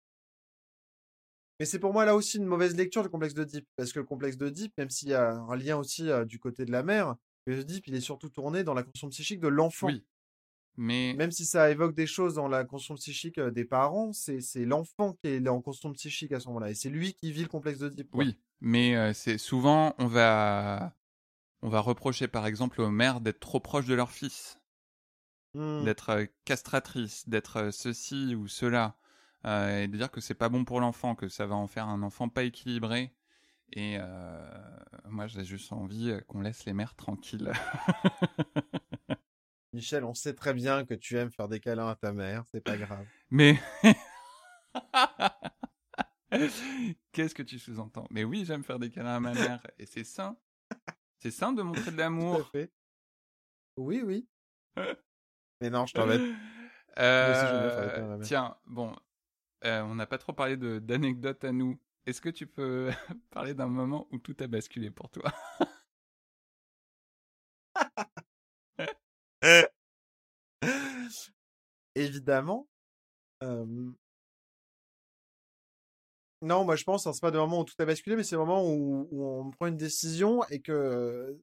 Mais 1.63 1.67
c'est 1.67 1.79
pour 1.79 1.93
moi 1.93 2.03
là 2.03 2.13
aussi 2.13 2.39
une 2.39 2.45
mauvaise 2.45 2.75
lecture 2.75 3.03
du 3.03 3.09
complexe 3.09 3.33
d'Oedipe. 3.33 3.65
Parce 3.77 3.93
que 3.93 3.99
le 3.99 4.05
complexe 4.05 4.35
d'Oedipe, 4.35 4.73
même 4.77 4.89
s'il 4.89 5.07
y 5.07 5.13
a 5.13 5.31
un 5.31 5.55
lien 5.55 5.77
aussi 5.77 6.09
euh, 6.09 6.25
du 6.25 6.37
côté 6.37 6.65
de 6.65 6.73
la 6.73 6.83
mère, 6.83 7.15
Oedipe, 7.47 7.87
il 7.87 7.95
est 7.95 8.01
surtout 8.01 8.27
tourné 8.27 8.65
dans 8.65 8.73
la 8.73 8.83
construction 8.83 9.07
psychique 9.07 9.39
de 9.39 9.47
l'enfant. 9.47 9.87
Oui. 9.87 10.03
Mais 10.75 11.13
Même 11.13 11.31
si 11.31 11.45
ça 11.45 11.71
évoque 11.71 11.95
des 11.95 12.05
choses 12.05 12.33
dans 12.33 12.49
la 12.49 12.65
construction 12.65 12.95
psychique 12.95 13.37
euh, 13.37 13.49
des 13.49 13.63
parents, 13.63 14.11
c'est 14.11 14.65
l'enfant 14.65 15.13
qui 15.13 15.29
est 15.29 15.47
en 15.47 15.61
construction 15.61 15.93
psychique 15.93 16.33
à 16.33 16.41
ce 16.41 16.49
moment-là. 16.49 16.69
Et 16.69 16.75
c'est 16.75 16.89
lui 16.89 17.13
qui 17.13 17.31
vit 17.31 17.43
le 17.43 17.47
complexe 17.47 17.79
d'Oedipe. 17.79 18.11
quoi. 18.11 18.25
Oui, 18.25 18.37
mais 18.59 18.97
euh, 18.97 19.13
c'est 19.13 19.37
souvent 19.37 19.95
on 19.99 20.07
va 20.07 20.93
on 21.61 21.69
va 21.69 21.79
reprocher 21.79 22.27
par 22.27 22.45
exemple 22.45 22.81
aux 22.81 22.91
mères 22.91 23.21
d'être 23.21 23.39
trop 23.39 23.61
proches 23.61 23.85
de 23.85 23.95
leur 23.95 24.11
fils, 24.11 24.59
Hmm. 25.55 25.85
d'être 25.85 26.27
castratrices, 26.43 27.29
d'être 27.29 27.69
ceci 27.71 28.35
ou 28.35 28.49
cela, 28.49 28.97
et 29.45 29.87
de 29.87 29.97
dire 29.97 30.11
que 30.11 30.21
c'est 30.21 30.33
pas 30.33 30.49
bon 30.49 30.65
pour 30.65 30.79
l'enfant, 30.79 31.15
que 31.15 31.27
ça 31.27 31.45
va 31.45 31.55
en 31.55 31.67
faire 31.67 31.87
un 31.87 32.01
enfant 32.01 32.29
pas 32.29 32.43
équilibré. 32.43 33.13
Et 33.75 33.97
euh, 33.99 34.51
moi, 35.05 35.27
j'ai 35.27 35.43
juste 35.43 35.73
envie 35.73 36.11
euh, 36.11 36.21
qu'on 36.21 36.41
laisse 36.41 36.65
les 36.65 36.73
mères 36.73 36.95
tranquilles. 36.95 37.51
Michel, 39.73 40.03
on 40.03 40.13
sait 40.13 40.35
très 40.35 40.53
bien 40.53 40.85
que 40.85 40.93
tu 40.93 41.17
aimes 41.17 41.31
faire 41.31 41.47
des 41.47 41.59
câlins 41.59 41.87
à 41.87 41.95
ta 41.95 42.13
mère, 42.13 42.43
c'est 42.51 42.61
pas 42.61 42.77
grave. 42.77 43.07
Mais 43.31 43.59
qu'est-ce 47.11 47.33
que 47.33 47.41
tu 47.41 47.57
sous-entends? 47.57 48.05
Mais 48.11 48.23
oui, 48.23 48.45
j'aime 48.45 48.63
faire 48.63 48.77
des 48.77 48.91
câlins 48.91 49.15
à 49.15 49.19
ma 49.19 49.33
mère, 49.33 49.65
et 49.79 49.87
c'est 49.87 50.03
sain. 50.03 50.37
C'est 51.17 51.31
sain 51.31 51.53
de 51.53 51.63
montrer 51.63 51.91
de 51.91 51.97
l'amour. 51.97 52.51
Oui, 53.77 54.03
oui. 54.05 54.27
Mais 55.61 55.71
non, 55.71 55.87
je 55.87 55.95
t'embête. 55.95 56.21
Euh, 56.99 58.19
tiens, 58.21 58.55
bon, 58.67 58.95
euh, 59.65 59.81
on 59.83 59.95
n'a 59.95 60.05
pas 60.05 60.17
trop 60.17 60.33
parlé 60.33 60.57
d'anecdotes 60.57 61.43
à 61.43 61.51
nous. 61.51 61.79
Est-ce 62.05 62.21
que 62.21 62.29
tu 62.29 62.47
peux 62.47 62.89
parler 63.31 63.53
d'un 63.53 63.67
moment 63.67 64.07
où 64.11 64.17
tout 64.17 64.35
a 64.39 64.47
basculé 64.47 64.91
pour 64.91 65.09
toi? 65.09 65.31
Évidemment. 71.95 72.67
Euh, 73.43 73.91
Non, 76.43 76.65
moi 76.65 76.75
je 76.75 76.83
pense, 76.83 77.07
hein, 77.07 77.13
c'est 77.13 77.21
pas 77.21 77.31
le 77.31 77.39
moment 77.39 77.61
où 77.61 77.63
tout 77.63 77.73
a 77.79 77.85
basculé, 77.85 78.17
mais 78.17 78.23
c'est 78.23 78.35
le 78.35 78.41
moment 78.41 78.67
où, 78.67 79.07
où 79.11 79.25
on 79.25 79.49
prend 79.51 79.67
une 79.67 79.77
décision 79.77 80.43
et 80.49 80.59
que 80.61 81.39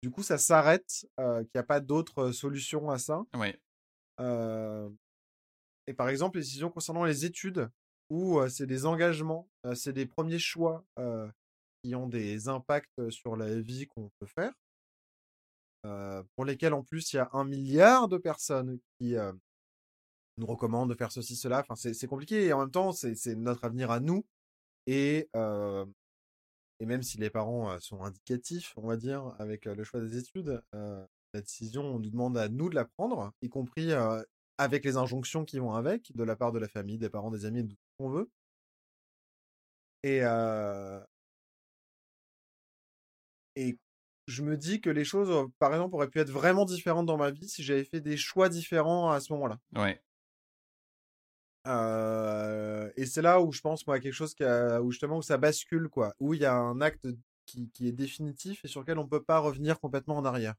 du 0.00 0.10
coup 0.12 0.22
ça 0.22 0.38
s'arrête, 0.38 1.04
euh, 1.18 1.40
qu'il 1.42 1.50
n'y 1.56 1.60
a 1.60 1.64
pas 1.64 1.80
d'autre 1.80 2.30
solution 2.30 2.88
à 2.88 2.98
ça. 2.98 3.24
Oui, 3.34 3.52
Euh, 4.20 4.88
Et 5.86 5.94
par 5.94 6.08
exemple, 6.08 6.38
les 6.38 6.42
décisions 6.44 6.70
concernant 6.70 7.04
les 7.04 7.24
études, 7.24 7.68
où 8.10 8.40
c'est 8.48 8.66
des 8.66 8.86
engagements, 8.86 9.48
c'est 9.74 9.92
des 9.92 10.06
premiers 10.06 10.38
choix 10.38 10.84
qui 11.82 11.94
ont 11.94 12.08
des 12.08 12.48
impacts 12.48 13.10
sur 13.10 13.36
la 13.36 13.60
vie 13.60 13.86
qu'on 13.86 14.10
peut 14.18 14.26
faire, 14.26 14.52
pour 16.34 16.44
lesquels 16.44 16.74
en 16.74 16.82
plus 16.82 17.12
il 17.12 17.16
y 17.16 17.18
a 17.18 17.28
un 17.32 17.44
milliard 17.44 18.08
de 18.08 18.18
personnes 18.18 18.78
qui 18.98 19.14
nous 20.38 20.46
recommandent 20.46 20.90
de 20.90 20.94
faire 20.94 21.12
ceci, 21.12 21.36
cela. 21.36 21.60
Enfin, 21.60 21.76
c'est 21.76 22.06
compliqué 22.06 22.46
et 22.46 22.52
en 22.52 22.60
même 22.60 22.70
temps, 22.70 22.92
c'est 22.92 23.34
notre 23.36 23.64
avenir 23.64 23.90
à 23.90 24.00
nous. 24.00 24.24
Et, 24.86 25.28
et 25.34 26.86
même 26.86 27.02
si 27.02 27.18
les 27.18 27.30
parents 27.30 27.78
sont 27.80 28.02
indicatifs, 28.02 28.72
on 28.76 28.86
va 28.86 28.96
dire, 28.96 29.34
avec 29.38 29.64
le 29.64 29.82
choix 29.82 30.00
des 30.00 30.18
études, 30.18 30.62
la 30.72 31.40
décision, 31.40 31.82
on 31.82 31.98
nous 31.98 32.10
demande 32.10 32.38
à 32.38 32.48
nous 32.48 32.68
de 32.70 32.74
la 32.74 32.84
prendre, 32.84 33.32
y 33.42 33.48
compris 33.48 33.90
avec 34.58 34.84
les 34.84 34.96
injonctions 34.96 35.44
qui 35.44 35.58
vont 35.58 35.74
avec, 35.74 36.14
de 36.16 36.24
la 36.24 36.36
part 36.36 36.52
de 36.52 36.58
la 36.58 36.68
famille, 36.68 36.98
des 36.98 37.10
parents, 37.10 37.30
des 37.30 37.44
amis, 37.46 37.64
de 37.64 37.70
tout 37.70 37.76
ce 37.76 38.04
qu'on 38.04 38.10
veut. 38.10 38.30
Et, 40.02 40.20
euh, 40.22 41.00
et 43.56 43.78
je 44.26 44.42
me 44.42 44.56
dis 44.56 44.80
que 44.80 44.90
les 44.90 45.04
choses, 45.04 45.48
par 45.58 45.72
exemple, 45.72 45.94
auraient 45.94 46.08
pu 46.10 46.18
être 46.20 46.30
vraiment 46.30 46.64
différentes 46.64 47.06
dans 47.06 47.16
ma 47.16 47.30
vie 47.30 47.48
si 47.48 47.62
j'avais 47.62 47.84
fait 47.84 48.00
des 48.00 48.16
choix 48.16 48.48
différents 48.48 49.10
à 49.10 49.20
ce 49.20 49.32
moment-là. 49.34 49.58
ouais, 49.74 50.02
Euh, 51.66 52.90
et 52.96 53.06
c'est 53.06 53.22
là 53.22 53.40
où 53.40 53.50
je 53.52 53.60
pense, 53.60 53.86
moi, 53.86 53.96
à 53.96 54.00
quelque 54.00 54.12
chose 54.12 54.34
qui 54.34 54.44
a- 54.44 54.80
où 54.82 54.90
justement 54.92 55.18
où 55.18 55.22
ça 55.22 55.36
bascule, 55.38 55.88
quoi. 55.88 56.14
Où 56.20 56.32
il 56.34 56.40
y 56.40 56.44
a 56.44 56.54
un 56.54 56.80
acte 56.80 57.08
qui, 57.46 57.70
qui 57.70 57.88
est 57.88 57.92
définitif 57.92 58.64
et 58.64 58.68
sur 58.68 58.80
lequel 58.80 58.98
on 58.98 59.08
peut 59.08 59.22
pas 59.22 59.38
revenir 59.40 59.80
complètement 59.80 60.16
en 60.16 60.24
arrière. 60.24 60.54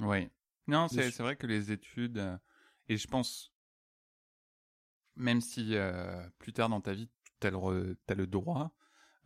oui. 0.00 0.30
Non, 0.66 0.88
c'est 0.88 1.10
c'est 1.10 1.22
vrai 1.22 1.36
que 1.36 1.46
les 1.46 1.70
études, 1.72 2.38
et 2.88 2.96
je 2.96 3.06
pense, 3.08 3.52
même 5.16 5.40
si 5.40 5.76
euh, 5.76 6.26
plus 6.38 6.52
tard 6.52 6.68
dans 6.68 6.80
ta 6.80 6.92
vie, 6.92 7.10
tu 7.40 7.46
as, 7.46 7.50
le 7.50 8.26
droit 8.26 8.74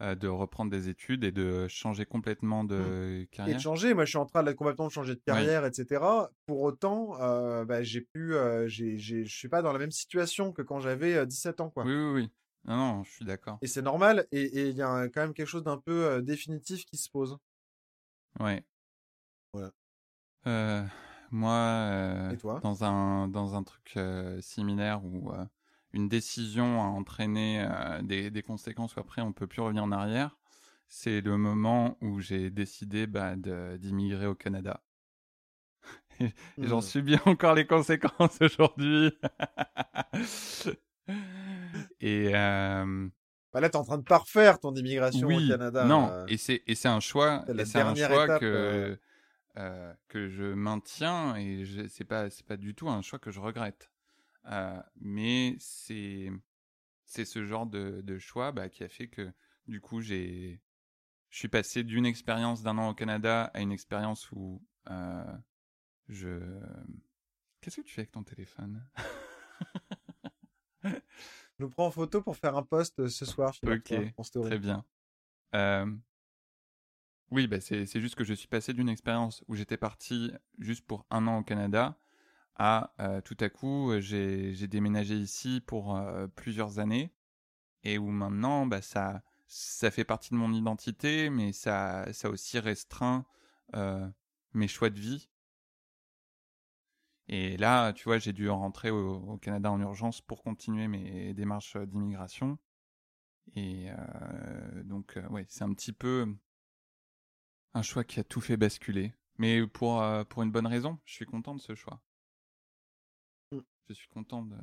euh, 0.00 0.14
de 0.14 0.28
reprendre 0.28 0.70
des 0.70 0.88
études 0.88 1.24
et 1.24 1.32
de 1.32 1.66
changer 1.68 2.06
complètement 2.06 2.64
de 2.64 2.76
Mmh. 2.76 3.22
Et 3.22 3.26
carrière. 3.26 3.56
de 3.56 3.60
changer, 3.60 3.94
moi 3.94 4.04
je 4.04 4.10
suis 4.10 4.18
en 4.18 4.26
train 4.26 4.42
de 4.42 4.52
complètement 4.52 4.88
changer 4.88 5.14
de 5.14 5.20
carrière, 5.20 5.64
etc. 5.64 6.28
Pour 6.46 6.62
autant, 6.62 7.20
euh, 7.20 7.64
bah, 7.64 7.82
j'ai 7.82 8.00
pu, 8.00 8.34
euh, 8.34 8.68
je 8.68 9.24
suis 9.24 9.48
pas 9.48 9.62
dans 9.62 9.72
la 9.72 9.78
même 9.78 9.90
situation 9.90 10.52
que 10.52 10.62
quand 10.62 10.80
j'avais 10.80 11.14
euh, 11.14 11.26
17 11.26 11.60
ans, 11.60 11.70
quoi. 11.70 11.84
Oui, 11.84 11.94
oui, 11.94 12.12
oui. 12.12 12.30
Non, 12.64 12.76
non, 12.76 13.04
je 13.04 13.10
suis 13.10 13.24
d'accord. 13.24 13.58
Et 13.62 13.66
c'est 13.66 13.82
normal, 13.82 14.26
et 14.30 14.68
il 14.68 14.76
y 14.76 14.82
a 14.82 15.08
quand 15.08 15.22
même 15.22 15.32
quelque 15.32 15.46
chose 15.46 15.64
d'un 15.64 15.78
peu 15.78 16.20
définitif 16.22 16.84
qui 16.84 16.96
se 16.96 17.08
pose. 17.08 17.38
Ouais. 18.40 18.62
Voilà. 19.52 20.86
Moi, 21.30 21.52
euh, 21.52 22.34
Et 22.34 22.36
toi? 22.38 22.62
dans 22.62 22.84
un 22.84 23.28
dans 23.28 23.54
un 23.54 23.62
truc 23.62 23.94
euh, 23.96 24.40
similaire 24.40 25.04
où 25.04 25.30
euh, 25.32 25.44
une 25.92 26.08
décision 26.08 26.82
a 26.82 26.86
entraîné 26.86 27.66
des, 28.02 28.30
des 28.30 28.42
conséquences 28.42 28.96
où 28.96 29.00
après 29.00 29.22
on 29.22 29.32
peut 29.32 29.46
plus 29.46 29.62
revenir 29.62 29.84
en 29.84 29.92
arrière. 29.92 30.36
c'est 30.88 31.20
le 31.22 31.36
moment 31.38 31.96
où 32.02 32.20
j'ai 32.20 32.50
décidé 32.50 33.06
bah, 33.06 33.36
d'immigrer 33.36 34.26
au 34.26 34.34
Canada. 34.34 34.82
Et 36.20 36.32
J'en 36.62 36.80
Hmm. 36.80 36.80
subis 36.80 37.16
encore 37.26 37.54
les 37.54 37.66
conséquences 37.66 38.38
aujourd'hui. 38.40 39.12
Et 42.00 42.32
Bah 43.52 43.60
là, 43.60 43.68
t'es 43.70 43.76
en 43.76 43.84
train 43.84 43.98
de 43.98 44.04
parfaire 44.04 44.58
ton 44.58 44.74
immigration 44.74 45.28
oui, 45.28 45.36
au 45.36 45.40
Canada. 45.42 45.90
non, 45.90 46.14
et 46.26 46.36
c'est 46.36 46.62
et 46.66 46.74
c'est 46.74 46.88
un 46.88 47.00
choix, 47.00 47.46
c'est 47.64 47.80
un 47.80 47.94
choix 47.94 48.28
étape, 48.28 48.40
que 48.40 48.98
euh. 49.58 49.94
que 50.08 50.28
je 50.28 50.44
maintiens 50.54 51.36
et 51.36 51.64
je- 51.66 51.88
c'est 51.88 52.04
pas 52.04 52.30
c'est 52.30 52.46
pas 52.46 52.56
du 52.56 52.74
tout 52.74 52.88
un 52.90 53.02
choix 53.02 53.18
que 53.18 53.30
je 53.32 53.40
regrette. 53.40 53.90
Euh, 54.46 54.82
mais 55.00 55.56
c'est 55.60 56.30
c'est 57.06 57.24
ce 57.26 57.44
genre 57.46 57.66
de, 57.66 58.00
de 58.02 58.18
choix 58.18 58.52
bah, 58.52 58.68
qui 58.70 58.84
a 58.84 58.88
fait 58.88 59.08
que 59.08 59.32
du 59.68 59.80
coup 59.80 60.00
j'ai 60.02 60.60
je 61.30 61.38
suis 61.38 61.48
passé 61.48 61.84
d'une 61.84 62.06
expérience 62.06 62.62
d'un 62.62 62.78
an 62.78 62.90
au 62.90 62.94
Canada 62.94 63.44
à 63.54 63.60
une 63.60 63.72
expérience 63.72 64.30
où 64.32 64.62
euh, 64.90 65.24
je 66.08 66.40
qu'est-ce 67.60 67.76
que 67.76 67.86
tu 67.86 67.94
fais 67.94 68.00
avec 68.02 68.12
ton 68.12 68.22
téléphone? 68.24 68.84
Je 71.58 71.64
nous 71.64 71.70
prends 71.70 71.86
en 71.86 71.90
photo 71.90 72.22
pour 72.22 72.36
faire 72.36 72.56
un 72.56 72.62
post 72.62 73.08
ce 73.08 73.24
soir. 73.26 73.52
Ok, 73.66 73.92
en 74.16 74.22
story. 74.22 74.48
Très 74.48 74.58
bien. 74.58 74.84
Euh, 75.54 75.86
Oui, 77.30 77.46
bah 77.46 77.60
c'est 77.60 78.00
juste 78.00 78.14
que 78.14 78.24
je 78.24 78.32
suis 78.32 78.48
passé 78.48 78.72
d'une 78.72 78.88
expérience 78.88 79.44
où 79.48 79.54
j'étais 79.54 79.76
parti 79.76 80.32
juste 80.58 80.86
pour 80.86 81.06
un 81.10 81.26
an 81.26 81.38
au 81.38 81.42
Canada 81.42 81.98
à 82.56 82.94
euh, 83.00 83.20
tout 83.20 83.36
à 83.40 83.48
coup 83.50 83.92
euh, 83.92 84.00
j'ai 84.00 84.66
déménagé 84.66 85.14
ici 85.14 85.62
pour 85.66 85.96
euh, 85.96 86.26
plusieurs 86.26 86.78
années 86.78 87.12
et 87.84 87.98
où 87.98 88.08
maintenant 88.10 88.66
bah, 88.66 88.80
ça 88.82 89.22
fait 89.90 90.04
partie 90.04 90.30
de 90.30 90.36
mon 90.36 90.52
identité 90.52 91.30
mais 91.30 91.52
ça 91.52 92.12
ça 92.12 92.30
aussi 92.30 92.58
restreint 92.58 93.26
mes 94.54 94.68
choix 94.68 94.90
de 94.90 94.98
vie. 94.98 95.28
Et 97.28 97.58
là, 97.58 97.92
tu 97.92 98.04
vois, 98.04 98.18
j'ai 98.18 98.32
dû 98.32 98.48
rentrer 98.48 98.90
au, 98.90 99.36
Canada 99.38 99.70
en 99.70 99.80
urgence 99.80 100.22
pour 100.22 100.42
continuer 100.42 100.88
mes 100.88 101.34
démarches 101.34 101.76
d'immigration. 101.76 102.58
Et 103.54 103.88
donc, 104.84 105.18
ouais, 105.30 105.44
c'est 105.48 105.64
un 105.64 105.74
petit 105.74 105.92
peu 105.92 106.34
un 107.72 107.80
choix 107.80 108.04
qui 108.04 108.20
a 108.20 108.24
tout 108.24 108.42
fait 108.42 108.58
basculer. 108.58 109.14
Mais 109.38 109.66
pour, 109.66 110.02
euh, 110.02 110.22
pour 110.24 110.42
une 110.42 110.50
bonne 110.52 110.66
raison, 110.66 110.98
je 111.06 111.14
suis 111.14 111.24
content 111.26 111.54
de 111.54 111.62
ce 111.62 111.74
choix. 111.74 112.02
Mm. 113.52 113.60
Je 113.88 113.94
suis 113.94 114.08
content 114.08 114.42
de 114.44 114.56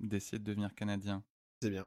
d'essayer 0.00 0.40
de 0.40 0.44
devenir 0.44 0.74
canadien. 0.74 1.22
C'est 1.62 1.70
bien. 1.70 1.84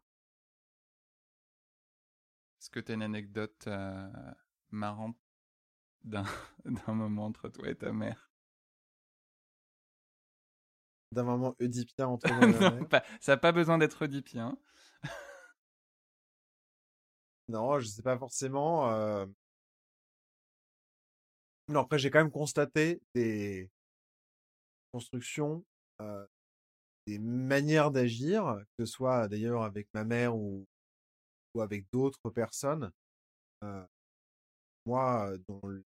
Est-ce 2.62 2.70
que 2.70 2.80
tu 2.80 2.92
as 2.92 2.96
une 2.96 3.04
anecdote 3.04 3.66
euh, 3.68 4.10
marrante 4.70 5.18
d'un 6.04 6.24
d'un 6.66 6.94
moment 6.94 7.26
entre 7.26 7.50
toi 7.50 7.70
et 7.70 7.76
ta 7.76 7.94
mère? 7.94 8.32
D'un 11.14 11.24
moment 11.24 11.56
oedipien 11.62 12.08
entre 12.08 12.34
moi 12.34 12.50
et 12.50 12.54
Non, 12.60 12.70
mère? 12.70 12.90
pas- 12.90 13.04
ça 13.20 13.34
n'a 13.34 13.38
pas 13.38 13.52
besoin 13.52 13.78
d'être 13.78 14.04
oedipien. 14.04 14.58
Non, 17.48 17.80
je 17.80 17.88
sais 17.88 18.02
pas 18.02 18.18
forcément. 18.18 18.90
euh. 18.92 19.26
Non, 21.72 21.82
après, 21.82 21.98
j'ai 22.00 22.12
quand 22.12 22.20
même 22.20 22.32
constaté 22.32 23.02
des 23.16 23.70
constructions, 24.92 25.66
euh, 26.02 26.26
des 27.08 27.20
manières 27.20 27.92
d'agir, 27.92 28.64
que 28.78 28.86
ce 28.86 28.92
soit 28.92 29.28
d'ailleurs 29.28 29.64
avec 29.64 29.88
ma 29.94 30.06
mère 30.06 30.38
ou, 30.38 30.66
ou 31.56 31.62
avec 31.62 31.86
d'autres 31.94 32.30
personnes. 32.32 32.92
Euh, 33.64 33.86
moi, 34.86 35.34
dont 35.48 35.62
le- 35.68 35.84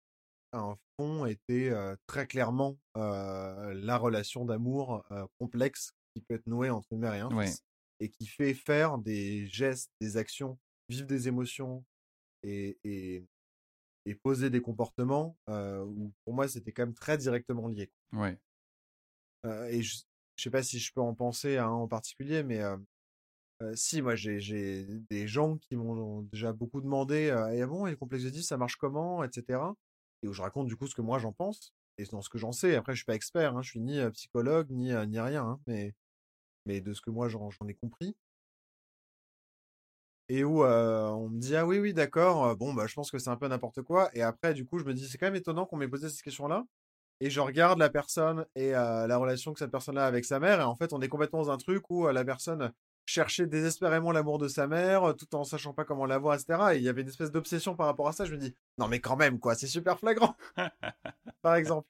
un 0.52 0.76
fond 0.98 1.26
était 1.26 1.70
euh, 1.70 1.96
très 2.06 2.26
clairement 2.26 2.78
la 2.94 3.98
relation 3.98 4.44
d'amour 4.44 5.04
complexe 5.40 5.92
qui 6.14 6.22
peut 6.22 6.34
être 6.36 6.46
nouée 6.46 6.70
entre 6.70 6.88
une 6.92 7.00
mère 7.00 7.14
et 7.14 7.20
un 7.20 7.30
Ouais. 7.30 7.56
fils, 7.56 7.60
et 8.00 8.10
qui 8.10 8.26
fait 8.26 8.54
faire 8.54 8.98
des 8.98 9.46
gestes, 9.46 9.90
des 10.00 10.16
actions, 10.16 10.58
vivre 10.88 11.06
des 11.06 11.28
émotions 11.28 11.84
et, 12.44 12.78
et, 12.84 13.24
et 14.06 14.14
poser 14.14 14.50
des 14.50 14.62
comportements 14.62 15.36
euh, 15.48 15.84
où 15.84 16.12
pour 16.24 16.34
moi 16.34 16.48
c'était 16.48 16.72
quand 16.72 16.82
même 16.82 16.94
très 16.94 17.18
directement 17.18 17.68
lié. 17.68 17.90
Ouais. 18.12 18.38
Euh, 19.46 19.66
et 19.66 19.82
je, 19.82 20.02
je 20.36 20.42
sais 20.42 20.50
pas 20.50 20.62
si 20.62 20.78
je 20.78 20.92
peux 20.92 21.00
en 21.00 21.14
penser 21.14 21.56
à 21.56 21.66
un 21.66 21.70
en 21.70 21.88
particulier, 21.88 22.42
mais 22.42 22.60
euh, 22.62 22.76
si, 23.74 24.00
moi 24.00 24.14
j'ai 24.14 24.86
des 25.10 25.28
gens 25.28 25.58
qui 25.58 25.76
m'ont 25.76 26.22
déjà 26.22 26.52
beaucoup 26.52 26.80
demandé 26.80 27.28
euh, 27.30 27.52
Eh, 27.52 27.62
ah 27.62 27.66
bon, 27.66 27.86
et 27.86 27.90
le 27.90 27.96
complexe 27.96 28.24
d'Oedipe, 28.24 28.42
ça 28.42 28.56
marche 28.56 28.76
comment, 28.76 29.22
etc. 29.22 29.60
Et 30.22 30.28
où 30.28 30.32
je 30.32 30.42
raconte 30.42 30.66
du 30.66 30.76
coup 30.76 30.86
ce 30.86 30.94
que 30.94 31.02
moi 31.02 31.18
j'en 31.18 31.32
pense 31.32 31.74
et 31.98 32.04
dans 32.04 32.22
ce 32.22 32.30
que 32.30 32.38
j'en 32.38 32.52
sais. 32.52 32.76
Après, 32.76 32.92
je 32.92 32.98
suis 32.98 33.04
pas 33.04 33.14
expert, 33.14 33.56
hein, 33.56 33.62
je 33.62 33.70
suis 33.70 33.80
ni 33.80 33.98
psychologue 34.12 34.70
ni, 34.70 34.92
ni 35.08 35.20
rien, 35.20 35.44
hein, 35.44 35.60
mais, 35.66 35.94
mais 36.64 36.80
de 36.80 36.94
ce 36.94 37.00
que 37.00 37.10
moi 37.10 37.28
j'en 37.28 37.50
ai 37.68 37.74
compris. 37.74 38.16
Et 40.30 40.44
où 40.44 40.62
euh, 40.62 41.08
on 41.08 41.28
me 41.28 41.40
dit 41.40 41.56
ah 41.56 41.66
oui 41.66 41.80
oui 41.80 41.92
d'accord 41.92 42.56
bon 42.56 42.72
bah 42.72 42.86
je 42.86 42.94
pense 42.94 43.10
que 43.10 43.18
c'est 43.18 43.30
un 43.30 43.36
peu 43.36 43.48
n'importe 43.48 43.82
quoi 43.82 44.10
et 44.14 44.22
après 44.22 44.54
du 44.54 44.64
coup 44.64 44.78
je 44.78 44.84
me 44.84 44.94
dis 44.94 45.08
c'est 45.08 45.18
quand 45.18 45.26
même 45.26 45.34
étonnant 45.34 45.66
qu'on 45.66 45.76
m'ait 45.76 45.88
posé 45.88 46.08
cette 46.08 46.22
question 46.22 46.46
là 46.46 46.64
et 47.18 47.30
je 47.30 47.40
regarde 47.40 47.80
la 47.80 47.90
personne 47.90 48.46
et 48.54 48.76
euh, 48.76 49.08
la 49.08 49.16
relation 49.16 49.52
que 49.52 49.58
cette 49.58 49.72
personne-là 49.72 50.04
a 50.04 50.06
avec 50.06 50.24
sa 50.24 50.38
mère 50.38 50.60
et 50.60 50.62
en 50.62 50.76
fait 50.76 50.92
on 50.92 51.00
est 51.00 51.08
complètement 51.08 51.42
dans 51.42 51.50
un 51.50 51.56
truc 51.56 51.82
où 51.90 52.06
euh, 52.06 52.12
la 52.12 52.24
personne 52.24 52.72
cherchait 53.06 53.48
désespérément 53.48 54.12
l'amour 54.12 54.38
de 54.38 54.46
sa 54.46 54.68
mère 54.68 55.16
tout 55.18 55.34
en 55.34 55.42
sachant 55.42 55.74
pas 55.74 55.84
comment 55.84 56.06
l'avoir 56.06 56.36
etc 56.36 56.74
et 56.74 56.76
il 56.76 56.84
y 56.84 56.88
avait 56.88 57.02
une 57.02 57.08
espèce 57.08 57.32
d'obsession 57.32 57.74
par 57.74 57.86
rapport 57.86 58.06
à 58.06 58.12
ça. 58.12 58.24
Je 58.24 58.30
me 58.30 58.38
dis 58.38 58.54
non 58.78 58.86
mais 58.86 59.00
quand 59.00 59.16
même 59.16 59.40
quoi 59.40 59.56
c'est 59.56 59.66
super 59.66 59.98
flagrant 59.98 60.36
par 61.42 61.56
exemple 61.56 61.88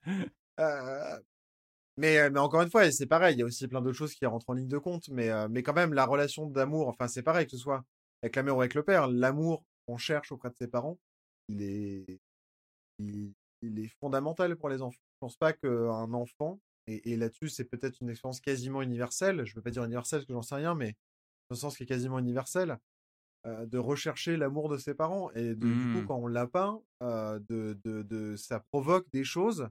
mais, 1.99 2.31
mais 2.31 2.39
encore 2.41 2.63
une 2.63 2.71
fois, 2.71 2.91
c'est 2.91 3.07
pareil, 3.07 3.35
il 3.37 3.41
y 3.41 3.43
a 3.43 3.45
aussi 3.45 3.69
plein 3.69 3.83
d'autres 3.83 3.97
choses 3.99 4.15
qui 4.15 4.25
rentrent 4.25 4.49
en 4.49 4.55
ligne 4.55 4.69
de 4.69 4.79
compte, 4.79 5.09
mais, 5.11 5.29
mais 5.51 5.63
quand 5.63 5.75
même, 5.75 5.93
la 5.93 6.07
relation 6.07 6.47
d'amour, 6.47 6.89
enfin, 6.89 7.09
c'est 7.09 7.23
pareil, 7.23 7.45
que 7.45 7.53
ce 7.53 7.59
soit 7.59 7.85
avec 8.23 8.37
la 8.37 8.43
mère 8.43 8.57
ou 8.57 8.61
avec 8.61 8.75
le 8.75 8.83
père, 8.83 9.09
l'amour 9.09 9.65
qu'on 9.87 9.97
cherche 9.99 10.33
auprès 10.33 10.51
de 10.51 10.57
ses 10.57 10.69
parents, 10.69 10.99
il 11.49 11.63
est, 11.63 12.21
il, 12.99 13.33
il 13.63 13.79
est 13.81 13.89
fondamental 14.01 14.57
pour 14.57 14.69
les 14.69 14.83
enfants. 14.83 14.99
Je 15.15 15.19
pense 15.21 15.37
pas 15.37 15.53
qu'un 15.53 16.13
enfant, 16.15 16.61
et, 16.87 17.13
et 17.13 17.17
là-dessus, 17.17 17.49
c'est 17.49 17.65
peut-être 17.65 18.01
une 18.01 18.11
expérience 18.11 18.41
quasiment 18.41 18.83
universelle, 18.83 19.45
je 19.45 19.55
veux 19.55 19.63
pas 19.63 19.71
dire 19.71 19.85
universelle 19.85 20.21
parce 20.21 20.27
que 20.29 20.33
j'en 20.35 20.43
sais 20.43 20.55
rien, 20.57 20.75
mais 20.75 20.93
dans 21.51 21.55
le 21.55 21.57
sens 21.57 21.77
qui 21.77 21.85
est 21.85 21.87
quasiment 21.87 22.19
universel, 22.19 22.79
euh, 23.47 23.67
de 23.67 23.79
rechercher 23.79 24.37
l'amour 24.37 24.69
de 24.69 24.79
ses 24.79 24.95
parents. 24.95 25.31
Et 25.33 25.55
de, 25.55 25.75
du 25.75 25.87
coup, 25.93 26.03
Mm. 26.03 26.07
quand 26.07 26.17
on 26.19 26.27
l'a 26.27 26.47
pas, 26.47 26.79
euh, 27.03 27.39
de, 27.49 27.79
de, 27.85 28.03
de, 28.03 28.37
ça 28.37 28.61
provoque 28.61 29.07
des 29.13 29.25
choses 29.25 29.69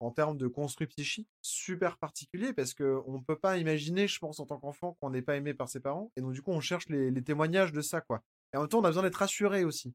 en 0.00 0.10
termes 0.10 0.36
de 0.36 0.46
construit 0.46 0.86
psychique 0.86 1.28
super 1.42 1.98
particulier 1.98 2.52
parce 2.52 2.74
que 2.74 3.02
on 3.06 3.20
peut 3.22 3.38
pas 3.38 3.58
imaginer, 3.58 4.06
je 4.06 4.18
pense, 4.18 4.40
en 4.40 4.46
tant 4.46 4.58
qu'enfant, 4.58 4.96
qu'on 5.00 5.10
n'est 5.10 5.22
pas 5.22 5.36
aimé 5.36 5.54
par 5.54 5.68
ses 5.68 5.80
parents. 5.80 6.12
Et 6.16 6.20
donc, 6.20 6.32
du 6.32 6.42
coup, 6.42 6.52
on 6.52 6.60
cherche 6.60 6.88
les, 6.88 7.22
témoignages 7.22 7.72
de 7.72 7.80
ça, 7.80 8.00
quoi. 8.00 8.22
Et 8.52 8.56
en 8.56 8.60
même 8.60 8.68
temps, 8.68 8.78
on 8.78 8.84
a 8.84 8.88
besoin 8.88 9.02
d'être 9.02 9.16
rassuré 9.16 9.64
aussi 9.64 9.94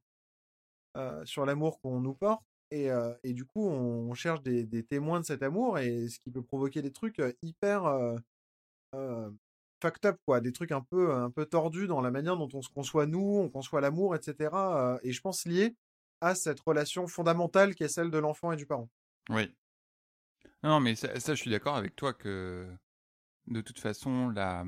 sur 1.26 1.45
l'amour 1.45 1.80
qu'on 1.82 1.99
nous 2.01 2.14
porte. 2.14 2.43
Et, 2.70 2.89
et 3.24 3.34
du 3.34 3.45
coup, 3.45 3.68
on, 3.68 4.14
cherche 4.14 4.41
des, 4.41 4.84
témoins 4.84 5.22
de 5.22 5.26
cet 5.26 5.41
amour 5.41 5.80
et 5.80 6.08
ce 6.10 6.20
qui 6.20 6.32
peut 6.32 6.43
provoquer 6.43 6.82
des 6.82 6.91
trucs 6.91 7.22
hyper 7.41 7.88
euh, 8.93 9.30
fucked 9.82 10.06
up, 10.06 10.18
quoi. 10.26 10.39
Des 10.39 10.54
trucs 10.54 10.72
un 10.72 10.82
peu, 10.82 11.14
un 11.14 11.30
peu 11.30 11.45
tordus 11.45 11.88
dans 11.88 12.01
la 12.01 12.12
manière 12.12 12.38
dont 12.38 12.49
on 12.54 12.62
se 12.62 12.70
conçoit 12.70 13.06
nous, 13.06 13.39
on 13.43 13.49
conçoit 13.49 13.82
l'amour, 13.82 14.16
etc. 14.16 14.49
et 15.04 15.12
je 15.12 15.22
pense 15.22 15.45
lié 15.45 15.76
à 16.22 16.36
cette 16.36 16.60
relation 16.62 17.06
fondamentale 17.08 17.76
qui 17.76 17.84
est 17.84 17.89
celle 17.89 18.10
de 18.10 18.18
l'enfant 18.18 18.51
et 18.51 18.56
du 18.56 18.66
parent. 18.66 18.89
Oui. 19.30 19.54
Non, 20.63 20.79
mais 20.79 20.95
ça, 20.95 21.09
je 21.17 21.33
suis 21.33 21.51
d'accord 21.51 21.75
avec 21.75 21.95
toi 21.95 22.13
que 22.13 22.69
de 23.47 23.61
toute 23.61 23.79
façon, 23.79 24.29
la, 24.29 24.65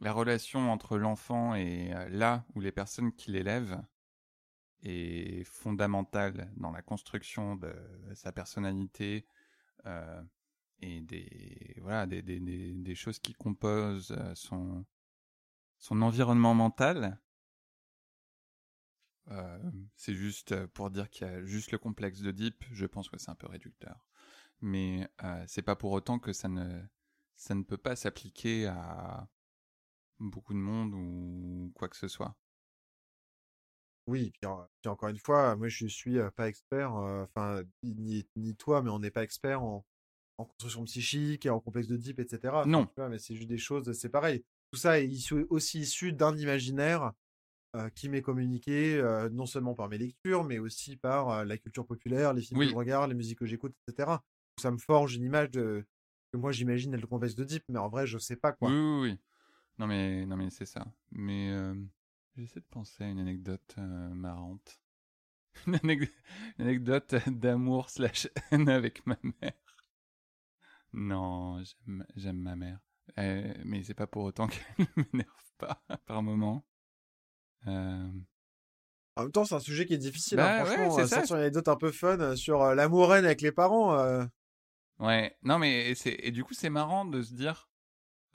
la 0.00 0.12
relation 0.12 0.70
entre 0.70 0.98
l'enfant 0.98 1.54
et 1.54 1.92
euh, 1.92 2.08
là 2.10 2.44
où 2.54 2.60
les 2.60 2.72
personnes 2.72 3.12
qui 3.12 3.30
l'élèvent 3.30 3.82
est 4.82 5.44
fondamentale 5.44 6.52
dans 6.56 6.70
la 6.70 6.82
construction 6.82 7.56
de 7.56 7.74
sa 8.14 8.30
personnalité 8.30 9.26
euh, 9.86 10.22
et 10.80 11.00
des, 11.00 11.76
voilà, 11.80 12.06
des, 12.06 12.22
des, 12.22 12.38
des, 12.38 12.94
choses 12.94 13.18
qui 13.18 13.34
composent 13.34 14.14
euh, 14.16 14.34
son, 14.36 14.84
son 15.78 16.02
environnement 16.02 16.54
mental. 16.54 17.18
C'est 19.94 20.14
juste 20.14 20.64
pour 20.68 20.88
dire 20.90 21.10
qu'il 21.10 21.26
y 21.26 21.30
a 21.30 21.44
juste 21.44 21.70
le 21.70 21.76
complexe 21.76 22.20
de 22.20 22.30
Deep, 22.30 22.64
je 22.72 22.86
pense 22.86 23.10
que 23.10 23.18
c'est 23.18 23.30
un 23.30 23.34
peu 23.34 23.46
réducteur. 23.46 24.07
Mais 24.60 25.08
euh, 25.22 25.44
c'est 25.46 25.62
pas 25.62 25.76
pour 25.76 25.92
autant 25.92 26.18
que 26.18 26.32
ça 26.32 26.48
ne, 26.48 26.82
ça 27.36 27.54
ne 27.54 27.62
peut 27.62 27.76
pas 27.78 27.96
s'appliquer 27.96 28.66
à 28.66 29.28
beaucoup 30.18 30.52
de 30.52 30.58
monde 30.58 30.94
ou 30.94 31.72
quoi 31.74 31.88
que 31.88 31.96
ce 31.96 32.08
soit. 32.08 32.34
Oui, 34.06 34.30
puis, 34.30 34.46
en- 34.48 34.66
puis 34.80 34.88
encore 34.88 35.10
une 35.10 35.18
fois, 35.18 35.54
moi 35.56 35.68
je 35.68 35.86
suis 35.86 36.16
pas 36.34 36.48
expert, 36.48 36.96
euh, 36.96 37.24
enfin 37.24 37.62
ni, 37.82 38.26
ni 38.36 38.56
toi, 38.56 38.82
mais 38.82 38.90
on 38.90 38.98
n'est 38.98 39.10
pas 39.10 39.22
expert 39.22 39.62
en, 39.62 39.84
en 40.38 40.44
construction 40.46 40.84
psychique 40.84 41.44
et 41.46 41.50
en 41.50 41.60
complexe 41.60 41.88
de 41.88 41.96
Deep, 41.96 42.18
etc. 42.18 42.64
Non. 42.66 42.86
tu 42.86 42.92
vois, 42.96 43.08
mais 43.10 43.18
c'est 43.18 43.34
juste 43.34 43.48
des 43.48 43.58
choses, 43.58 43.92
c'est 43.92 44.08
pareil. 44.08 44.44
Tout 44.72 44.78
ça 44.78 44.98
est 45.00 45.06
issu- 45.06 45.46
aussi 45.50 45.80
issu 45.80 46.12
d'un 46.12 46.36
imaginaire 46.38 47.12
euh, 47.76 47.90
qui 47.90 48.08
m'est 48.08 48.22
communiqué 48.22 48.96
euh, 48.96 49.28
non 49.28 49.44
seulement 49.44 49.74
par 49.74 49.88
mes 49.90 49.98
lectures, 49.98 50.42
mais 50.44 50.58
aussi 50.58 50.96
par 50.96 51.28
euh, 51.30 51.44
la 51.44 51.58
culture 51.58 51.86
populaire, 51.86 52.32
les 52.32 52.40
films 52.42 52.60
Oui. 52.60 52.66
que 52.66 52.72
je 52.72 52.76
regarde, 52.76 53.10
les 53.10 53.14
musiques 53.16 53.38
que 53.38 53.46
j'écoute, 53.46 53.74
etc. 53.86 54.22
Ça 54.58 54.70
me 54.70 54.78
forge 54.78 55.16
une 55.16 55.24
image 55.24 55.50
de 55.50 55.84
que 56.32 56.36
moi 56.36 56.52
j'imagine 56.52 56.92
être 56.94 57.00
le 57.00 57.06
contexte 57.06 57.38
de 57.38 57.44
Deep, 57.44 57.64
mais 57.68 57.78
en 57.78 57.88
vrai 57.88 58.06
je 58.06 58.18
sais 58.18 58.36
pas 58.36 58.52
quoi. 58.52 58.70
Oui, 58.70 58.76
oui, 58.78 59.00
oui. 59.10 59.18
Non, 59.78 59.86
mais, 59.86 60.26
non, 60.26 60.36
mais 60.36 60.50
c'est 60.50 60.66
ça. 60.66 60.86
Mais 61.12 61.50
euh, 61.50 61.74
j'essaie 62.36 62.60
de 62.60 62.66
penser 62.68 63.04
à 63.04 63.08
une 63.08 63.20
anecdote 63.20 63.74
euh, 63.78 64.08
marrante. 64.10 64.80
Une, 65.66 65.74
anec- 65.76 66.10
une 66.58 66.64
anecdote 66.66 67.14
d'amour 67.28 67.90
slash 67.90 68.28
haine 68.52 68.68
avec 68.68 69.04
ma 69.06 69.16
mère. 69.40 69.52
Non, 70.92 71.62
j'aime- 72.16 72.38
ma 72.38 72.56
mère. 72.56 72.78
Euh, 73.18 73.52
mais 73.64 73.82
c'est 73.82 73.94
pas 73.94 74.06
pour 74.06 74.24
autant 74.24 74.46
qu'elle 74.76 74.86
m'énerve 75.12 75.28
pas 75.58 75.82
par 76.06 76.22
moment. 76.22 76.64
Euh, 77.66 78.08
En 79.16 79.22
même 79.22 79.32
temps, 79.32 79.44
c'est 79.44 79.54
un 79.54 79.60
sujet 79.60 79.84
qui 79.86 79.94
est 79.94 79.98
difficile. 79.98 80.38
Bah 80.38 80.60
hein, 80.60 80.64
ouais, 80.64 80.74
franchement, 80.76 80.90
c'est 80.96 81.02
euh, 81.02 81.06
ça. 81.06 81.16
sortir 81.16 81.36
une 81.36 81.42
anecdote 81.42 81.68
un 81.68 81.76
peu 81.76 81.90
fun 81.90 82.20
euh, 82.20 82.36
sur 82.36 82.62
euh, 82.62 82.74
l'amour 82.74 83.14
haine 83.14 83.24
avec 83.24 83.40
les 83.40 83.52
parents. 83.52 83.98
Ouais, 85.00 85.36
non 85.42 85.58
mais 85.58 85.94
c'est 85.94 86.16
et 86.20 86.32
du 86.32 86.42
coup 86.44 86.54
c'est 86.54 86.70
marrant 86.70 87.04
de 87.04 87.22
se 87.22 87.32
dire, 87.34 87.68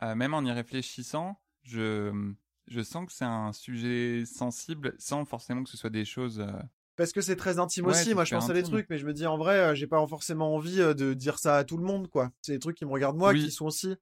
euh, 0.04 0.16
même 0.16 0.34
en 0.34 0.44
y 0.44 0.52
réfléchissant, 0.52 1.42
je 1.64 2.34
je 2.68 2.82
sens 2.82 3.06
que 3.08 3.14
c'est 3.14 3.26
un 3.26 3.54
sujet 3.54 4.26
sensible 4.26 4.96
sans 5.00 5.26
forcément 5.26 5.64
que 5.64 5.70
ce 5.70 5.78
soit 5.78 5.90
des 5.92 6.06
choses. 6.06 6.40
euh, 6.42 6.52
Parce 6.96 7.12
que 7.12 7.22
c'est 7.22 7.36
très 7.36 7.60
intime 7.60 7.86
Ouais, 7.86 7.92
aussi. 7.92 8.14
Moi, 8.14 8.24
je 8.24 8.32
pense 8.32 8.50
à 8.50 8.54
des 8.54 8.64
trucs, 8.64 8.90
mais 8.90 8.98
je 8.98 9.06
me 9.06 9.14
dis 9.14 9.26
en 9.26 9.38
vrai, 9.38 9.60
euh, 9.60 9.76
j'ai 9.76 9.88
pas 9.88 10.06
forcément 10.08 10.54
envie 10.56 10.78
de 10.78 11.14
dire 11.14 11.40
ça 11.40 11.58
à 11.58 11.64
tout 11.64 11.78
le 11.78 11.84
monde, 11.84 12.08
quoi. 12.10 12.32
C'est 12.42 12.54
des 12.54 12.60
trucs 12.60 12.78
qui 12.78 12.86
me 12.86 12.92
regardent 12.92 13.18
moi, 13.18 13.34
Oui. 13.34 13.44
qui 13.46 13.52
sont 13.52 13.66
aussi 13.66 13.96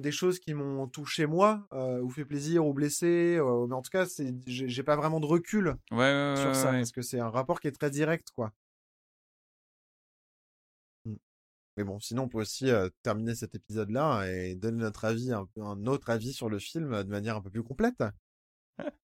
des 0.00 0.12
choses 0.12 0.38
qui 0.40 0.54
m'ont 0.54 0.88
touché 0.88 1.26
moi, 1.26 1.68
ou 2.02 2.10
fait 2.10 2.24
plaisir, 2.24 2.66
ou 2.66 2.74
blessé. 2.74 3.38
mais 3.40 3.74
en 3.74 3.82
tout 3.82 3.90
cas, 3.90 4.06
c'est, 4.06 4.34
j'ai 4.46 4.82
pas 4.84 4.96
vraiment 4.96 5.20
de 5.20 5.26
recul 5.26 5.76
Ouais, 5.90 5.98
ouais, 5.98 6.34
sur 6.34 6.54
ça, 6.56 6.70
parce 6.72 6.92
que 6.92 7.02
c'est 7.02 7.20
un 7.20 7.30
rapport 7.30 7.60
qui 7.60 7.68
est 7.68 7.72
très 7.72 7.90
direct, 7.90 8.28
quoi. 8.36 8.52
Mais 11.76 11.84
bon, 11.84 11.98
sinon, 12.00 12.24
on 12.24 12.28
peut 12.28 12.38
aussi 12.38 12.70
euh, 12.70 12.88
terminer 13.02 13.34
cet 13.34 13.54
épisode-là 13.54 14.26
et 14.28 14.54
donner 14.54 14.82
notre 14.82 15.04
avis, 15.06 15.32
un, 15.32 15.46
autre 15.86 16.10
avis 16.10 16.32
sur 16.32 16.48
le 16.50 16.58
film 16.58 16.92
euh, 16.92 17.02
de 17.02 17.08
manière 17.10 17.36
un 17.36 17.40
peu 17.40 17.50
plus 17.50 17.62
complète. 17.62 18.02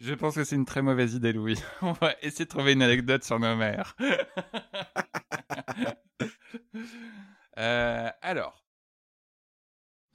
Je 0.00 0.14
pense 0.14 0.34
que 0.34 0.44
c'est 0.44 0.56
une 0.56 0.64
très 0.64 0.82
mauvaise 0.82 1.14
idée, 1.14 1.32
Louis. 1.32 1.58
On 1.82 1.92
va 1.92 2.14
essayer 2.22 2.46
de 2.46 2.50
trouver 2.50 2.72
une 2.72 2.82
anecdote 2.82 3.24
sur 3.24 3.38
nos 3.38 3.56
mères. 3.56 3.96
Euh, 7.56 8.10
alors, 8.20 8.64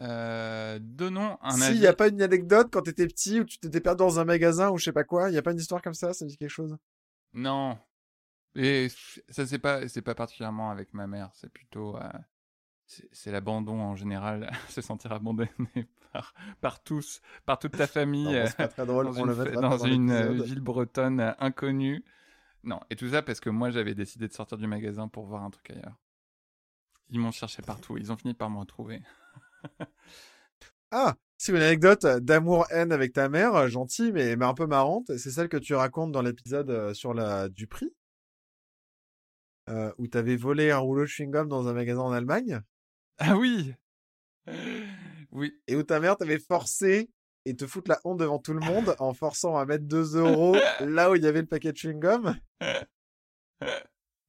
euh, 0.01 0.77
donnons 0.81 1.37
un 1.41 1.51
S'il 1.51 1.63
avis. 1.63 1.79
n'y 1.79 1.87
a 1.87 1.93
pas 1.93 2.09
une 2.09 2.21
anecdote 2.21 2.67
quand 2.71 2.81
t'étais 2.81 3.07
petit 3.07 3.39
ou 3.39 3.45
tu 3.45 3.59
t'étais 3.59 3.79
perdu 3.79 3.99
dans 3.99 4.19
un 4.19 4.25
magasin 4.25 4.69
ou 4.71 4.77
je 4.77 4.83
sais 4.85 4.91
pas 4.91 5.05
quoi, 5.05 5.29
il 5.29 5.33
n'y 5.33 5.37
a 5.37 5.41
pas 5.41 5.51
une 5.51 5.59
histoire 5.59 5.81
comme 5.81 5.93
ça, 5.93 6.13
ça 6.13 6.25
dit 6.25 6.37
quelque 6.37 6.49
chose? 6.49 6.75
Non. 7.33 7.77
Et 8.55 8.87
ça, 9.29 9.45
c'est 9.45 9.59
pas, 9.59 9.87
c'est 9.87 10.01
pas 10.01 10.15
particulièrement 10.15 10.71
avec 10.71 10.93
ma 10.93 11.07
mère. 11.07 11.29
C'est 11.33 11.51
plutôt, 11.51 11.95
euh, 11.97 12.09
c'est 13.11 13.31
l'abandon 13.31 13.79
en 13.79 13.95
général, 13.95 14.51
se 14.69 14.81
sentir 14.81 15.11
abandonné 15.11 15.49
par, 16.13 16.33
par 16.61 16.83
tous, 16.83 17.21
par 17.45 17.59
toute 17.59 17.77
ta 17.77 17.87
famille. 17.87 18.25
Non, 18.25 18.33
euh, 18.33 18.49
pas 18.57 18.67
très 18.67 18.85
drôle, 18.85 19.05
dans 19.05 19.21
on 19.21 19.25
le 19.25 19.33
une, 19.33 19.43
mettra 19.43 19.61
dans 19.61 19.69
dans 19.69 19.85
une 19.85 20.11
euh, 20.11 20.43
ville 20.43 20.61
bretonne 20.61 21.19
euh, 21.19 21.31
inconnue. 21.39 22.03
Non, 22.63 22.79
et 22.89 22.95
tout 22.95 23.09
ça 23.09 23.21
parce 23.21 23.39
que 23.39 23.49
moi 23.49 23.71
j'avais 23.71 23.95
décidé 23.95 24.27
de 24.27 24.33
sortir 24.33 24.57
du 24.57 24.67
magasin 24.67 25.07
pour 25.07 25.25
voir 25.25 25.43
un 25.43 25.49
truc 25.49 25.69
ailleurs. 25.69 25.97
Ils 27.09 27.19
m'ont 27.19 27.31
cherché 27.31 27.61
partout, 27.61 27.97
ils 27.97 28.11
ont 28.11 28.17
fini 28.17 28.33
par 28.33 28.49
me 28.49 28.59
retrouver. 28.59 29.01
Ah, 30.91 31.15
c'est 31.37 31.51
une 31.51 31.61
anecdote 31.61 32.05
d'amour-haine 32.05 32.91
avec 32.91 33.13
ta 33.13 33.29
mère, 33.29 33.55
euh, 33.55 33.67
gentille 33.67 34.11
mais, 34.11 34.35
mais 34.35 34.45
un 34.45 34.55
peu 34.55 34.65
marrante. 34.65 35.15
C'est 35.17 35.29
celle 35.29 35.47
que 35.47 35.57
tu 35.57 35.75
racontes 35.75 36.11
dans 36.11 36.23
l'épisode 36.23 36.69
euh, 36.71 36.93
sur 36.93 37.13
la 37.13 37.47
du 37.47 37.67
prix, 37.67 37.93
euh, 39.69 39.91
où 39.97 40.07
t'avais 40.07 40.35
volé 40.35 40.71
un 40.71 40.77
rouleau 40.77 41.03
de 41.03 41.07
chewing-gum 41.07 41.47
dans 41.47 41.67
un 41.67 41.73
magasin 41.73 42.01
en 42.01 42.11
Allemagne, 42.11 42.61
Ah 43.17 43.37
oui 43.37 43.73
Oui, 45.31 45.53
et 45.67 45.75
où 45.75 45.83
ta 45.83 45.99
mère 45.99 46.17
t'avait 46.17 46.39
forcé 46.39 47.11
et 47.45 47.55
te 47.55 47.67
foutre 47.67 47.89
la 47.89 47.99
honte 48.03 48.19
devant 48.19 48.39
tout 48.39 48.53
le 48.53 48.59
monde 48.65 48.95
en 48.99 49.13
forçant 49.13 49.57
à 49.57 49.65
mettre 49.65 49.85
2 49.85 50.17
euros 50.17 50.55
là 50.79 51.11
où 51.11 51.15
il 51.15 51.23
y 51.23 51.27
avait 51.27 51.41
le 51.41 51.47
paquet 51.47 51.71
de 51.71 51.77
chewing-gum? 51.77 52.35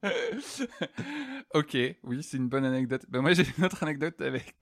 ok, 1.54 1.76
oui, 2.02 2.22
c'est 2.22 2.36
une 2.36 2.48
bonne 2.48 2.64
anecdote. 2.64 3.04
Ben 3.08 3.20
moi, 3.20 3.32
j'ai 3.32 3.44
une 3.58 3.64
autre 3.64 3.82
anecdote 3.82 4.20
avec. 4.20 4.54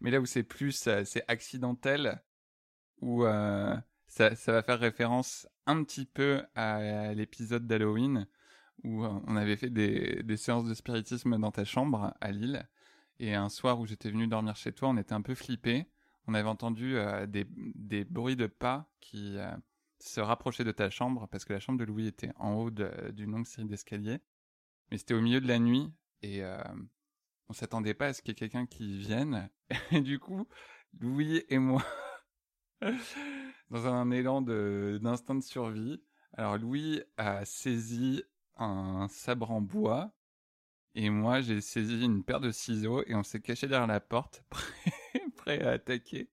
Mais 0.00 0.10
là 0.10 0.20
où 0.20 0.26
c'est 0.26 0.42
plus, 0.42 0.86
euh, 0.86 1.04
c'est 1.04 1.24
accidentel, 1.28 2.22
où 3.00 3.24
euh, 3.24 3.76
ça, 4.12 4.52
va 4.52 4.62
faire 4.62 4.78
référence 4.78 5.48
un 5.66 5.82
petit 5.84 6.04
peu 6.04 6.42
à 6.54 7.14
l'épisode 7.14 7.66
d'Halloween, 7.66 8.26
où 8.84 9.04
euh, 9.04 9.20
on 9.26 9.36
avait 9.36 9.56
fait 9.56 9.70
des, 9.70 10.36
séances 10.36 10.68
de 10.68 10.74
spiritisme 10.74 11.38
dans 11.38 11.50
ta 11.50 11.64
chambre 11.64 12.14
à 12.20 12.30
Lille. 12.30 12.68
Et 13.18 13.34
un 13.34 13.48
soir 13.48 13.80
où 13.80 13.86
j'étais 13.86 14.10
venu 14.10 14.26
dormir 14.26 14.56
chez 14.56 14.72
toi, 14.72 14.88
on 14.90 14.96
était 14.96 15.14
un 15.14 15.22
peu 15.22 15.34
flippés. 15.34 15.86
On 16.26 16.34
avait 16.34 16.48
entendu 16.48 16.96
euh, 16.96 17.26
des, 17.26 18.04
bruits 18.04 18.36
de 18.36 18.46
pas 18.46 18.90
qui 19.00 19.38
euh, 19.38 19.50
se 19.98 20.20
rapprochaient 20.20 20.64
de 20.64 20.72
ta 20.72 20.90
chambre, 20.90 21.26
parce 21.28 21.44
que 21.44 21.54
la 21.54 21.60
chambre 21.60 21.78
de 21.78 21.84
Louis 21.84 22.06
était 22.06 22.32
en 22.36 22.54
haut 22.54 22.70
d'une 22.70 23.32
longue 23.32 23.46
série 23.46 23.68
d'escaliers. 23.68 24.18
Mais 24.90 24.98
c'était 24.98 25.14
au 25.14 25.22
milieu 25.22 25.40
de 25.40 25.48
la 25.48 25.58
nuit, 25.58 25.90
et 26.20 26.44
euh, 26.44 26.62
on 27.48 27.54
s'attendait 27.54 27.94
pas 27.94 28.08
à 28.08 28.12
ce 28.12 28.20
qu'il 28.20 28.30
y 28.30 28.32
ait 28.32 28.34
quelqu'un 28.34 28.66
qui 28.66 28.98
vienne. 28.98 29.48
Et 29.90 30.02
du 30.02 30.18
coup, 30.18 30.46
Louis 31.00 31.44
et 31.48 31.58
moi, 31.58 31.82
dans 33.72 33.86
un 33.86 34.10
élan 34.10 34.42
de- 34.42 35.00
d'instinct 35.02 35.34
de, 35.34 35.42
survie, 35.42 36.02
alors 36.34 36.58
Louis 36.58 37.02
a 37.16 37.44
saisi 37.46 38.22
un 38.56 39.08
sabre 39.08 39.50
en 39.50 39.62
bois, 39.62 40.12
et 40.94 41.08
moi 41.08 41.40
j'ai 41.40 41.62
saisi 41.62 42.04
une 42.04 42.22
paire 42.22 42.40
de 42.40 42.50
ciseaux, 42.50 43.02
et 43.06 43.14
on 43.14 43.22
s'est 43.22 43.40
caché 43.40 43.66
derrière 43.68 43.86
la 43.86 44.00
porte, 44.00 44.44
prêt, 44.50 45.22
prêt 45.36 45.62
à 45.62 45.70
attaquer. 45.70 46.30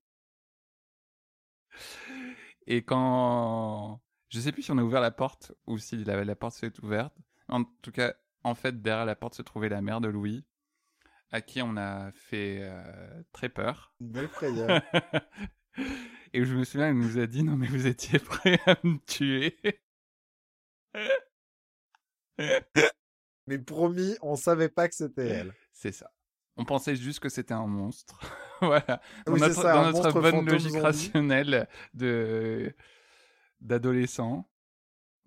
Et 2.67 2.83
quand... 2.83 4.01
Je 4.27 4.39
sais 4.41 4.51
plus 4.51 4.61
si 4.61 4.71
on 4.71 4.77
a 4.77 4.83
ouvert 4.83 5.01
la 5.01 5.11
porte, 5.11 5.53
ou 5.65 5.77
si 5.77 6.03
la, 6.03 6.23
la 6.25 6.35
porte 6.35 6.55
s'est 6.55 6.77
ouverte. 6.83 7.15
En 7.47 7.63
tout 7.63 7.91
cas, 7.91 8.13
en 8.43 8.53
fait, 8.53 8.81
derrière 8.81 9.05
la 9.05 9.15
porte 9.15 9.33
se 9.35 9.41
trouvait 9.41 9.69
la 9.69 9.81
mère 9.81 10.01
de 10.01 10.09
Louis, 10.09 10.45
à 11.31 11.39
qui 11.39 11.61
on 11.61 11.77
a 11.77 12.11
fait 12.11 12.59
euh, 12.61 13.23
très 13.31 13.47
peur. 13.47 13.93
Une 14.01 14.11
belle 14.11 14.27
frayeur. 14.27 14.81
Et 16.33 16.45
je 16.45 16.55
me 16.55 16.63
souviens, 16.63 16.89
elle 16.89 16.97
nous 16.97 17.17
a 17.19 17.27
dit 17.27 17.43
non 17.43 17.55
mais 17.57 17.67
vous 17.67 17.87
étiez 17.87 18.19
prêts 18.19 18.59
à 18.65 18.75
me 18.83 18.97
tuer. 19.05 19.57
mais 23.47 23.59
promis, 23.59 24.15
on 24.21 24.35
savait 24.35 24.69
pas 24.69 24.87
que 24.87 24.95
c'était 24.95 25.27
elle. 25.27 25.53
C'est 25.71 25.91
ça. 25.91 26.11
On 26.57 26.65
pensait 26.65 26.95
juste 26.95 27.19
que 27.19 27.29
c'était 27.29 27.53
un 27.53 27.67
monstre. 27.67 28.19
voilà. 28.61 29.01
Dans 29.25 29.33
Oui, 29.33 29.39
notre, 29.39 29.55
ça, 29.55 29.71
dans 29.71 29.83
un 29.83 29.91
notre 29.91 29.91
monstre 29.91 30.11
bonne 30.11 30.45
logique 30.45 30.77
zombie. 30.77 30.77
rationnelle 30.77 31.67
de 31.93 32.75
d'adolescent, 33.61 34.49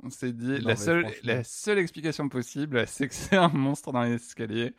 on 0.03 0.11
s'est 0.11 0.32
dit 0.32 0.61
Non, 0.61 0.61
la 0.61 0.76
seule 0.76 1.00
franchement. 1.00 1.20
la 1.22 1.44
seule 1.44 1.78
explication 1.78 2.28
possible, 2.28 2.86
c'est 2.88 3.09
que 3.09 3.14
c'est 3.14 3.36
un 3.36 3.48
monstre 3.48 3.92
dans 3.92 4.03
les 4.03 4.14
escaliers 4.14 4.74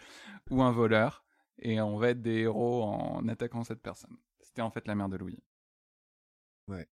ou 0.49 0.61
un 0.63 0.71
voleur 0.71 1.23
et 1.59 1.79
on 1.81 1.97
va 1.97 2.09
être 2.09 2.21
des 2.21 2.39
héros 2.41 2.83
en 2.83 3.27
attaquant 3.27 3.63
cette 3.63 3.81
personne. 3.81 4.15
C'était 4.41 4.61
en 4.61 4.71
fait 4.71 4.87
la 4.87 4.95
mère 4.95 5.09
de 5.09 5.17
Louis. 5.17 5.39
Ouais. 6.67 6.87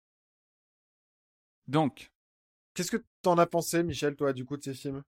Donc, 1.68 2.12
Qu'est-ce 2.74 2.92
que 2.92 3.06
t'en 3.22 3.38
as 3.38 3.48
pensé, 3.48 3.84
Michel, 3.84 4.16
toi, 4.16 4.34
du 4.34 4.46
coup, 4.46 4.58
de 4.58 4.64
ces 4.64 4.74
films? 4.76 5.04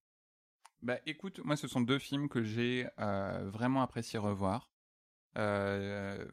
Bah 0.82 1.00
écoute, 1.06 1.40
moi 1.44 1.56
ce 1.56 1.68
sont 1.68 1.82
deux 1.82 1.98
films 2.00 2.30
que 2.30 2.44
j'ai 2.44 2.88
euh, 3.00 3.50
vraiment 3.50 3.82
apprécié 3.82 4.20
revoir. 4.20 4.70
Euh, 5.38 6.26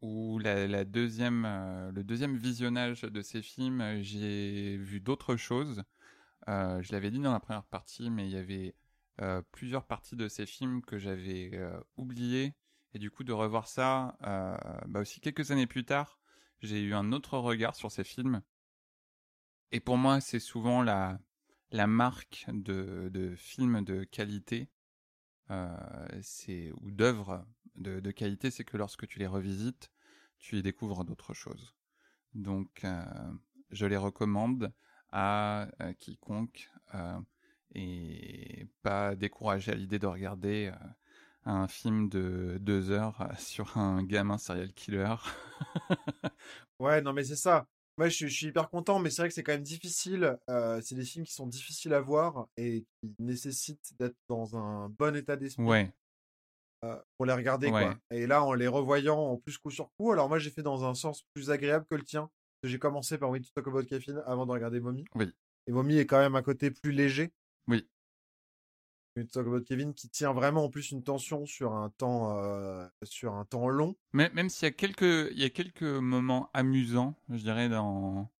où 0.00 0.38
la, 0.38 0.66
la 0.66 0.84
deuxième, 0.84 1.44
euh, 1.46 1.92
le 1.92 2.02
deuxième 2.04 2.36
visionnage 2.36 3.02
de 3.02 3.22
ces 3.22 3.42
films, 3.42 3.80
euh, 3.80 4.02
j'ai 4.02 4.76
vu 4.78 5.00
d'autres 5.00 5.36
choses. 5.36 5.82
Euh, 6.48 6.82
je 6.82 6.92
l'avais 6.92 7.10
dit 7.10 7.20
dans 7.20 7.32
la 7.32 7.40
première 7.40 7.64
partie, 7.64 8.10
mais 8.10 8.26
il 8.26 8.32
y 8.32 8.36
avait 8.38 8.74
euh, 9.22 9.42
plusieurs 9.52 9.86
parties 9.86 10.16
de 10.16 10.28
ces 10.28 10.46
films 10.46 10.82
que 10.82 10.98
j'avais 10.98 11.52
oubliées. 11.96 12.54
Et 12.94 13.00
du 13.00 13.10
coup, 13.10 13.24
de 13.24 13.32
revoir 13.32 13.68
ça, 13.68 14.16
bah 14.88 15.00
aussi 15.00 15.20
quelques 15.20 15.50
années 15.52 15.66
plus 15.66 15.84
tard, 15.84 16.20
j'ai 16.62 16.80
eu 16.82 16.94
un 16.94 17.12
autre 17.12 17.38
regard 17.38 17.74
sur 17.74 17.90
ces 17.90 18.04
films. 18.04 18.42
Et 19.70 19.80
pour 19.80 19.96
moi, 19.96 20.20
c'est 20.20 20.40
souvent 20.40 20.82
la, 20.82 21.18
la 21.70 21.86
marque 21.86 22.44
de, 22.48 23.08
de 23.12 23.34
films 23.34 23.82
de 23.82 24.04
qualité 24.04 24.68
euh, 25.50 26.22
ou 26.80 26.90
d'œuvres 26.90 27.46
de, 27.74 28.00
de 28.00 28.10
qualité, 28.10 28.50
c'est 28.50 28.64
que 28.64 28.76
lorsque 28.76 29.06
tu 29.06 29.18
les 29.18 29.26
revisites, 29.26 29.90
tu 30.38 30.58
y 30.58 30.62
découvres 30.62 31.04
d'autres 31.04 31.34
choses. 31.34 31.74
Donc, 32.34 32.84
euh, 32.84 33.02
je 33.70 33.86
les 33.86 33.96
recommande 33.96 34.72
à 35.10 35.68
euh, 35.80 35.92
quiconque 35.94 36.70
euh, 36.94 37.18
et 37.74 38.66
pas 38.82 39.14
découragé 39.14 39.72
à 39.72 39.74
l'idée 39.74 39.98
de 39.98 40.06
regarder 40.06 40.70
un 41.44 41.66
film 41.68 42.08
de 42.08 42.58
deux 42.60 42.90
heures 42.90 43.26
sur 43.38 43.76
un 43.78 44.02
gamin 44.02 44.38
serial 44.38 44.72
killer. 44.72 45.14
Ouais, 46.78 47.00
non, 47.02 47.12
mais 47.12 47.24
c'est 47.24 47.36
ça. 47.36 47.66
Moi, 47.98 48.08
je 48.08 48.14
suis, 48.16 48.28
je 48.28 48.34
suis 48.34 48.46
hyper 48.46 48.70
content, 48.70 48.98
mais 48.98 49.10
c'est 49.10 49.22
vrai 49.22 49.28
que 49.28 49.34
c'est 49.34 49.42
quand 49.42 49.52
même 49.52 49.62
difficile. 49.62 50.38
euh, 50.48 50.80
c'est 50.82 50.94
des 50.94 51.04
films 51.04 51.24
qui 51.24 51.32
sont 51.34 51.46
difficiles 51.46 51.92
à 51.94 52.00
voir 52.00 52.46
et 52.56 52.84
qui 53.00 53.14
nécessitent 53.18 53.92
d'être 53.98 54.16
dans 54.28 54.56
un 54.56 54.88
bon 54.88 55.14
état 55.14 55.36
d'esprit 55.36 55.62
ouais, 55.64 55.92
euh, 56.84 56.96
pour 57.16 57.26
les 57.26 57.34
regarder, 57.34 57.70
Ouais. 57.70 57.82
quoi. 57.82 57.98
Et 58.10 58.26
là, 58.26 58.42
en 58.42 58.54
les 58.54 58.66
revoyant 58.66 59.18
en 59.18 59.36
plus 59.36 59.58
coup 59.58 59.70
sur 59.70 59.90
coup, 59.98 60.10
alors 60.10 60.28
moi, 60.28 60.38
j'ai 60.38 60.50
fait 60.50 60.62
dans 60.62 60.84
un 60.84 60.94
sens 60.94 61.22
plus 61.34 61.50
agréable 61.50 61.86
que 61.90 61.96
le 61.96 62.02
tien. 62.04 62.30
J'ai 62.64 62.78
commencé 62.78 63.18
par 63.18 63.30
We 63.30 63.42
Talk 63.54 63.66
About 63.68 63.84
Caffeine 63.84 64.22
avant 64.26 64.46
de 64.46 64.52
regarder 64.52 64.80
Mommy. 64.80 65.04
Oui. 65.14 65.30
Et 65.66 65.72
Mommy 65.72 65.98
est 65.98 66.06
quand 66.06 66.18
même 66.18 66.34
un 66.36 66.42
côté 66.42 66.70
plus 66.70 66.92
léger. 66.92 67.30
Oui. 67.68 67.86
Kevin 69.66 69.94
qui 69.94 70.08
tient 70.08 70.32
vraiment 70.32 70.64
en 70.64 70.70
plus 70.70 70.90
une 70.90 71.02
tension 71.02 71.44
sur 71.46 71.74
un 71.74 71.90
temps, 71.90 72.38
euh, 72.38 72.86
sur 73.02 73.34
un 73.34 73.44
temps 73.44 73.68
long. 73.68 73.96
Mais, 74.12 74.30
même 74.30 74.48
s'il 74.48 74.66
y 74.66 74.68
a 74.68 74.72
quelques, 74.72 75.30
il 75.32 75.38
y 75.38 75.44
a 75.44 75.50
quelques 75.50 75.82
moments 75.82 76.50
amusants, 76.54 77.14
je 77.28 77.38
dirais 77.38 77.68
dans. 77.68 78.30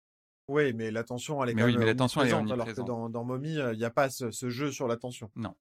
Oui, 0.48 0.72
mais 0.72 0.90
la 0.90 1.04
tension, 1.04 1.42
elle 1.42 1.50
est 1.50 1.54
Mais 1.54 1.62
quand 1.62 1.66
oui, 1.66 1.72
même 1.72 1.80
mais 1.80 1.86
la 1.86 1.94
tension, 1.94 2.20
elle 2.22 2.28
est 2.28 2.52
alors 2.52 2.66
que 2.66 2.80
dans, 2.80 3.08
dans 3.08 3.24
Mommy, 3.24 3.58
euh, 3.58 3.72
il 3.72 3.78
n'y 3.78 3.84
a 3.84 3.90
pas 3.90 4.10
ce, 4.10 4.30
ce 4.30 4.50
jeu 4.50 4.72
sur 4.72 4.88
la 4.88 4.96
tension. 4.96 5.30
Non. 5.36 5.54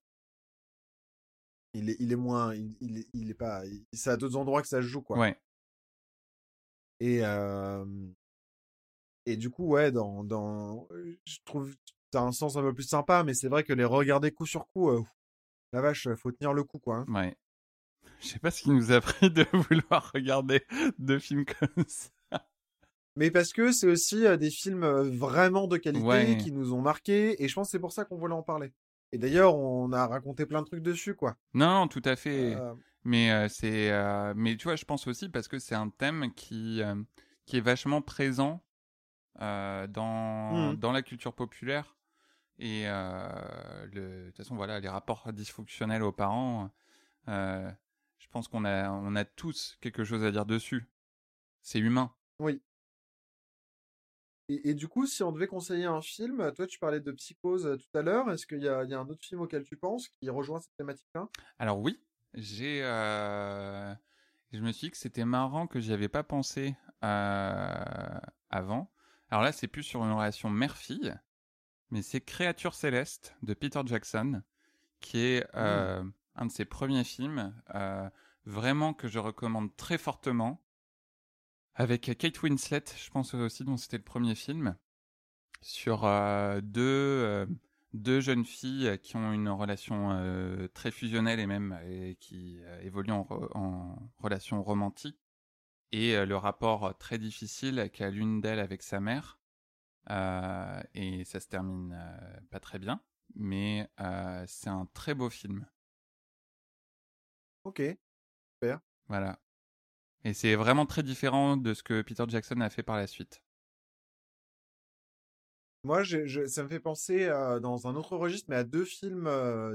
Il 1.73 1.89
est, 1.89 1.95
il 1.99 2.11
est 2.11 2.17
moins, 2.17 2.53
il, 2.55 2.75
il 2.81 2.97
est, 2.97 3.07
il 3.13 3.29
est 3.29 3.35
pas, 3.35 3.63
c'est 3.93 4.09
à 4.09 4.17
d'autres 4.17 4.35
endroits 4.35 4.61
que 4.61 4.67
ça 4.67 4.81
se 4.81 4.87
joue, 4.87 5.01
quoi. 5.01 5.17
Ouais. 5.17 5.39
Et, 6.99 7.19
euh, 7.23 7.85
et 9.25 9.37
du 9.37 9.49
coup, 9.49 9.67
ouais, 9.67 9.91
dans, 9.91 10.23
dans, 10.23 10.87
je 11.25 11.37
trouve 11.45 11.75
a 12.17 12.21
un 12.21 12.31
sens 12.31 12.57
un 12.57 12.61
peu 12.61 12.73
plus 12.73 12.87
sympa, 12.87 13.23
mais 13.23 13.33
c'est 13.33 13.47
vrai 13.47 13.63
que 13.63 13.73
les 13.73 13.85
regarder 13.85 14.31
coup 14.31 14.45
sur 14.45 14.67
coup, 14.67 14.89
euh, 14.89 15.01
la 15.73 15.81
vache, 15.81 16.07
faut 16.15 16.31
tenir 16.31 16.53
le 16.53 16.63
coup, 16.63 16.79
quoi. 16.79 16.97
hein. 16.97 17.05
Ouais. 17.13 17.35
Je 18.19 18.27
sais 18.27 18.39
pas 18.39 18.51
ce 18.51 18.61
qui 18.63 18.69
nous 18.69 18.91
a 18.91 19.01
pris 19.01 19.29
de 19.31 19.45
vouloir 19.53 20.11
regarder 20.13 20.63
deux 20.99 21.19
films 21.19 21.45
comme 21.45 21.85
ça. 21.87 22.09
Mais 23.17 23.29
parce 23.31 23.51
que 23.51 23.71
c'est 23.71 23.87
aussi 23.87 24.23
des 24.37 24.49
films 24.49 24.85
vraiment 24.85 25.67
de 25.67 25.77
qualité 25.77 26.05
Ouais. 26.05 26.37
qui 26.37 26.51
nous 26.51 26.73
ont 26.73 26.81
marqués, 26.81 27.41
et 27.43 27.47
je 27.47 27.53
pense 27.55 27.67
que 27.67 27.71
c'est 27.71 27.79
pour 27.79 27.91
ça 27.91 28.05
qu'on 28.05 28.17
voulait 28.17 28.33
en 28.33 28.43
parler. 28.43 28.71
Et 29.11 29.17
d'ailleurs, 29.17 29.57
on 29.57 29.91
a 29.91 30.07
raconté 30.07 30.45
plein 30.45 30.61
de 30.61 30.67
trucs 30.67 30.81
dessus, 30.83 31.15
quoi. 31.15 31.35
Non, 31.53 31.87
tout 31.89 32.01
à 32.05 32.15
fait. 32.15 32.55
Euh, 32.55 32.73
Mais 33.03 33.31
euh, 33.31 33.49
c'est, 33.49 33.91
euh, 33.91 34.33
mais 34.37 34.55
tu 34.55 34.63
vois, 34.65 34.77
je 34.77 34.85
pense 34.85 35.07
aussi 35.07 35.27
parce 35.27 35.47
que 35.49 35.59
c'est 35.59 35.75
un 35.75 35.89
thème 35.89 36.31
qui 36.35 36.81
qui 37.45 37.57
est 37.57 37.61
vachement 37.61 38.01
présent 38.01 38.63
dans 39.39 40.69
Mhm. 40.71 40.75
dans 40.77 40.91
la 40.91 41.01
culture 41.01 41.33
populaire 41.33 41.97
et 42.61 42.83
euh, 42.87 43.85
le, 43.87 44.25
de 44.25 44.25
toute 44.27 44.37
façon 44.37 44.55
voilà 44.55 44.79
les 44.79 44.87
rapports 44.87 45.33
dysfonctionnels 45.33 46.03
aux 46.03 46.13
parents. 46.13 46.71
euh, 47.27 47.69
je 48.19 48.27
pense 48.29 48.47
qu'on 48.47 48.63
a 48.63 48.89
on 48.89 49.15
a 49.15 49.25
tous 49.25 49.77
quelque 49.81 50.03
chose 50.05 50.23
à 50.23 50.31
dire 50.31 50.45
dessus. 50.45 50.87
C'est 51.61 51.79
humain. 51.79 52.13
Oui. 52.39 52.61
Et, 54.49 54.69
et 54.69 54.73
du 54.73 54.87
coup, 54.87 55.05
si 55.05 55.23
on 55.23 55.31
devait 55.31 55.47
conseiller 55.47 55.85
un 55.85 56.01
film, 56.01 56.51
toi 56.53 56.67
tu 56.67 56.79
parlais 56.79 56.99
de 56.99 57.11
Psychose 57.11 57.65
euh, 57.65 57.77
tout 57.77 57.97
à 57.97 58.01
l'heure, 58.01 58.29
est-ce 58.31 58.45
qu'il 58.45 58.59
y 58.59 58.65
y 58.65 58.67
a 58.69 58.79
un 58.99 59.07
autre 59.09 59.23
film 59.23 59.41
auquel 59.41 59.63
tu 59.63 59.77
penses 59.77 60.09
qui 60.09 60.29
rejoint 60.29 60.59
cette 60.59 60.75
thématique-là? 60.77 61.27
Alors 61.59 61.79
oui, 61.79 61.99
j'ai, 62.33 62.83
euh, 62.83 63.93
je 64.51 64.59
me 64.59 64.71
suis 64.71 64.87
dit 64.87 64.91
que 64.91 64.97
c'était 64.97 65.25
marrant 65.25 65.67
que 65.67 65.79
j'y 65.79 65.93
avais 65.93 66.09
pas 66.09 66.23
pensé 66.23 66.75
euh, 67.03 68.19
avant. 68.49 68.91
Alors 69.29 69.43
là, 69.43 69.51
c'est 69.51 69.67
plus 69.67 69.83
sur 69.83 70.03
une 70.03 70.11
relation 70.11 70.49
mère-fille, 70.49 71.15
mais 71.91 72.01
c'est 72.01 72.21
Créature 72.21 72.73
céleste 72.73 73.35
de 73.43 73.53
Peter 73.53 73.81
Jackson, 73.85 74.41
qui 74.99 75.19
est 75.19 75.45
euh, 75.55 76.03
un 76.35 76.45
de 76.45 76.51
ses 76.51 76.65
premiers 76.65 77.03
films, 77.03 77.53
euh, 77.75 78.09
vraiment 78.45 78.93
que 78.93 79.07
je 79.07 79.19
recommande 79.19 79.75
très 79.75 79.97
fortement, 79.97 80.61
avec 81.75 82.17
Kate 82.17 82.41
Winslet, 82.41 82.83
je 82.97 83.09
pense 83.09 83.33
aussi 83.33 83.63
dont 83.63 83.77
c'était 83.77 83.97
le 83.97 84.03
premier 84.03 84.35
film, 84.35 84.75
sur 85.61 86.05
euh, 86.05 86.61
deux 86.61 87.47
deux 87.93 88.21
jeunes 88.21 88.45
filles 88.45 88.97
qui 89.03 89.17
ont 89.17 89.33
une 89.33 89.49
relation 89.49 90.69
très 90.73 90.91
fusionnelle 90.91 91.41
et 91.41 91.45
même 91.45 91.77
et 91.85 92.15
qui 92.21 92.61
évoluent 92.81 93.11
en, 93.11 93.23
re- 93.23 93.51
en 93.53 94.09
relation 94.19 94.63
romantique. 94.63 95.19
Et 95.91 96.25
le 96.25 96.37
rapport 96.37 96.97
très 96.97 97.17
difficile 97.17 97.89
qu'a 97.91 98.09
l'une 98.09 98.39
d'elles 98.39 98.61
avec 98.61 98.81
sa 98.81 99.01
mère 99.01 99.40
Euh, 100.09 100.81
et 100.95 101.23
ça 101.25 101.39
se 101.39 101.47
termine 101.47 101.93
euh, 101.93 102.39
pas 102.49 102.59
très 102.59 102.79
bien 102.79 103.03
mais 103.35 103.87
euh, 103.99 104.43
c'est 104.47 104.69
un 104.69 104.87
très 104.93 105.13
beau 105.13 105.29
film 105.29 105.67
Ok. 107.63 107.81
voilà 109.07 109.39
et 110.23 110.33
c'est 110.33 110.55
vraiment 110.55 110.85
très 110.87 111.03
différent 111.03 111.55
de 111.55 111.73
ce 111.75 111.83
que 111.83 112.01
Peter 112.01 112.25
Jackson 112.27 112.59
a 112.61 112.69
fait 112.71 112.81
par 112.83 112.95
la 112.97 113.05
suite 113.07 113.43
Moi, 115.83 116.03
je- 116.03 116.45
ça 116.47 116.63
me 116.63 116.67
fait 116.69 116.79
penser 116.79 117.27
dans 117.61 117.87
un 117.87 117.95
autre 117.95 118.15
registre, 118.15 118.47
mais 118.49 118.55
à 118.55 118.63
deux 118.63 118.85
films 118.85 119.27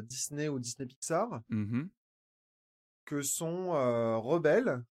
Disney 0.02 0.48
ou 0.48 0.58
Disney 0.60 0.86
Pixar, 0.86 1.40
Mhm. 1.48 1.88
que 3.04 3.22
sont 3.22 3.70
Rebelle. 4.20 4.84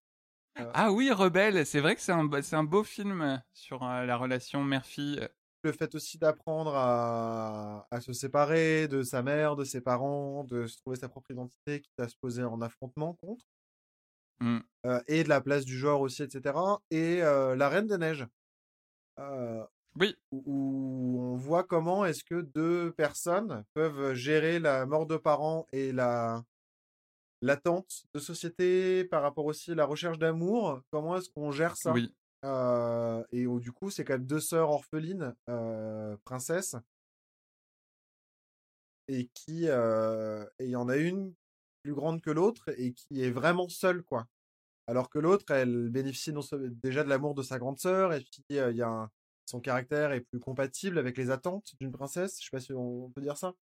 Ah 0.55 0.91
oui 0.91 1.11
Rebelle 1.11 1.65
c'est 1.65 1.79
vrai 1.79 1.95
que 1.95 2.01
c'est 2.01 2.11
un 2.11 2.29
un 2.31 2.63
beau 2.63 2.83
film 2.83 3.41
sur 3.53 3.83
euh, 3.83 4.05
la 4.05 4.17
relation 4.17 4.63
mère-fille 4.63 5.27
Le 5.63 5.71
fait 5.71 5.93
aussi 5.95 6.17
d'apprendre 6.17 6.75
à, 6.75 7.87
à 7.91 8.01
se 8.01 8.13
séparer 8.13 8.87
de 8.87 9.03
sa 9.03 9.21
mère, 9.21 9.55
de 9.55 9.63
ses 9.63 9.81
parents, 9.81 10.43
de 10.43 10.67
se 10.67 10.77
trouver 10.77 10.97
sa 10.97 11.09
propre 11.09 11.31
identité, 11.31 11.81
quitte 11.81 11.99
à 11.99 12.07
se 12.07 12.15
poser 12.15 12.43
en 12.43 12.61
affrontement 12.61 13.13
contre. 13.13 13.45
Mm. 14.41 14.59
euh, 14.85 15.01
et 15.07 15.23
de 15.23 15.29
la 15.29 15.41
place 15.41 15.65
du 15.65 15.77
genre 15.77 16.01
aussi, 16.01 16.23
etc. 16.23 16.55
Et 16.91 17.21
euh, 17.23 17.55
La 17.55 17.69
Reine 17.69 17.87
des 17.87 17.97
Neiges. 17.97 18.27
Euh, 19.19 19.63
oui 19.97 20.13
où, 20.31 20.43
où 20.45 21.21
on 21.21 21.35
voit 21.37 21.63
comment 21.63 22.05
est-ce 22.05 22.23
que 22.23 22.41
deux 22.41 22.91
personnes 22.91 23.63
peuvent 23.73 24.13
gérer 24.13 24.59
la 24.59 24.85
mort 24.85 25.05
de 25.05 25.15
parents 25.15 25.67
et 25.71 25.93
la 25.93 26.43
l'attente 27.45 28.05
de 28.13 28.19
société 28.19 29.05
par 29.05 29.21
rapport 29.21 29.45
aussi 29.45 29.71
à 29.71 29.75
la 29.75 29.85
recherche 29.85 30.17
d'amour. 30.19 30.81
Comment 30.91 31.17
est-ce 31.17 31.29
qu'on 31.29 31.51
gère 31.51 31.77
ça? 31.77 31.93
Oui 31.93 32.13
Euh, 32.45 33.23
Et 33.31 33.47
où, 33.47 33.59
du 33.59 33.71
coup, 33.71 33.89
c'est 33.89 34.03
quand 34.05 34.13
même 34.13 34.25
deux 34.25 34.39
sœurs 34.41 34.69
orphelines, 34.69 35.35
euh, 35.49 36.17
princesses, 36.25 36.75
et 39.07 39.29
qui 39.33 39.67
euh, 39.67 40.45
et 40.59 40.65
il 40.65 40.71
y 40.71 40.75
en 40.75 40.89
a 40.89 40.97
une 40.97 41.33
plus 41.83 41.93
grande 41.93 42.21
que 42.21 42.31
l'autre 42.31 42.69
et 42.77 42.93
qui 42.93 43.21
est 43.23 43.31
vraiment 43.31 43.69
seule, 43.69 44.03
quoi. 44.03 44.27
Alors 44.87 45.09
que 45.09 45.19
l'autre, 45.19 45.51
elle 45.51 45.89
bénéficie 45.89 46.33
non 46.33 46.41
déjà 46.83 47.03
de 47.05 47.09
l'amour 47.09 47.35
de 47.35 47.43
sa 47.43 47.59
grande 47.59 47.79
sœur, 47.79 48.13
et 48.13 48.21
puis 48.21 48.43
il 48.49 48.57
y 48.57 48.81
a 48.83 48.89
un- 48.89 49.11
son 49.45 49.61
caractère 49.61 50.11
est 50.13 50.21
plus 50.21 50.39
compatible 50.39 50.99
avec 50.99 51.17
les 51.17 51.31
attentes 51.31 51.73
d'une 51.79 51.91
princesse. 51.91 52.39
Je 52.41 52.45
sais 52.45 52.51
pas 52.51 52.59
si 52.61 52.73
on 52.73 53.11
peut 53.11 53.21
dire 53.21 53.37
ça. 53.37 53.53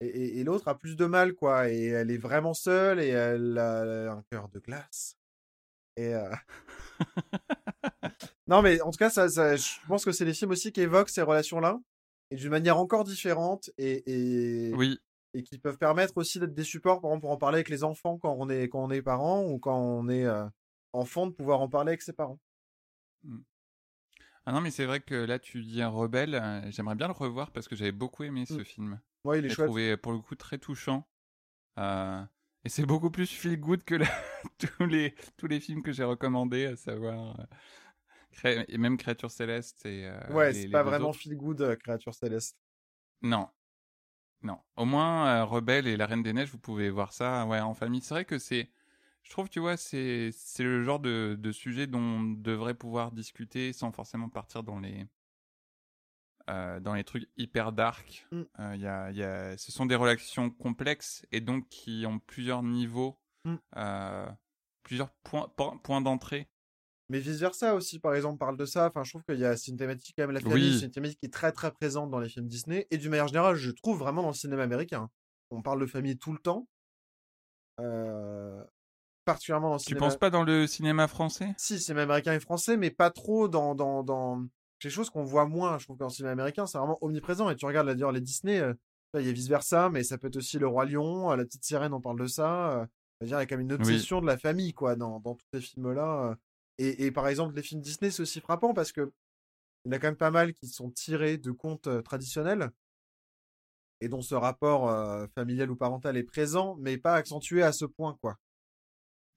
Et, 0.00 0.06
et- 0.06 0.38
et 0.40 0.44
l'autre 0.44 0.68
a 0.68 0.76
plus 0.76 0.96
de 0.96 1.06
mal, 1.06 1.34
quoi. 1.34 1.70
Et 1.70 1.86
elle 1.86 2.10
est 2.10 2.18
vraiment 2.18 2.52
seule 2.54 3.00
et 3.00 3.08
elle 3.08 3.56
a 3.58 4.12
un 4.12 4.22
cœur 4.30 4.48
de 4.48 4.58
glace. 4.58 5.16
Et 5.96 6.14
euh, 6.14 6.28
non, 8.46 8.62
mais 8.62 8.80
en 8.80 8.90
tout 8.90 8.98
cas, 8.98 9.10
ça, 9.10 9.28
ça- 9.28 9.56
je 9.56 9.64
pense 9.88 10.04
que 10.04 10.12
c'est 10.12 10.24
les 10.24 10.34
films 10.34 10.50
aussi 10.50 10.72
qui 10.72 10.80
évoquent 10.82 11.08
ces 11.08 11.22
relations-là 11.22 11.80
et 12.30 12.36
d'une 12.36 12.50
manière 12.50 12.78
encore 12.78 13.04
différente 13.04 13.70
et, 13.78 14.02
et, 14.70 14.74
oui 14.74 14.98
et 15.34 15.42
qui 15.42 15.58
peuvent 15.58 15.76
permettre 15.78 16.16
aussi 16.16 16.40
d'être 16.40 16.54
des 16.54 16.64
supports, 16.64 17.00
par 17.00 17.10
exemple, 17.10 17.22
pour 17.22 17.30
en 17.30 17.36
parler 17.36 17.56
avec 17.56 17.68
les 17.68 17.84
enfants 17.84 18.16
quand 18.18 18.34
on 18.38 18.48
est, 18.48 18.68
quand 18.70 18.82
on 18.82 18.90
est 18.90 19.02
parent 19.02 19.44
ou 19.44 19.58
quand 19.58 19.78
on 19.78 20.08
est 20.08 20.24
euh, 20.24 20.46
enfant, 20.94 21.26
de 21.26 21.32
pouvoir 21.32 21.60
en 21.60 21.68
parler 21.68 21.90
avec 21.90 22.00
ses 22.02 22.14
parents. 22.14 22.38
Ah 24.46 24.52
non, 24.52 24.60
mais 24.60 24.70
c'est 24.70 24.86
vrai 24.86 25.00
que 25.00 25.14
là, 25.14 25.38
tu 25.38 25.62
dis 25.62 25.82
un 25.82 25.88
rebelle. 25.88 26.40
J'aimerais 26.70 26.94
bien 26.94 27.08
le 27.08 27.12
revoir 27.12 27.50
parce 27.50 27.68
que 27.68 27.74
j'avais 27.76 27.92
beaucoup 27.92 28.22
aimé 28.22 28.46
ce 28.46 28.54
Mm. 28.54 28.64
film. 28.64 29.00
Moi, 29.26 29.38
il 29.38 29.46
est 29.46 29.50
chouette. 29.50 29.66
trouvé 29.66 29.96
pour 29.96 30.12
le 30.12 30.18
coup 30.20 30.34
très 30.36 30.58
touchant. 30.58 31.06
Euh, 31.78 32.22
et 32.64 32.68
c'est 32.68 32.86
beaucoup 32.86 33.10
plus 33.10 33.30
feel 33.30 33.58
good 33.60 33.84
que 33.84 33.94
la- 33.96 34.06
tous, 34.58 34.86
les, 34.86 35.14
tous 35.36 35.46
les 35.46 35.60
films 35.60 35.82
que 35.82 35.92
j'ai 35.92 36.04
recommandés, 36.04 36.66
à 36.66 36.76
savoir. 36.76 37.40
euh, 37.40 37.44
et 38.68 38.78
même 38.78 38.96
Créature 38.96 39.30
Céleste. 39.30 39.86
Et, 39.86 40.06
euh, 40.06 40.18
Ouais, 40.32 40.52
c'est 40.52 40.68
pas 40.68 40.82
vraiment 40.82 41.08
autres. 41.10 41.18
feel 41.20 41.36
good, 41.36 41.76
créature 41.82 42.14
céleste. 42.14 42.56
Non. 43.22 43.48
Non. 44.42 44.58
Au 44.76 44.84
moins, 44.84 45.42
Rebelle 45.44 45.86
et 45.88 45.96
La 45.96 46.06
Reine 46.06 46.22
des 46.22 46.32
Neiges, 46.32 46.50
vous 46.50 46.58
pouvez 46.58 46.90
voir 46.90 47.12
ça 47.12 47.46
ouais, 47.46 47.60
en 47.60 47.74
famille. 47.74 48.00
C'est 48.02 48.14
vrai 48.14 48.24
que 48.24 48.38
c'est. 48.38 48.70
Je 49.22 49.30
trouve, 49.30 49.48
tu 49.48 49.60
vois, 49.60 49.76
c'est 49.76 50.30
c'est 50.32 50.62
le 50.64 50.84
genre 50.84 51.00
de, 51.00 51.36
de 51.38 51.52
sujet 51.52 51.86
dont 51.88 51.98
on 52.00 52.22
devrait 52.24 52.74
pouvoir 52.74 53.12
discuter 53.12 53.72
sans 53.72 53.92
forcément 53.92 54.28
partir 54.28 54.62
dans 54.62 54.78
les. 54.80 55.06
Euh, 56.48 56.80
dans 56.80 56.94
les 56.94 57.04
trucs 57.04 57.28
hyper 57.36 57.72
dark. 57.72 58.26
Mm. 58.32 58.42
Euh, 58.60 58.76
y 58.76 58.86
a, 58.86 59.10
y 59.10 59.22
a, 59.22 59.56
ce 59.58 59.72
sont 59.72 59.86
des 59.86 59.94
relations 59.96 60.50
complexes 60.50 61.24
et 61.32 61.40
donc 61.40 61.68
qui 61.68 62.04
ont 62.06 62.18
plusieurs 62.18 62.62
niveaux, 62.62 63.18
Mm. 63.44 63.54
euh, 63.76 64.28
plusieurs 64.82 65.10
points, 65.22 65.48
po- 65.56 65.78
points 65.78 66.00
d'entrée. 66.00 66.48
Mais 67.08 67.20
vice 67.20 67.38
versa 67.38 67.76
aussi, 67.76 68.00
par 68.00 68.14
exemple, 68.16 68.38
parle 68.38 68.56
de 68.56 68.64
ça. 68.64 68.88
Enfin, 68.88 69.04
je 69.04 69.10
trouve 69.12 69.22
qu'il 69.22 69.38
y 69.38 69.44
a, 69.44 69.56
c'est 69.56 69.70
une 69.70 69.76
thématique 69.76 70.14
quand 70.18 70.24
même, 70.24 70.32
la 70.32 70.40
famille, 70.40 70.70
Oui. 70.72 70.78
c'est 70.80 70.86
une 70.86 70.90
thématique 70.90 71.20
qui 71.20 71.26
est 71.26 71.32
très 71.32 71.52
très 71.52 71.70
présente 71.70 72.10
dans 72.10 72.18
les 72.18 72.28
films 72.28 72.48
Disney 72.48 72.88
et 72.90 72.98
d'une 72.98 73.10
manière 73.10 73.28
générale, 73.28 73.54
je 73.54 73.70
trouve 73.70 73.98
vraiment 73.98 74.22
dans 74.22 74.28
le 74.30 74.34
cinéma 74.34 74.64
américain. 74.64 75.08
On 75.50 75.62
parle 75.62 75.80
de 75.80 75.86
famille 75.86 76.18
tout 76.18 76.32
le 76.32 76.38
temps. 76.38 76.66
particulièrement 79.24 79.68
dans 79.68 79.74
le 79.74 79.80
Tu 79.80 79.86
cinéma. 79.86 80.06
penses 80.06 80.16
pas 80.16 80.30
dans 80.30 80.42
le 80.44 80.66
cinéma 80.66 81.08
français? 81.08 81.54
Si, 81.58 81.78
cinéma 81.80 82.02
américain 82.02 82.32
et 82.32 82.40
français, 82.40 82.76
mais 82.76 82.90
pas 82.90 83.10
trop 83.10 83.48
dans 83.48 83.74
dans 83.74 84.02
dans 84.02 84.44
quelque 84.78 84.92
chose 84.92 85.10
qu'on 85.10 85.24
voit 85.24 85.46
moins. 85.46 85.78
Je 85.78 85.84
trouve 85.84 85.96
qu'en 85.96 86.08
cinéma 86.08 86.32
américain, 86.32 86.66
c'est 86.66 86.78
vraiment 86.78 86.98
omniprésent. 87.02 87.50
Et 87.50 87.56
tu 87.56 87.66
regardes 87.66 87.86
d'ailleurs 87.88 88.12
les 88.12 88.20
Disney, 88.20 88.60
euh, 88.60 88.74
il 89.14 89.24
y 89.26 89.28
a 89.28 89.32
vice 89.32 89.48
versa, 89.48 89.88
mais 89.90 90.02
ça 90.02 90.18
peut 90.18 90.28
être 90.28 90.36
aussi 90.36 90.58
le 90.58 90.66
roi 90.66 90.84
lion, 90.84 91.30
euh, 91.32 91.36
la 91.36 91.44
petite 91.44 91.64
sirène, 91.64 91.92
on 91.94 92.00
parle 92.00 92.18
de 92.18 92.26
ça. 92.26 92.80
euh, 92.80 92.86
il 93.22 93.28
y 93.28 93.34
a 93.34 93.46
quand 93.46 93.56
même 93.56 93.62
une 93.62 93.72
Oui. 93.72 93.78
obsession 93.80 94.20
de 94.20 94.26
la 94.26 94.36
famille, 94.36 94.74
quoi, 94.74 94.94
dans, 94.94 95.20
dans 95.20 95.34
tous 95.34 95.46
ces 95.52 95.60
films-là. 95.60 96.36
Et, 96.78 97.06
et 97.06 97.10
par 97.10 97.26
exemple, 97.28 97.54
les 97.54 97.62
films 97.62 97.80
Disney, 97.80 98.10
c'est 98.10 98.20
aussi 98.22 98.40
frappant 98.40 98.74
parce 98.74 98.92
que 98.92 99.10
il 99.84 99.92
y 99.92 99.94
en 99.94 99.96
a 99.96 99.98
quand 100.00 100.08
même 100.08 100.16
pas 100.16 100.30
mal 100.30 100.52
qui 100.52 100.66
sont 100.66 100.90
tirés 100.90 101.38
de 101.38 101.50
contes 101.50 101.88
traditionnels 102.02 102.70
et 104.02 104.08
dont 104.08 104.20
ce 104.20 104.34
rapport 104.34 104.90
familial 105.34 105.70
ou 105.70 105.76
parental 105.76 106.16
est 106.16 106.24
présent, 106.24 106.76
mais 106.80 106.98
pas 106.98 107.14
accentué 107.14 107.62
à 107.62 107.72
ce 107.72 107.86
point, 107.86 108.18
quoi. 108.20 108.36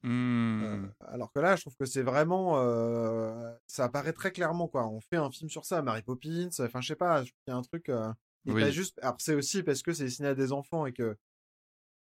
Hmm. 0.03 0.63
Euh, 0.63 0.87
alors 1.01 1.31
que 1.33 1.39
là, 1.39 1.55
je 1.55 1.61
trouve 1.63 1.75
que 1.75 1.85
c'est 1.85 2.03
vraiment, 2.03 2.57
euh, 2.59 3.53
ça 3.67 3.85
apparaît 3.85 4.13
très 4.13 4.31
clairement, 4.31 4.67
quoi. 4.67 4.87
On 4.87 5.01
fait 5.01 5.17
un 5.17 5.29
film 5.31 5.49
sur 5.49 5.65
ça, 5.65 5.81
Mary 5.81 6.03
Poppins. 6.03 6.49
Enfin, 6.59 6.81
je 6.81 6.87
sais 6.87 6.95
pas, 6.95 7.23
qu'il 7.23 7.33
y 7.47 7.51
a 7.51 7.55
un 7.55 7.61
truc. 7.61 7.89
euh, 7.89 8.11
Oui. 8.45 8.61
pas 8.61 8.71
juste. 8.71 8.97
Alors, 9.01 9.17
c'est 9.19 9.35
aussi 9.35 9.63
parce 9.63 9.81
que 9.81 9.91
c'est 9.93 10.05
destiné 10.05 10.29
à 10.29 10.35
des 10.35 10.51
enfants 10.53 10.85
et 10.85 10.93
que 10.93 11.17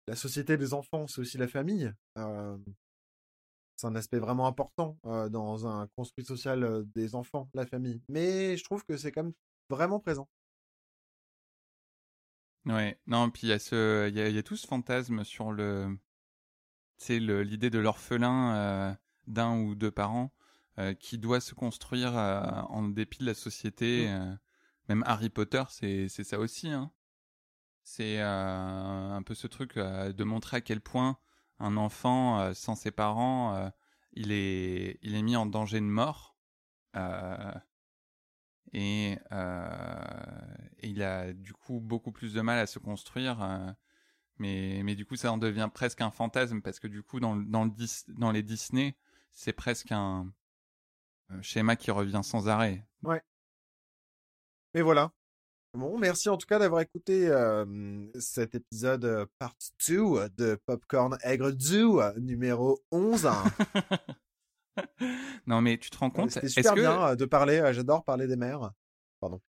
la 0.09 0.17
société 0.17 0.57
des 0.57 0.75
enfants, 0.75 1.07
c'est 1.07 1.21
aussi 1.21 1.39
la 1.39 1.49
famille. 1.49 1.93
C'est 3.77 3.87
un 3.87 3.97
aspect 3.97 4.19
vraiment 4.19 4.47
important 4.47 4.99
dans 5.05 5.67
un 5.67 5.89
construit 5.97 6.25
social 6.25 6.85
des 6.95 7.15
enfants, 7.15 7.49
la 7.55 7.67
famille. 7.67 8.03
Mais 8.09 8.57
je 8.57 8.65
trouve 8.65 8.85
que 8.85 8.97
c'est 8.97 9.13
quand 9.13 9.25
même 9.25 9.33
vraiment 9.71 10.01
présent. 10.01 10.29
Ouais, 12.67 12.99
non, 13.07 13.31
puis 13.31 13.43
il 13.47 13.51
y 13.51 13.53
a 13.53 13.59
ce, 13.59 14.09
il 14.09 14.17
il 14.17 14.35
y 14.35 14.39
a 14.39 14.43
tout 14.43 14.57
ce 14.57 14.67
fantasme 14.67 15.23
sur 15.25 15.53
le, 15.53 15.99
c'est 16.97 17.19
l'idée 17.19 17.71
de 17.71 17.79
l'orphelin 17.79 18.55
euh, 18.57 18.95
d'un 19.27 19.59
ou 19.59 19.75
deux 19.75 19.91
parents 19.91 20.33
euh, 20.79 20.95
qui 20.95 21.19
doit 21.19 21.41
se 21.41 21.55
construire 21.55 22.17
euh, 22.17 22.41
en 22.69 22.89
dépit 22.89 23.19
de 23.19 23.27
la 23.27 23.35
société. 23.35 24.09
euh. 24.09 24.35
même 24.89 25.05
Harry 25.07 25.31
Potter, 25.31 25.63
c'est 25.69 26.09
ça 26.09 26.39
aussi. 26.39 26.69
Hein. 26.69 26.91
C'est 27.83 28.21
un 28.21 29.23
peu 29.25 29.35
ce 29.35 29.47
truc 29.47 29.77
de 29.77 30.25
montrer 30.25 30.59
à 30.59 30.61
quel 30.63 30.81
point 30.81 31.19
un 31.59 31.77
enfant 31.77 32.53
sans 32.55 32.75
ses 32.75 32.91
parents, 32.91 33.71
il 34.15 34.33
est 34.33 34.99
il 35.03 35.15
est 35.15 35.23
mis 35.23 35.37
en 35.37 35.47
danger 35.47 35.81
de 35.81 35.85
mort. 35.85 36.35
Euh, 36.97 37.53
et, 38.73 39.19
euh, 39.33 40.57
et 40.81 40.89
il 40.89 41.03
a 41.03 41.33
du 41.33 41.53
coup 41.53 41.81
beaucoup 41.81 42.13
plus 42.13 42.35
de 42.35 42.41
mal 42.41 42.59
à 42.59 42.67
se 42.67 42.79
construire. 42.79 43.39
Mais, 44.39 44.83
mais 44.85 44.95
du 44.95 45.07
coup, 45.07 45.17
ça 45.17 45.33
en 45.33 45.39
devient 45.39 45.69
presque 45.73 46.01
un 46.01 46.11
fantasme 46.11 46.61
parce 46.61 46.81
que 46.81 46.89
du 46.89 47.03
coup, 47.03 47.21
dans, 47.21 47.37
dans, 47.37 47.65
le 47.65 47.71
Dis- 47.71 48.05
dans 48.09 48.31
les 48.31 48.43
Disney, 48.43 48.97
c'est 49.31 49.53
presque 49.53 49.93
un 49.93 50.33
euh, 51.31 51.43
schéma 51.43 51.77
qui 51.77 51.91
revient 51.91 52.21
sans 52.23 52.49
arrêt. 52.49 52.87
Mais 54.75 54.83
voilà. 54.83 55.13
Bon, 55.75 55.99
merci 55.99 56.29
en 56.29 56.37
tout 56.37 56.47
cas 56.47 56.61
d'avoir 56.61 56.81
écouté 56.83 57.27
euh, 57.29 58.07
cet 58.21 58.55
épisode 58.55 59.05
euh, 59.05 59.27
part 59.41 59.57
2 59.89 60.29
de 60.37 60.57
Popcorn 60.67 61.19
Aigre 61.23 61.51
2, 61.51 61.85
euh, 61.85 62.13
numéro 62.21 62.81
11. 62.93 63.29
non, 65.49 65.61
mais 65.61 65.79
tu 65.79 65.91
te 65.91 65.99
rends 65.99 66.11
compte 66.11 66.31
C'était 66.31 66.49
super 66.49 66.75
bien 66.75 67.17
de 67.17 67.25
parler, 67.25 67.73
j'adore 67.73 68.05
parler 68.05 68.29
des 68.29 68.37
mères. 68.37 68.71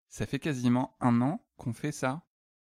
ça 0.07 0.25
fait 0.25 0.39
quasiment 0.39 0.95
un 1.01 1.21
an 1.21 1.45
qu'on 1.57 1.73
fait 1.73 1.91
ça 1.91 2.23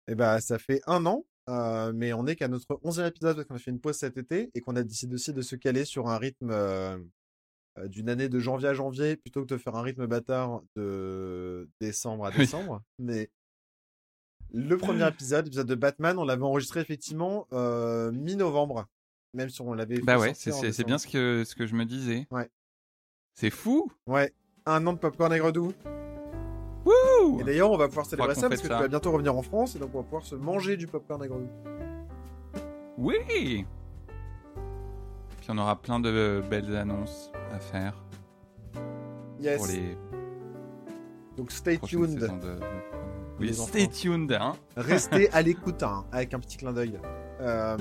Et 0.06 0.14
bah, 0.14 0.40
ça 0.42 0.58
fait 0.58 0.82
un 0.86 1.06
an, 1.06 1.24
euh, 1.48 1.92
mais 1.94 2.12
on 2.12 2.26
est 2.26 2.36
qu'à 2.36 2.48
notre 2.48 2.74
11e 2.84 3.08
épisode 3.08 3.36
parce 3.36 3.48
qu'on 3.48 3.54
a 3.54 3.58
fait 3.58 3.70
une 3.70 3.80
pause 3.80 3.96
cet 3.96 4.16
été 4.18 4.50
et 4.54 4.60
qu'on 4.60 4.76
a 4.76 4.82
décidé 4.82 5.14
aussi 5.14 5.32
de 5.32 5.42
se 5.42 5.56
caler 5.56 5.84
sur 5.84 6.08
un 6.08 6.18
rythme 6.18 6.50
euh, 6.50 6.98
d'une 7.86 8.08
année 8.08 8.28
de 8.28 8.38
janvier 8.38 8.68
à 8.68 8.74
janvier 8.74 9.16
plutôt 9.16 9.42
que 9.42 9.46
de 9.54 9.56
faire 9.58 9.74
un 9.76 9.82
rythme 9.82 10.06
bâtard 10.06 10.62
de 10.76 11.68
décembre 11.80 12.26
à 12.26 12.30
Oui. 12.32 12.36
décembre. 12.38 12.82
Mais 12.98 13.30
le 14.52 14.76
premier 14.76 15.06
épisode, 15.08 15.44
l'épisode 15.46 15.66
de 15.68 15.74
Batman, 15.76 16.18
on 16.18 16.24
l'avait 16.24 16.42
enregistré 16.42 16.80
effectivement 16.80 17.46
euh, 17.52 18.10
mi-novembre, 18.12 18.86
même 19.34 19.48
si 19.48 19.60
on 19.62 19.72
l'avait 19.74 20.00
Bah 20.00 20.18
ouais, 20.18 20.34
c'est 20.34 20.52
en 20.52 20.60
c'est- 20.60 20.72
c'est 20.72 20.84
bien 20.84 20.98
ce 20.98 21.06
que, 21.06 21.44
ce 21.44 21.54
que 21.54 21.66
je 21.66 21.74
me 21.74 21.84
disais. 21.84 22.26
Ouais. 22.32 22.50
C'est 23.34 23.50
fou 23.50 23.90
Ouais, 24.06 24.34
un 24.66 24.84
an 24.88 24.92
de 24.92 24.98
Popcorn 24.98 25.32
Aigre 25.32 25.52
Doux. 25.52 25.72
Et 27.40 27.44
d'ailleurs, 27.44 27.70
on 27.70 27.76
va 27.76 27.88
pouvoir 27.88 28.06
célébrer 28.06 28.34
ça 28.34 28.48
parce 28.48 28.60
que 28.60 28.68
ça. 28.68 28.76
tu 28.76 28.82
vas 28.82 28.88
bientôt 28.88 29.12
revenir 29.12 29.36
en 29.36 29.42
France 29.42 29.76
et 29.76 29.78
donc 29.78 29.90
on 29.94 29.98
va 29.98 30.04
pouvoir 30.04 30.24
se 30.24 30.34
manger 30.34 30.76
du 30.76 30.86
popcorn 30.86 31.22
aigre 31.24 31.38
doux. 31.38 31.48
Oui 32.98 33.64
Puis 35.40 35.46
on 35.48 35.58
aura 35.58 35.76
plein 35.76 36.00
de 36.00 36.42
belles 36.50 36.76
annonces 36.76 37.30
à 37.52 37.58
faire 37.58 37.94
Yes. 39.40 39.56
pour 39.58 39.66
les 39.68 39.96
Donc 41.36 41.50
stay 41.50 41.78
tuned. 41.78 42.18
de... 42.18 42.56
Oui, 43.38 43.46
Les 43.46 43.52
stay 43.54 43.84
enfants. 43.84 43.92
tuned, 43.92 44.32
hein 44.32 44.52
Restez 44.76 45.30
à 45.32 45.40
l'écoute, 45.40 45.82
hein, 45.82 46.04
avec 46.12 46.34
un 46.34 46.40
petit 46.40 46.58
clin 46.58 46.72
d'œil. 46.74 47.00
Euh, 47.40 47.78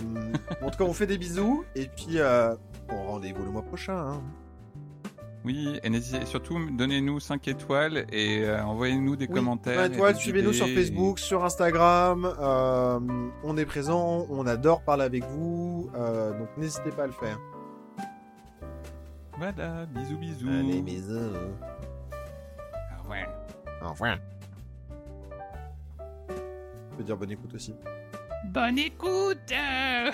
en 0.62 0.70
tout 0.70 0.78
cas, 0.78 0.86
on 0.86 0.94
fait 0.94 1.06
des 1.08 1.18
bisous 1.18 1.66
et 1.76 1.88
puis 1.88 2.18
euh, 2.20 2.56
bon, 2.88 3.04
rendez-vous 3.04 3.44
le 3.44 3.52
mois 3.52 3.62
prochain. 3.64 3.98
hein. 3.98 4.22
Oui, 5.46 5.80
et 5.84 5.90
n'hésitez 5.90 6.26
surtout, 6.26 6.60
donnez-nous 6.72 7.20
5 7.22 7.48
étoiles 7.48 8.06
et 8.12 8.44
euh, 8.44 8.62
envoyez-nous 8.64 9.16
des 9.16 9.26
Oui, 9.28 9.34
commentaires. 9.34 9.76
plein 9.76 9.86
et 9.86 9.90
d'étoiles, 9.90 10.14
des 10.16 10.20
suivez-nous 10.20 10.52
sur 10.54 10.68
Facebook, 10.68 11.18
sur 11.20 11.46
Instagram. 11.46 12.26
euh, 12.40 13.00
on 13.44 13.56
est 13.58 13.66
présent, 13.66 14.26
on 14.30 14.46
adore 14.48 14.82
parler 14.84 15.04
avec 15.04 15.24
vous, 15.24 15.90
euh, 15.96 16.38
donc 16.38 16.50
n'hésitez 16.58 16.90
pas 16.92 17.04
à 17.04 17.08
le 17.08 17.14
faire. 17.14 17.40
Voilà, 19.38 19.86
bisous, 19.86 20.18
bisous. 20.18 20.50
Allez, 20.50 20.82
bisous. 20.82 21.16
Au 23.82 23.90
revoir. 23.92 24.18
Je 26.92 26.98
peux 26.98 27.04
dire 27.04 27.16
bonne 27.16 27.32
écoute 27.32 27.54
aussi. 27.56 27.74
Bonne 28.48 28.78
écoute 28.78 29.38
euh. 29.54 30.12